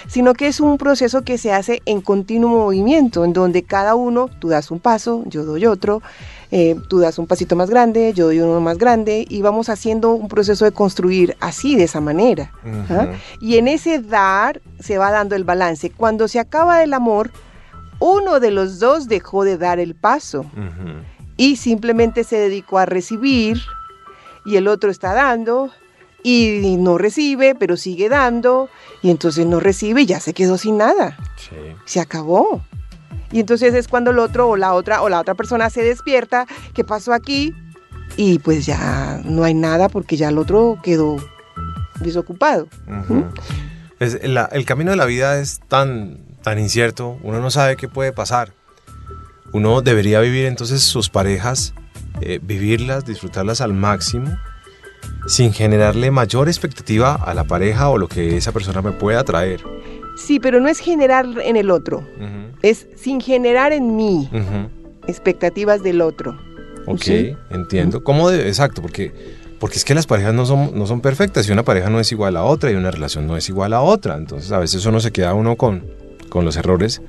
Sino 0.08 0.32
que 0.32 0.46
es 0.46 0.60
un 0.60 0.78
proceso 0.78 1.22
que 1.22 1.36
se 1.36 1.52
hace 1.52 1.82
en 1.84 2.00
continuo 2.00 2.64
movimiento, 2.64 3.22
en 3.26 3.34
donde 3.34 3.62
cada 3.62 3.94
uno, 3.94 4.30
tú 4.38 4.48
das 4.48 4.70
un 4.70 4.80
paso, 4.80 5.24
yo 5.26 5.44
doy 5.44 5.66
otro, 5.66 6.00
eh, 6.52 6.76
tú 6.88 6.98
das 6.98 7.18
un 7.18 7.26
pasito 7.26 7.54
más 7.54 7.70
grande, 7.70 8.12
yo 8.12 8.26
doy 8.26 8.40
uno 8.40 8.60
más 8.60 8.76
grande 8.76 9.24
y 9.28 9.40
vamos 9.40 9.68
haciendo 9.68 10.12
un 10.12 10.28
proceso 10.28 10.64
de 10.64 10.72
construir 10.72 11.36
así, 11.40 11.76
de 11.76 11.84
esa 11.84 12.00
manera. 12.00 12.52
¿ah? 12.90 13.12
Y 13.40 13.56
en 13.56 13.68
ese 13.68 14.00
dar 14.00 14.60
se 14.80 14.98
va 14.98 15.12
dando 15.12 15.36
el 15.36 15.44
balance. 15.44 15.90
Cuando 15.90 16.26
se 16.26 16.40
acaba 16.40 16.82
el 16.82 16.92
amor, 16.92 17.30
uno 18.00 18.40
de 18.40 18.50
los 18.50 18.80
dos 18.80 19.06
dejó 19.06 19.44
de 19.44 19.58
dar 19.58 19.78
el 19.78 19.94
paso 19.94 20.44
y 21.36 21.56
simplemente 21.56 22.24
se 22.24 22.36
dedicó 22.36 22.78
a 22.78 22.86
recibir 22.86 23.60
y 24.44 24.56
el 24.56 24.66
otro 24.66 24.90
está 24.90 25.12
dando 25.12 25.70
y 26.22 26.76
no 26.78 26.98
recibe, 26.98 27.54
pero 27.54 27.76
sigue 27.76 28.08
dando 28.08 28.68
y 29.02 29.10
entonces 29.10 29.46
no 29.46 29.60
recibe 29.60 30.02
y 30.02 30.06
ya 30.06 30.18
se 30.18 30.34
quedó 30.34 30.58
sin 30.58 30.78
nada. 30.78 31.16
Sí. 31.36 31.56
Se 31.84 32.00
acabó. 32.00 32.62
Y 33.32 33.40
entonces 33.40 33.74
es 33.74 33.86
cuando 33.88 34.10
el 34.10 34.18
otro 34.18 34.48
o 34.48 34.56
la 34.56 34.72
otra 34.74 35.02
o 35.02 35.08
la 35.08 35.20
otra 35.20 35.34
persona 35.34 35.70
se 35.70 35.82
despierta, 35.82 36.46
¿qué 36.74 36.84
pasó 36.84 37.12
aquí? 37.12 37.54
Y 38.16 38.38
pues 38.40 38.66
ya 38.66 39.20
no 39.24 39.44
hay 39.44 39.54
nada 39.54 39.88
porque 39.88 40.16
ya 40.16 40.28
el 40.30 40.38
otro 40.38 40.78
quedó 40.82 41.16
desocupado. 42.00 42.66
Ujú. 42.88 43.24
Es- 44.00 44.18
la- 44.28 44.46
el 44.52 44.64
camino 44.64 44.90
de 44.90 44.96
la 44.96 45.04
vida 45.04 45.38
es 45.40 45.60
tan, 45.68 46.18
tan 46.42 46.58
incierto, 46.58 47.18
uno 47.22 47.40
no 47.40 47.50
sabe 47.50 47.76
qué 47.76 47.88
puede 47.88 48.12
pasar. 48.12 48.52
Uno 49.52 49.80
debería 49.82 50.20
vivir 50.20 50.46
entonces 50.46 50.82
sus 50.82 51.08
parejas, 51.10 51.74
eh, 52.20 52.40
vivirlas, 52.42 53.04
disfrutarlas 53.04 53.60
al 53.60 53.74
máximo, 53.74 54.36
sin 55.26 55.52
generarle 55.52 56.10
mayor 56.10 56.48
expectativa 56.48 57.14
a 57.14 57.34
la 57.34 57.44
pareja 57.44 57.88
o 57.90 57.98
lo 57.98 58.08
que 58.08 58.36
esa 58.36 58.52
persona 58.52 58.80
me 58.82 58.92
pueda 58.92 59.22
traer. 59.24 59.60
Sí, 60.16 60.38
pero 60.40 60.60
no 60.60 60.68
es 60.68 60.78
generar 60.80 61.26
en 61.42 61.56
el 61.56 61.70
otro, 61.70 62.06
es 62.62 62.86
sin 62.96 63.20
generar 63.20 63.72
en 63.72 63.96
mí 63.96 64.28
Ujú. 64.32 64.68
expectativas 65.06 65.82
del 65.82 66.00
otro. 66.02 66.38
Ok, 66.86 67.02
Sí. 67.02 67.36
entiendo. 67.50 68.02
¿Cómo 68.04 68.28
de- 68.30 68.48
exacto? 68.48 68.82
Porque, 68.82 69.12
porque 69.58 69.76
es 69.76 69.84
que 69.84 69.94
las 69.94 70.06
parejas 70.06 70.34
no 70.34 70.44
son, 70.46 70.72
no 70.78 70.86
son 70.86 71.00
perfectas 71.00 71.48
y 71.48 71.52
una 71.52 71.62
pareja 71.62 71.88
no 71.90 72.00
es 72.00 72.10
igual 72.12 72.36
a 72.36 72.44
otra 72.44 72.70
y 72.70 72.74
una 72.74 72.90
relación 72.90 73.26
no 73.26 73.36
es 73.36 73.48
igual 73.48 73.72
a 73.72 73.80
otra. 73.82 74.16
Entonces 74.16 74.50
a 74.52 74.58
veces 74.58 74.84
uno 74.86 75.00
se 75.00 75.10
queda 75.12 75.32
uno 75.34 75.56
con, 75.56 75.84
con 76.28 76.44
los 76.44 76.56
errores. 76.56 77.00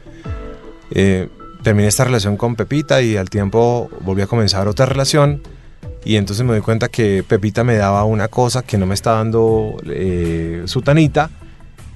Eh, 0.92 1.30
terminé 1.64 1.88
esta 1.88 2.04
relación 2.04 2.38
con 2.38 2.56
Pepita 2.56 3.02
y 3.02 3.18
al 3.18 3.30
tiempo 3.30 3.90
volví 4.02 4.22
a 4.22 4.28
comenzar 4.28 4.68
otra 4.68 4.86
relación 4.86 5.42
y 6.04 6.16
entonces 6.16 6.46
me 6.46 6.52
doy 6.54 6.62
cuenta 6.62 6.88
que 6.90 7.24
Pepita 7.28 7.64
me 7.64 7.76
daba 7.76 8.04
una 8.04 8.28
cosa 8.28 8.62
que 8.64 8.78
no 8.78 8.86
me 8.86 8.94
está 8.94 9.12
dando 9.12 9.78
eh, 9.86 10.64
Sutanita 10.66 11.30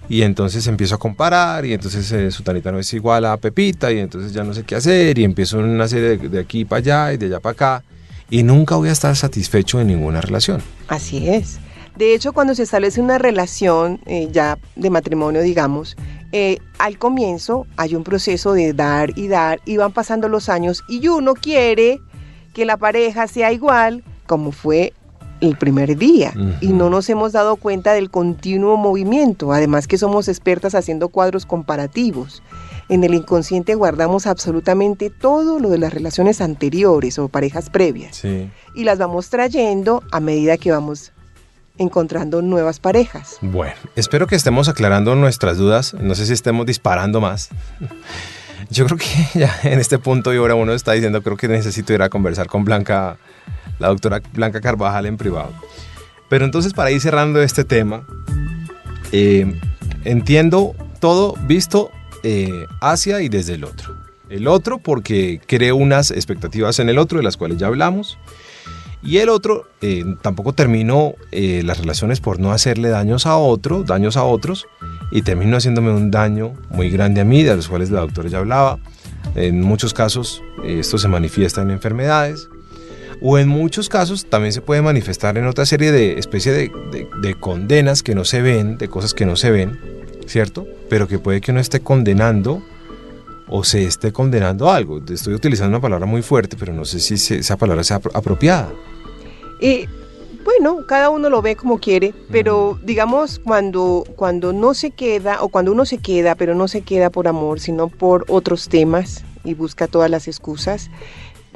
y 0.09 0.21
entonces 0.21 0.65
empiezo 0.67 0.95
a 0.95 0.97
comparar 0.97 1.65
y 1.65 1.73
entonces 1.73 2.11
eh, 2.11 2.31
Sutanita 2.31 2.71
no 2.71 2.79
es 2.79 2.93
igual 2.93 3.25
a 3.25 3.37
Pepita 3.37 3.91
y 3.91 3.99
entonces 3.99 4.33
ya 4.33 4.43
no 4.43 4.53
sé 4.53 4.63
qué 4.63 4.75
hacer 4.75 5.17
y 5.17 5.23
empiezo 5.23 5.59
una 5.59 5.87
serie 5.87 6.17
de, 6.17 6.29
de 6.29 6.39
aquí 6.39 6.65
para 6.65 6.79
allá 6.79 7.13
y 7.13 7.17
de 7.17 7.25
allá 7.27 7.39
para 7.39 7.53
acá 7.53 7.83
y 8.29 8.43
nunca 8.43 8.75
voy 8.75 8.89
a 8.89 8.91
estar 8.91 9.15
satisfecho 9.15 9.79
en 9.79 9.87
ninguna 9.87 10.21
relación. 10.21 10.61
Así 10.87 11.29
es. 11.29 11.59
De 11.95 12.13
hecho, 12.13 12.33
cuando 12.33 12.55
se 12.55 12.63
establece 12.63 12.99
una 12.99 13.17
relación 13.17 14.01
eh, 14.05 14.27
ya 14.31 14.57
de 14.75 14.89
matrimonio, 14.89 15.41
digamos, 15.41 15.95
eh, 16.33 16.59
al 16.77 16.97
comienzo 16.97 17.65
hay 17.77 17.95
un 17.95 18.03
proceso 18.03 18.53
de 18.53 18.73
dar 18.73 19.17
y 19.17 19.29
dar 19.29 19.61
y 19.65 19.77
van 19.77 19.93
pasando 19.93 20.27
los 20.27 20.49
años 20.49 20.83
y 20.89 21.07
uno 21.07 21.33
quiere 21.33 21.99
que 22.53 22.65
la 22.65 22.75
pareja 22.77 23.27
sea 23.27 23.53
igual 23.53 24.03
como 24.27 24.51
fue 24.51 24.93
el 25.41 25.57
primer 25.57 25.97
día 25.97 26.33
y 26.61 26.67
Ujú. 26.67 26.75
no 26.75 26.89
nos 26.89 27.09
hemos 27.09 27.31
dado 27.33 27.55
cuenta 27.57 27.93
del 27.93 28.09
continuo 28.09 28.77
movimiento, 28.77 29.51
además 29.51 29.87
que 29.87 29.97
somos 29.97 30.27
expertas 30.27 30.75
haciendo 30.75 31.09
cuadros 31.09 31.45
comparativos. 31.45 32.41
En 32.87 33.03
el 33.03 33.13
inconsciente 33.15 33.73
guardamos 33.75 34.27
absolutamente 34.27 35.09
todo 35.09 35.59
lo 35.59 35.69
de 35.69 35.79
las 35.79 35.93
relaciones 35.93 36.39
anteriores 36.39 37.17
o 37.19 37.27
parejas 37.29 37.69
previas 37.69 38.15
Sí. 38.17 38.49
y 38.75 38.83
las 38.83 38.97
vamos 38.99 39.29
trayendo 39.29 40.03
a 40.11 40.19
medida 40.19 40.57
que 40.57 40.71
vamos 40.71 41.11
encontrando 41.77 42.41
nuevas 42.41 42.79
parejas. 42.79 43.37
Bueno, 43.41 43.73
espero 43.97 44.27
que 44.27 44.35
estemos 44.35 44.69
aclarando 44.69 45.15
nuestras 45.15 45.57
dudas. 45.57 45.93
No 45.95 46.15
sé 46.15 46.25
si 46.25 46.31
estemos 46.33 46.65
disparando 46.65 47.19
más. 47.19 47.49
Yo 48.69 48.85
creo 48.85 48.97
que 48.97 49.05
ya 49.39 49.53
en 49.63 49.79
este 49.79 49.99
punto 49.99 50.33
y 50.33 50.37
ahora 50.37 50.55
uno 50.55 50.73
está 50.73 50.93
diciendo, 50.93 51.21
creo 51.21 51.37
que 51.37 51.47
necesito 51.47 51.93
ir 51.93 52.01
a 52.01 52.09
conversar 52.09 52.47
con 52.47 52.65
Blanca, 52.65 53.17
la 53.79 53.87
doctora 53.87 54.21
Blanca 54.33 54.61
Carvajal 54.61 55.05
en 55.05 55.17
privado. 55.17 55.53
Pero 56.29 56.45
entonces 56.45 56.73
para 56.73 56.91
ir 56.91 57.01
cerrando 57.01 57.41
este 57.41 57.63
tema, 57.63 58.05
eh, 59.11 59.59
entiendo 60.03 60.75
todo 60.99 61.35
visto 61.43 61.91
eh, 62.23 62.65
hacia 62.81 63.21
y 63.21 63.29
desde 63.29 63.53
el 63.53 63.63
otro. 63.63 63.95
El 64.29 64.47
otro 64.47 64.79
porque 64.79 65.39
creo 65.45 65.75
unas 65.75 66.09
expectativas 66.09 66.79
en 66.79 66.89
el 66.89 66.97
otro 66.97 67.19
de 67.19 67.23
las 67.23 67.37
cuales 67.37 67.57
ya 67.57 67.67
hablamos. 67.67 68.17
Y 69.05 69.17
el 69.19 69.29
otro, 69.29 69.67
eh, 69.81 70.03
tampoco 70.21 70.53
termino 70.53 71.13
eh, 71.31 71.61
las 71.63 71.77
relaciones 71.77 72.19
por 72.19 72.39
no 72.39 72.51
hacerle 72.51 72.89
daños 72.89 73.25
a 73.27 73.37
otro, 73.37 73.83
daños 73.83 74.17
a 74.17 74.23
otros, 74.23 74.65
y 75.11 75.21
termino 75.21 75.55
haciéndome 75.57 75.91
un 75.91 76.09
daño 76.09 76.53
muy 76.71 76.89
grande 76.89 77.21
a 77.21 77.23
mí, 77.25 77.43
de 77.43 77.55
los 77.55 77.67
cuales 77.67 77.91
la 77.91 78.01
doctora 78.01 78.29
ya 78.29 78.39
hablaba. 78.39 78.79
En 79.35 79.61
muchos 79.61 79.93
casos 79.93 80.41
eh, 80.63 80.79
esto 80.79 80.97
se 80.97 81.07
manifiesta 81.07 81.61
en 81.61 81.69
enfermedades, 81.69 82.49
o 83.21 83.37
en 83.37 83.47
muchos 83.47 83.89
casos 83.89 84.25
también 84.25 84.51
se 84.53 84.61
puede 84.61 84.81
manifestar 84.81 85.37
en 85.37 85.45
otra 85.45 85.65
serie 85.67 85.91
de 85.91 86.17
especie 86.17 86.51
de, 86.51 86.71
de- 86.91 87.07
de 87.21 87.35
condenas 87.35 88.01
que 88.01 88.15
no 88.15 88.25
se 88.25 88.41
ven, 88.41 88.77
de 88.79 88.87
cosas 88.89 89.13
que 89.13 89.25
no 89.27 89.35
se 89.35 89.51
ven, 89.51 89.79
¿cierto? 90.25 90.65
Pero 90.89 91.07
que 91.07 91.19
puede 91.19 91.41
que 91.41 91.51
uno 91.51 91.59
esté 91.59 91.79
condenando 91.79 92.61
o 93.47 93.63
se 93.63 93.85
esté 93.85 94.11
condenando 94.11 94.71
algo. 94.71 94.99
Estoy 95.07 95.35
utilizando 95.35 95.69
una 95.77 95.81
palabra 95.81 96.07
muy 96.07 96.23
fuerte, 96.23 96.57
pero 96.59 96.73
no 96.73 96.83
sé 96.85 96.99
si 96.99 97.13
esa 97.35 97.55
palabra 97.55 97.83
sea 97.83 98.01
apro- 98.01 98.11
apropiada. 98.15 98.73
Y 99.59 99.87
bueno, 100.43 100.85
cada 100.87 101.09
uno 101.09 101.29
lo 101.29 101.41
ve 101.41 101.55
como 101.55 101.79
quiere, 101.79 102.13
pero 102.31 102.79
digamos 102.83 103.39
cuando, 103.39 104.03
cuando 104.15 104.53
no 104.53 104.73
se 104.75 104.91
queda, 104.91 105.41
o 105.41 105.49
cuando 105.49 105.71
uno 105.71 105.85
se 105.85 105.97
queda, 105.97 106.35
pero 106.35 106.53
no 106.53 106.67
se 106.67 106.81
queda 106.81 107.09
por 107.09 107.27
amor, 107.27 107.59
sino 107.59 107.87
por 107.87 108.25
otros 108.29 108.69
temas 108.69 109.23
y 109.43 109.55
busca 109.55 109.87
todas 109.87 110.09
las 110.09 110.27
excusas, 110.27 110.91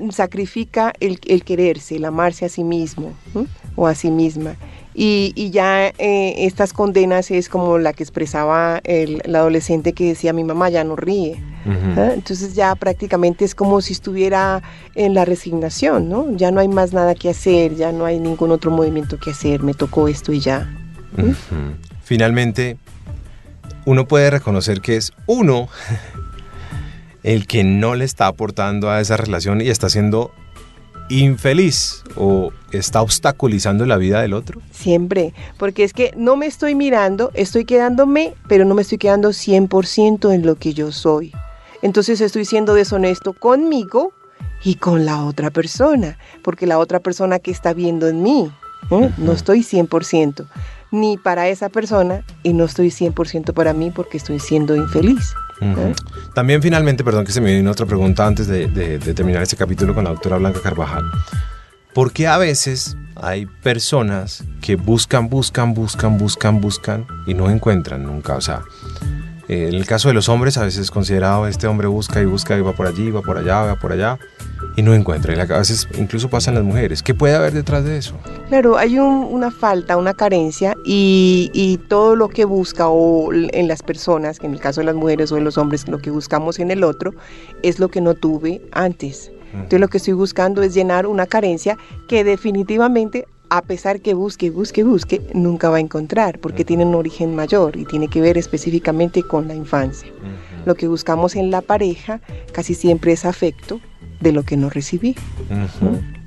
sacrifica 0.09 0.93
el, 0.99 1.19
el 1.27 1.43
quererse, 1.43 1.97
el 1.97 2.05
amarse 2.05 2.45
a 2.45 2.49
sí 2.49 2.63
mismo 2.63 3.13
o 3.75 3.85
a 3.85 3.93
sí 3.93 4.09
misma. 4.09 4.55
Y, 4.95 5.33
y 5.35 5.51
ya 5.51 5.87
eh, 5.87 6.45
estas 6.45 6.73
condenas 6.73 7.29
es 7.31 7.47
como 7.47 7.77
la 7.77 7.93
que 7.93 8.03
expresaba 8.03 8.81
el, 8.83 9.21
el 9.23 9.35
adolescente 9.35 9.93
que 9.93 10.05
decía 10.05 10.33
mi 10.33 10.43
mamá 10.43 10.69
ya 10.69 10.83
no 10.83 10.95
ríe. 10.95 11.41
¿Ah? 11.65 12.11
Entonces 12.13 12.53
ya 12.55 12.75
prácticamente 12.75 13.45
es 13.45 13.55
como 13.55 13.81
si 13.81 13.93
estuviera 13.93 14.61
en 14.95 15.13
la 15.13 15.25
resignación, 15.25 16.09
¿no? 16.09 16.31
Ya 16.35 16.51
no 16.51 16.59
hay 16.59 16.67
más 16.67 16.93
nada 16.93 17.15
que 17.15 17.29
hacer, 17.29 17.75
ya 17.75 17.91
no 17.91 18.05
hay 18.05 18.19
ningún 18.19 18.51
otro 18.51 18.71
movimiento 18.71 19.17
que 19.17 19.31
hacer, 19.31 19.63
me 19.63 19.73
tocó 19.73 20.07
esto 20.07 20.31
y 20.31 20.39
ya. 20.39 20.73
Ujú. 21.17 21.33
Finalmente, 22.03 22.77
uno 23.85 24.07
puede 24.07 24.29
reconocer 24.29 24.81
que 24.81 24.97
es 24.97 25.13
uno 25.25 25.67
el 27.23 27.47
que 27.47 27.63
no 27.63 27.95
le 27.95 28.05
está 28.05 28.27
aportando 28.27 28.89
a 28.89 29.01
esa 29.01 29.17
relación 29.17 29.61
y 29.61 29.69
está 29.69 29.89
siendo 29.89 30.31
infeliz 31.09 32.03
o 32.15 32.51
está 32.71 33.01
obstaculizando 33.01 33.85
la 33.85 33.97
vida 33.97 34.21
del 34.21 34.33
otro. 34.33 34.61
Siempre, 34.71 35.33
porque 35.57 35.83
es 35.83 35.93
que 35.93 36.13
no 36.15 36.37
me 36.37 36.45
estoy 36.45 36.75
mirando, 36.75 37.31
estoy 37.33 37.65
quedándome, 37.65 38.35
pero 38.47 38.63
no 38.63 38.75
me 38.75 38.83
estoy 38.83 38.99
quedando 38.99 39.29
100% 39.29 40.33
en 40.33 40.45
lo 40.45 40.55
que 40.55 40.73
yo 40.73 40.91
soy. 40.91 41.33
Entonces 41.81 42.21
estoy 42.21 42.45
siendo 42.45 42.73
deshonesto 42.73 43.33
conmigo 43.33 44.11
y 44.63 44.75
con 44.75 45.05
la 45.05 45.23
otra 45.23 45.49
persona, 45.51 46.17
porque 46.43 46.67
la 46.67 46.77
otra 46.79 46.99
persona 46.99 47.39
que 47.39 47.51
está 47.51 47.73
viendo 47.73 48.07
en 48.07 48.21
mí, 48.23 48.51
¿eh? 48.91 49.09
no 49.17 49.31
estoy 49.31 49.61
100% 49.61 50.45
ni 50.91 51.17
para 51.17 51.47
esa 51.49 51.69
persona 51.69 52.23
y 52.41 52.53
no 52.53 52.65
estoy 52.65 52.87
100% 52.89 53.53
para 53.53 53.73
mí 53.73 53.91
porque 53.91 54.17
estoy 54.17 54.39
siendo 54.39 54.75
infeliz. 54.75 55.33
¿eh? 55.61 55.93
También 56.33 56.61
finalmente, 56.61 57.03
perdón 57.03 57.25
que 57.25 57.31
se 57.31 57.41
me 57.41 57.55
vino 57.55 57.69
otra 57.71 57.85
pregunta 57.85 58.25
antes 58.25 58.47
de, 58.47 58.67
de- 58.67 58.97
de 58.97 59.13
terminar 59.13 59.43
este 59.43 59.55
capítulo 59.55 59.93
con 59.93 60.03
la 60.05 60.09
doctora 60.09 60.37
Blanca 60.37 60.61
Carvajal. 60.61 61.03
¿Por 61.93 62.11
qué 62.11 62.27
a 62.27 62.37
veces 62.37 62.97
hay 63.15 63.45
personas 63.45 64.43
que 64.61 64.75
buscan, 64.77 65.29
buscan, 65.29 65.73
buscan, 65.73 66.17
buscan, 66.17 66.59
buscan 66.61 67.05
y 67.27 67.33
no 67.35 67.49
encuentran 67.49 68.03
nunca? 68.03 68.35
O 68.35 68.41
sea, 68.41 68.61
eh, 69.49 69.67
en 69.67 69.73
el 69.73 69.87
caso 69.87 70.09
de 70.09 70.13
los 70.13 70.29
hombres 70.29 70.57
a 70.59 70.63
veces 70.63 70.81
es 70.81 70.91
considerado 70.91 71.47
este 71.47 71.65
hombre 71.65 71.87
busca 71.87 72.21
y 72.21 72.25
busca 72.25 72.55
y 72.55 72.61
va 72.61 72.73
por 72.73 72.85
allí, 72.85 73.09
va 73.09 73.23
por 73.23 73.35
allá, 73.35 73.63
va 73.63 73.75
por 73.75 73.91
allá. 73.91 74.19
y 74.75 74.83
no 74.83 74.93
encuentra. 74.93 75.35
Y 75.35 75.39
a 75.39 75.57
veces 75.57 75.87
incluso 75.97 76.29
pasan 76.29 76.53
las 76.53 76.63
mujeres. 76.63 77.01
¿Qué 77.01 77.15
puede 77.15 77.35
haber 77.35 77.53
detrás 77.53 77.83
de 77.83 77.97
eso? 77.97 78.15
Claro, 78.47 78.77
hay 78.77 78.99
una 78.99 79.49
falta, 79.49 79.97
una 79.97 80.13
carencia 80.13 80.75
y, 80.85 81.79
todo 81.87 82.15
lo 82.15 82.29
que 82.29 82.45
busca 82.45 82.89
o 82.89 83.33
en 83.33 83.67
las 83.67 83.81
personas, 83.81 84.37
que 84.37 84.45
en 84.45 84.53
el 84.53 84.59
caso 84.59 84.81
de 84.81 84.85
las 84.85 84.95
mujeres 84.95 85.31
o 85.31 85.35
de 85.35 85.41
los 85.41 85.57
hombres, 85.57 85.87
lo 85.87 85.97
que 85.97 86.11
buscamos 86.11 86.59
en 86.59 86.69
el 86.69 86.83
otro 86.83 87.13
es 87.63 87.79
lo 87.79 87.89
que 87.89 88.01
no 88.01 88.13
tuve 88.13 88.61
antes. 88.71 89.31
Entonces 89.53 89.79
lo 89.79 89.87
que 89.87 89.97
estoy 89.97 90.13
buscando 90.13 90.61
es 90.61 90.75
llenar 90.75 91.07
una 91.07 91.25
carencia 91.25 91.75
que 92.07 92.23
definitivamente 92.23 93.27
a 93.49 93.61
pesar 93.61 94.01
que 94.01 94.13
busque, 94.13 94.49
busque, 94.49 94.83
busque, 94.83 95.21
nunca 95.33 95.69
va 95.69 95.77
a 95.77 95.81
encontrar, 95.81 96.39
porque 96.39 96.65
tiene 96.65 96.85
un 96.85 96.95
origen 96.95 97.35
mayor 97.35 97.77
y 97.77 97.85
tiene 97.85 98.07
que 98.07 98.21
ver 98.21 98.37
específicamente 98.37 99.23
con 99.23 99.47
la 99.47 99.55
infancia. 99.55 100.09
Lo 100.65 100.75
que 100.75 100.87
buscamos 100.87 101.35
en 101.35 101.51
la 101.51 101.61
pareja 101.61 102.21
casi 102.51 102.75
siempre 102.75 103.11
es 103.13 103.25
afecto, 103.25 103.79
de 104.19 104.31
lo 104.31 104.43
que 104.43 104.57
no 104.57 104.69
recibí. 104.69 105.15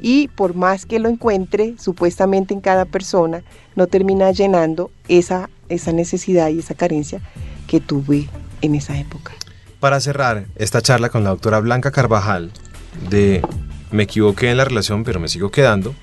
Y 0.01 0.29
por 0.29 0.55
más 0.55 0.87
que 0.87 0.99
lo 0.99 1.09
encuentre 1.09 1.75
supuestamente 1.79 2.55
en 2.55 2.61
cada 2.61 2.85
persona, 2.85 3.43
no 3.77 3.87
termina 3.87 4.31
llenando 4.33 4.91
esa, 5.09 5.49
esa 5.68 5.93
necesidad 5.93 6.49
y 6.49 6.59
esa 6.59 6.75
carencia 6.75 7.20
que 7.66 7.81
tuve 7.81 8.29
en 8.62 8.75
esa 8.75 8.99
época. 8.99 9.33
Para 9.81 10.01
cerrar 10.01 10.47
esta 10.57 10.81
charla 10.81 11.09
con 11.09 11.25
la 11.25 11.31
doctora 11.31 11.61
Blanca 11.61 11.91
Carvajal 11.91 12.53
de 13.11 13.43
Me 13.91 14.05
equivoqué 14.05 14.51
en 14.51 14.57
la 14.57 14.64
relación 14.64 15.05
pero 15.05 15.20
me 15.20 15.29
sigo 15.29 15.51
quedando, 15.51 15.95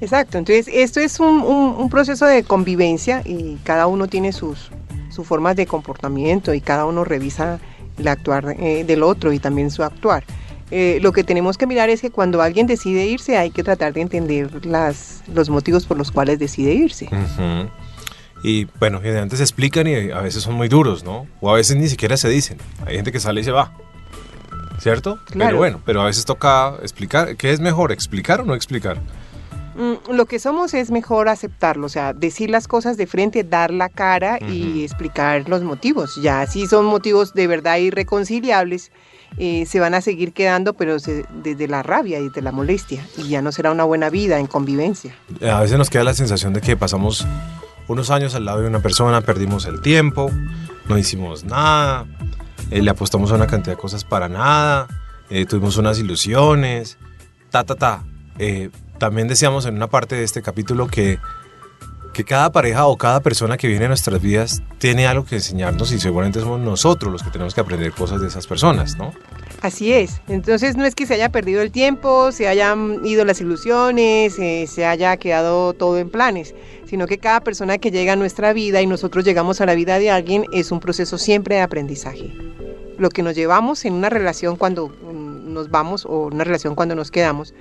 Exacto, 0.00 0.38
entonces 0.38 0.68
esto 0.72 1.00
es 1.00 1.18
un, 1.20 1.42
un, 1.42 1.90
proceso 1.90 2.24
de 2.24 2.44
convivencia 2.44 3.22
y 3.24 3.58
cada 3.64 3.88
uno 3.88 4.06
tiene 4.06 4.32
sus, 4.32 4.70
sus 5.10 5.26
formas 5.26 5.56
de 5.56 5.66
comportamiento 5.66 6.54
y 6.54 6.60
cada 6.60 6.84
uno 6.86 7.04
revisa 7.04 7.58
el 7.98 8.08
actuar 8.08 8.56
eh, 8.58 8.84
del 8.84 9.02
otro 9.02 9.32
y 9.32 9.38
también 9.38 9.70
su 9.70 9.82
actuar. 9.82 10.24
Eh, 10.70 10.98
lo 11.00 11.12
que 11.12 11.24
tenemos 11.24 11.56
que 11.56 11.66
mirar 11.66 11.88
es 11.88 12.02
que 12.02 12.10
cuando 12.10 12.42
alguien 12.42 12.66
decide 12.66 13.06
irse 13.06 13.38
hay 13.38 13.50
que 13.50 13.62
tratar 13.62 13.94
de 13.94 14.02
entender 14.02 14.66
las, 14.66 15.22
los 15.32 15.48
motivos 15.48 15.86
por 15.86 15.96
los 15.96 16.12
cuales 16.12 16.38
decide 16.38 16.74
irse. 16.74 17.08
Y 18.42 18.66
bueno, 18.78 19.00
generalmente 19.00 19.36
se 19.36 19.42
explican 19.42 19.86
y 19.86 20.10
a 20.10 20.20
veces 20.20 20.42
son 20.42 20.54
muy 20.54 20.68
duros, 20.68 21.02
¿no? 21.02 21.26
O 21.40 21.50
a 21.50 21.54
veces 21.54 21.76
ni 21.76 21.88
siquiera 21.88 22.16
se 22.16 22.28
dicen. 22.28 22.58
Hay 22.86 22.96
gente 22.96 23.10
que 23.10 23.18
sale 23.18 23.40
y 23.40 23.44
se 23.44 23.50
va. 23.50 23.72
¿Cierto? 24.78 25.18
Claro. 25.26 25.48
Pero 25.48 25.56
bueno, 25.56 25.80
pero 25.84 26.02
a 26.02 26.04
veces 26.04 26.24
toca 26.24 26.74
explicar. 26.82 27.36
¿Qué 27.36 27.50
es 27.50 27.58
mejor, 27.58 27.90
explicar 27.90 28.40
o 28.40 28.44
no 28.44 28.54
explicar? 28.54 29.00
Mm, 29.78 30.12
lo 30.12 30.26
que 30.26 30.40
somos 30.40 30.74
es 30.74 30.90
mejor 30.90 31.28
aceptarlo, 31.28 31.86
o 31.86 31.88
sea, 31.88 32.12
decir 32.12 32.50
las 32.50 32.66
cosas 32.66 32.96
de 32.96 33.06
frente, 33.06 33.44
dar 33.44 33.72
la 33.72 33.88
cara 33.88 34.40
y 34.40 34.82
explicar 34.82 35.48
los 35.48 35.62
motivos. 35.62 36.18
Ya 36.20 36.44
si 36.48 36.66
son 36.66 36.84
motivos 36.84 37.32
de 37.32 37.46
verdad 37.46 37.76
irreconciliables, 37.76 38.90
eh, 39.36 39.66
se 39.66 39.78
van 39.78 39.94
a 39.94 40.00
seguir 40.00 40.32
quedando, 40.32 40.74
pero 40.74 40.96
desde 40.98 41.68
la 41.68 41.84
rabia 41.84 42.18
y 42.18 42.28
de 42.28 42.42
la 42.42 42.50
molestia, 42.50 43.06
y 43.16 43.28
ya 43.28 43.40
no 43.40 43.52
será 43.52 43.70
una 43.70 43.84
buena 43.84 44.10
vida 44.10 44.40
en 44.40 44.48
convivencia. 44.48 45.14
A 45.48 45.60
veces 45.60 45.78
nos 45.78 45.90
queda 45.90 46.02
la 46.02 46.14
sensación 46.14 46.52
de 46.52 46.60
que 46.60 46.76
pasamos 46.76 47.24
unos 47.86 48.10
años 48.10 48.34
al 48.34 48.46
lado 48.46 48.62
de 48.62 48.66
una 48.66 48.80
persona, 48.80 49.20
perdimos 49.20 49.64
el 49.66 49.80
tiempo, 49.80 50.28
no 50.88 50.98
hicimos 50.98 51.44
nada, 51.44 52.04
eh, 52.72 52.82
le 52.82 52.90
apostamos 52.90 53.30
a 53.30 53.36
una 53.36 53.46
cantidad 53.46 53.76
de 53.76 53.80
cosas 53.80 54.02
para 54.02 54.28
nada, 54.28 54.88
eh, 55.30 55.46
tuvimos 55.46 55.76
unas 55.76 56.00
ilusiones, 56.00 56.98
ta, 57.50 57.62
ta, 57.62 57.76
ta. 57.76 58.04
También 58.98 59.28
decíamos 59.28 59.66
en 59.66 59.76
una 59.76 59.88
parte 59.88 60.16
de 60.16 60.24
este 60.24 60.42
capítulo 60.42 60.86
que 60.88 61.18
que 62.18 62.24
cada 62.24 62.50
pareja 62.50 62.86
o 62.88 62.96
cada 62.96 63.20
persona 63.20 63.56
que 63.56 63.68
viene 63.68 63.84
a 63.84 63.88
nuestras 63.88 64.20
vidas 64.20 64.60
tiene 64.78 65.06
algo 65.06 65.24
que 65.24 65.36
enseñarnos 65.36 65.92
y 65.92 66.00
seguramente 66.00 66.40
somos 66.40 66.58
nosotros 66.58 67.12
los 67.12 67.22
que 67.22 67.30
tenemos 67.30 67.54
que 67.54 67.60
aprender 67.60 67.92
cosas 67.92 68.20
de 68.20 68.26
esas 68.26 68.44
personas, 68.48 68.96
¿no? 68.96 69.12
Así 69.62 69.92
es. 69.92 70.20
Entonces 70.26 70.76
no 70.76 70.84
es 70.84 70.96
que 70.96 71.06
se 71.06 71.14
haya 71.14 71.28
perdido 71.28 71.62
el 71.62 71.70
tiempo, 71.70 72.32
se 72.32 72.48
hayan 72.48 73.06
ido 73.06 73.24
las 73.24 73.40
ilusiones, 73.40 74.36
eh, 74.40 74.66
se 74.66 74.84
haya 74.84 75.16
quedado 75.16 75.74
todo 75.74 75.96
en 75.98 76.10
planes, 76.10 76.56
sino 76.86 77.06
que 77.06 77.18
cada 77.18 77.38
persona 77.38 77.78
que 77.78 77.92
llega 77.92 78.14
a 78.14 78.16
nuestra 78.16 78.52
vida 78.52 78.82
y 78.82 78.88
nosotros 78.88 79.24
llegamos 79.24 79.60
a 79.60 79.66
la 79.66 79.76
vida 79.76 80.00
de 80.00 80.10
alguien 80.10 80.44
es 80.52 80.72
un 80.72 80.80
proceso 80.80 81.18
siempre 81.18 81.54
de 81.54 81.60
aprendizaje. 81.60 82.32
Lo 82.98 83.10
que 83.10 83.22
nos 83.22 83.36
llevamos 83.36 83.84
en 83.84 83.92
una 83.92 84.10
relación 84.10 84.56
cuando 84.56 84.88
mm, 84.88 85.52
nos 85.52 85.70
vamos 85.70 86.04
o 86.04 86.26
una 86.26 86.42
relación 86.42 86.74
cuando 86.74 86.96
nos 86.96 87.12
quedamos 87.12 87.54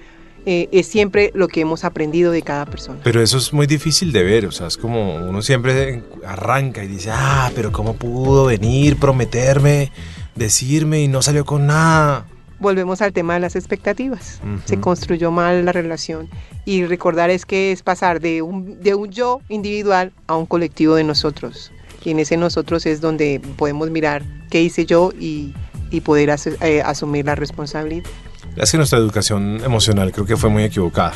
eh, 0.50 0.70
es 0.72 0.88
siempre 0.88 1.32
lo 1.34 1.50
que 1.50 1.60
hemos 1.60 1.84
aprendido 1.84 2.32
de 2.32 2.42
cada 2.42 2.66
persona. 2.66 3.02
Pero 3.04 3.22
eso 3.22 3.38
es 3.38 3.52
muy 3.52 3.68
difícil 3.68 4.14
de 4.14 4.24
ver, 4.24 4.46
o 4.46 4.52
sea, 4.54 4.68
es 4.68 4.78
como 4.78 5.16
uno 5.18 5.42
siempre 5.42 6.04
arranca 6.26 6.86
y 6.86 6.88
dice, 6.88 7.10
ah, 7.12 7.52
pero 7.54 7.74
¿cómo 7.74 7.96
pudo 7.96 8.46
venir, 8.46 8.96
prometerme, 8.96 9.92
decirme 10.36 11.02
y 11.02 11.10
no 11.10 11.22
salió 11.22 11.44
con 11.44 11.68
nada? 11.68 12.28
Volvemos 12.60 13.02
al 13.02 13.12
tema 13.12 13.34
de 13.34 13.42
las 13.42 13.58
expectativas. 13.58 14.40
Se 14.64 14.80
construyó 14.80 15.32
mal 15.32 15.66
la 15.66 15.74
relación. 15.74 16.30
Y 16.64 16.86
recordar 16.86 17.30
es 17.30 17.46
que 17.46 17.74
es 17.74 17.84
pasar 17.84 18.22
de 18.22 18.42
un, 18.42 18.82
de 18.82 18.96
un 18.96 19.12
yo 19.12 19.42
individual 19.50 20.14
a 20.28 20.38
un 20.38 20.46
colectivo 20.46 20.96
de 20.96 21.04
nosotros. 21.04 21.74
Y 22.06 22.12
en 22.12 22.20
ese 22.20 22.38
nosotros 22.38 22.86
es 22.86 23.02
donde 23.02 23.42
podemos 23.58 23.90
mirar 23.90 24.24
qué 24.50 24.62
hice 24.62 24.86
yo 24.86 25.12
y, 25.20 25.54
y 25.92 26.00
poder 26.00 26.34
eh, 26.62 26.82
asumir 26.84 27.26
la 27.26 27.36
responsabilidad. 27.36 28.10
Es 28.58 28.72
que 28.72 28.78
nuestra 28.78 28.98
educación 28.98 29.62
emocional 29.64 30.12
creo 30.12 30.26
que 30.26 30.36
fue 30.36 30.50
muy 30.50 30.64
equivocada. 30.64 31.14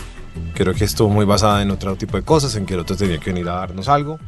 Creo 0.54 0.76
que 0.76 0.86
estuvo 0.86 1.10
muy 1.10 1.26
basada 1.26 1.62
en 1.64 1.72
otro 1.72 1.96
tipo 1.96 2.16
de 2.16 2.24
cosas, 2.24 2.56
en 2.56 2.68
que 2.68 2.76
el 2.76 2.82
otro 2.82 2.96
tenía 2.96 3.18
que 3.18 3.32
venir 3.32 3.50
a 3.50 3.54
darnos 3.54 3.90
algo. 3.90 4.20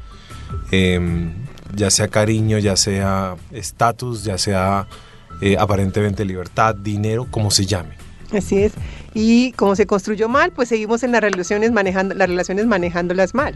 Em, 0.72 1.32
ya 1.76 1.92
sea 1.92 2.08
cariño, 2.08 2.58
ya 2.58 2.76
sea 2.76 3.36
estatus, 3.52 4.24
ya 4.24 4.40
sea 4.40 4.88
eh, 5.42 5.56
aparentemente 5.60 6.26
libertad, 6.26 6.76
dinero, 6.76 7.28
como 7.30 7.52
se 7.52 7.68
llame. 7.68 7.96
Así 8.32 8.64
es. 8.64 8.74
Y 9.14 9.52
como 9.52 9.76
se 9.76 9.86
construyó 9.86 10.28
mal, 10.28 10.52
pues 10.52 10.70
seguimos 10.70 11.04
en 11.04 11.12
las 11.12 11.22
relaciones 11.22 11.72
manejando 11.72 12.16
las 12.16 12.28
relaciones 12.28 12.66
manejándolas 12.66 13.36
mal. 13.36 13.56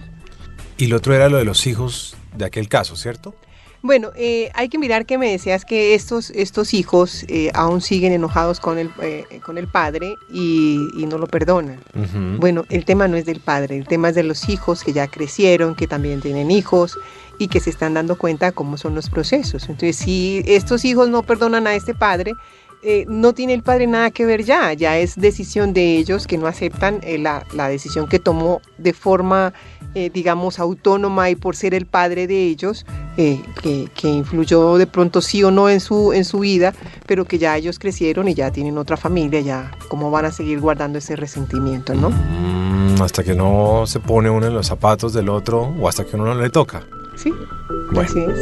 Y 0.78 0.86
lo 0.86 0.98
otro 0.98 1.16
era 1.16 1.30
lo 1.30 1.38
de 1.38 1.46
los 1.46 1.66
hijos 1.66 2.16
de 2.38 2.46
aquel 2.46 2.70
caso, 2.70 2.96
¿cierto? 2.96 3.34
Bueno, 3.82 4.12
eh, 4.16 4.50
hay 4.56 4.70
que 4.70 4.80
mirar 4.80 5.06
que 5.06 5.18
me 5.18 5.32
decías 5.32 5.64
que 5.64 5.94
estos, 5.94 6.32
estos 6.32 6.74
hijos 6.74 7.24
eh, 7.28 7.52
aún 7.54 7.82
siguen 7.82 8.12
enojados 8.12 8.60
con 8.60 8.80
el, 8.80 8.92
eh, 9.02 9.26
con 9.46 9.58
el 9.58 9.68
padre 9.68 10.16
y, 10.32 10.88
y 10.98 11.06
no 11.06 11.18
lo 11.18 11.28
perdonan. 11.28 11.80
Bueno, 12.40 12.66
el 12.70 12.86
tema 12.86 13.08
no 13.08 13.18
es 13.18 13.26
del 13.26 13.40
padre, 13.40 13.78
el 13.78 13.88
tema 13.88 14.10
es 14.10 14.16
de 14.16 14.24
los 14.24 14.50
hijos 14.50 14.84
que 14.84 14.94
ya 14.94 15.08
crecieron, 15.08 15.76
que 15.76 15.88
también 15.88 16.22
tienen 16.22 16.52
hijos 16.52 16.98
y 17.40 17.48
que 17.48 17.60
se 17.60 17.70
están 17.70 17.94
dando 17.94 18.18
cuenta 18.18 18.52
cómo 18.52 18.78
son 18.78 18.96
los 18.96 19.10
procesos. 19.10 19.64
Entonces, 19.70 19.96
si 19.96 20.42
estos 20.46 20.84
hijos 20.86 21.10
no 21.10 21.24
perdonan 21.24 21.68
a 21.68 21.76
este 21.76 21.94
padre, 21.94 22.34
eh, 22.84 23.06
no 23.08 23.34
tiene 23.34 23.54
el 23.54 23.64
padre 23.64 23.88
nada 23.88 24.12
que 24.12 24.26
ver 24.26 24.44
ya, 24.44 24.74
ya 24.74 24.98
es 24.98 25.16
decisión 25.16 25.74
de 25.74 25.98
ellos 25.98 26.28
que 26.28 26.38
no 26.38 26.48
aceptan 26.48 27.00
eh, 27.04 27.18
la, 27.18 27.46
la 27.54 27.70
decisión 27.70 28.08
que 28.08 28.20
tomó 28.20 28.62
de 28.78 28.94
forma, 28.94 29.54
eh, 29.96 30.10
digamos, 30.14 30.60
autónoma 30.60 31.30
y 31.30 31.36
por 31.36 31.56
ser 31.56 31.74
el 31.74 31.86
padre 31.88 32.28
de 32.28 32.44
ellos, 32.48 32.86
que, 33.16 33.90
que 33.96 34.08
influyó 34.08 34.78
de 34.78 34.86
pronto 34.86 35.22
sí 35.22 35.44
o 35.44 35.50
no 35.50 35.72
en 35.72 35.80
su, 35.80 36.14
en 36.14 36.24
su 36.24 36.40
vida, 36.40 36.76
pero 37.08 37.26
que 37.26 37.40
ya 37.40 37.58
ellos 37.58 37.80
crecieron 37.80 38.28
y 38.28 38.36
ya 38.36 38.52
tienen 38.52 38.78
otra 38.78 38.96
familia, 38.96 39.42
ya 39.42 39.72
cómo 39.88 40.12
van 40.12 40.26
a 40.26 40.32
seguir 40.32 40.60
guardando 40.60 41.00
ese 41.00 41.16
resentimiento, 41.16 41.96
¿no? 41.96 42.12
Mm, 42.12 43.02
hasta 43.02 43.24
que 43.24 43.34
no 43.34 43.86
se 43.88 44.00
pone 44.00 44.30
uno 44.30 44.46
en 44.46 44.54
los 44.54 44.68
zapatos 44.68 45.14
del 45.14 45.30
otro 45.30 45.74
o 45.80 45.90
hasta 45.90 46.06
que 46.06 46.16
uno 46.16 46.26
no 46.26 46.36
le 46.40 46.52
toca. 46.52 46.84
Sí, 47.16 47.34
Bueno. 47.92 48.08
así 48.08 48.20
es. 48.20 48.38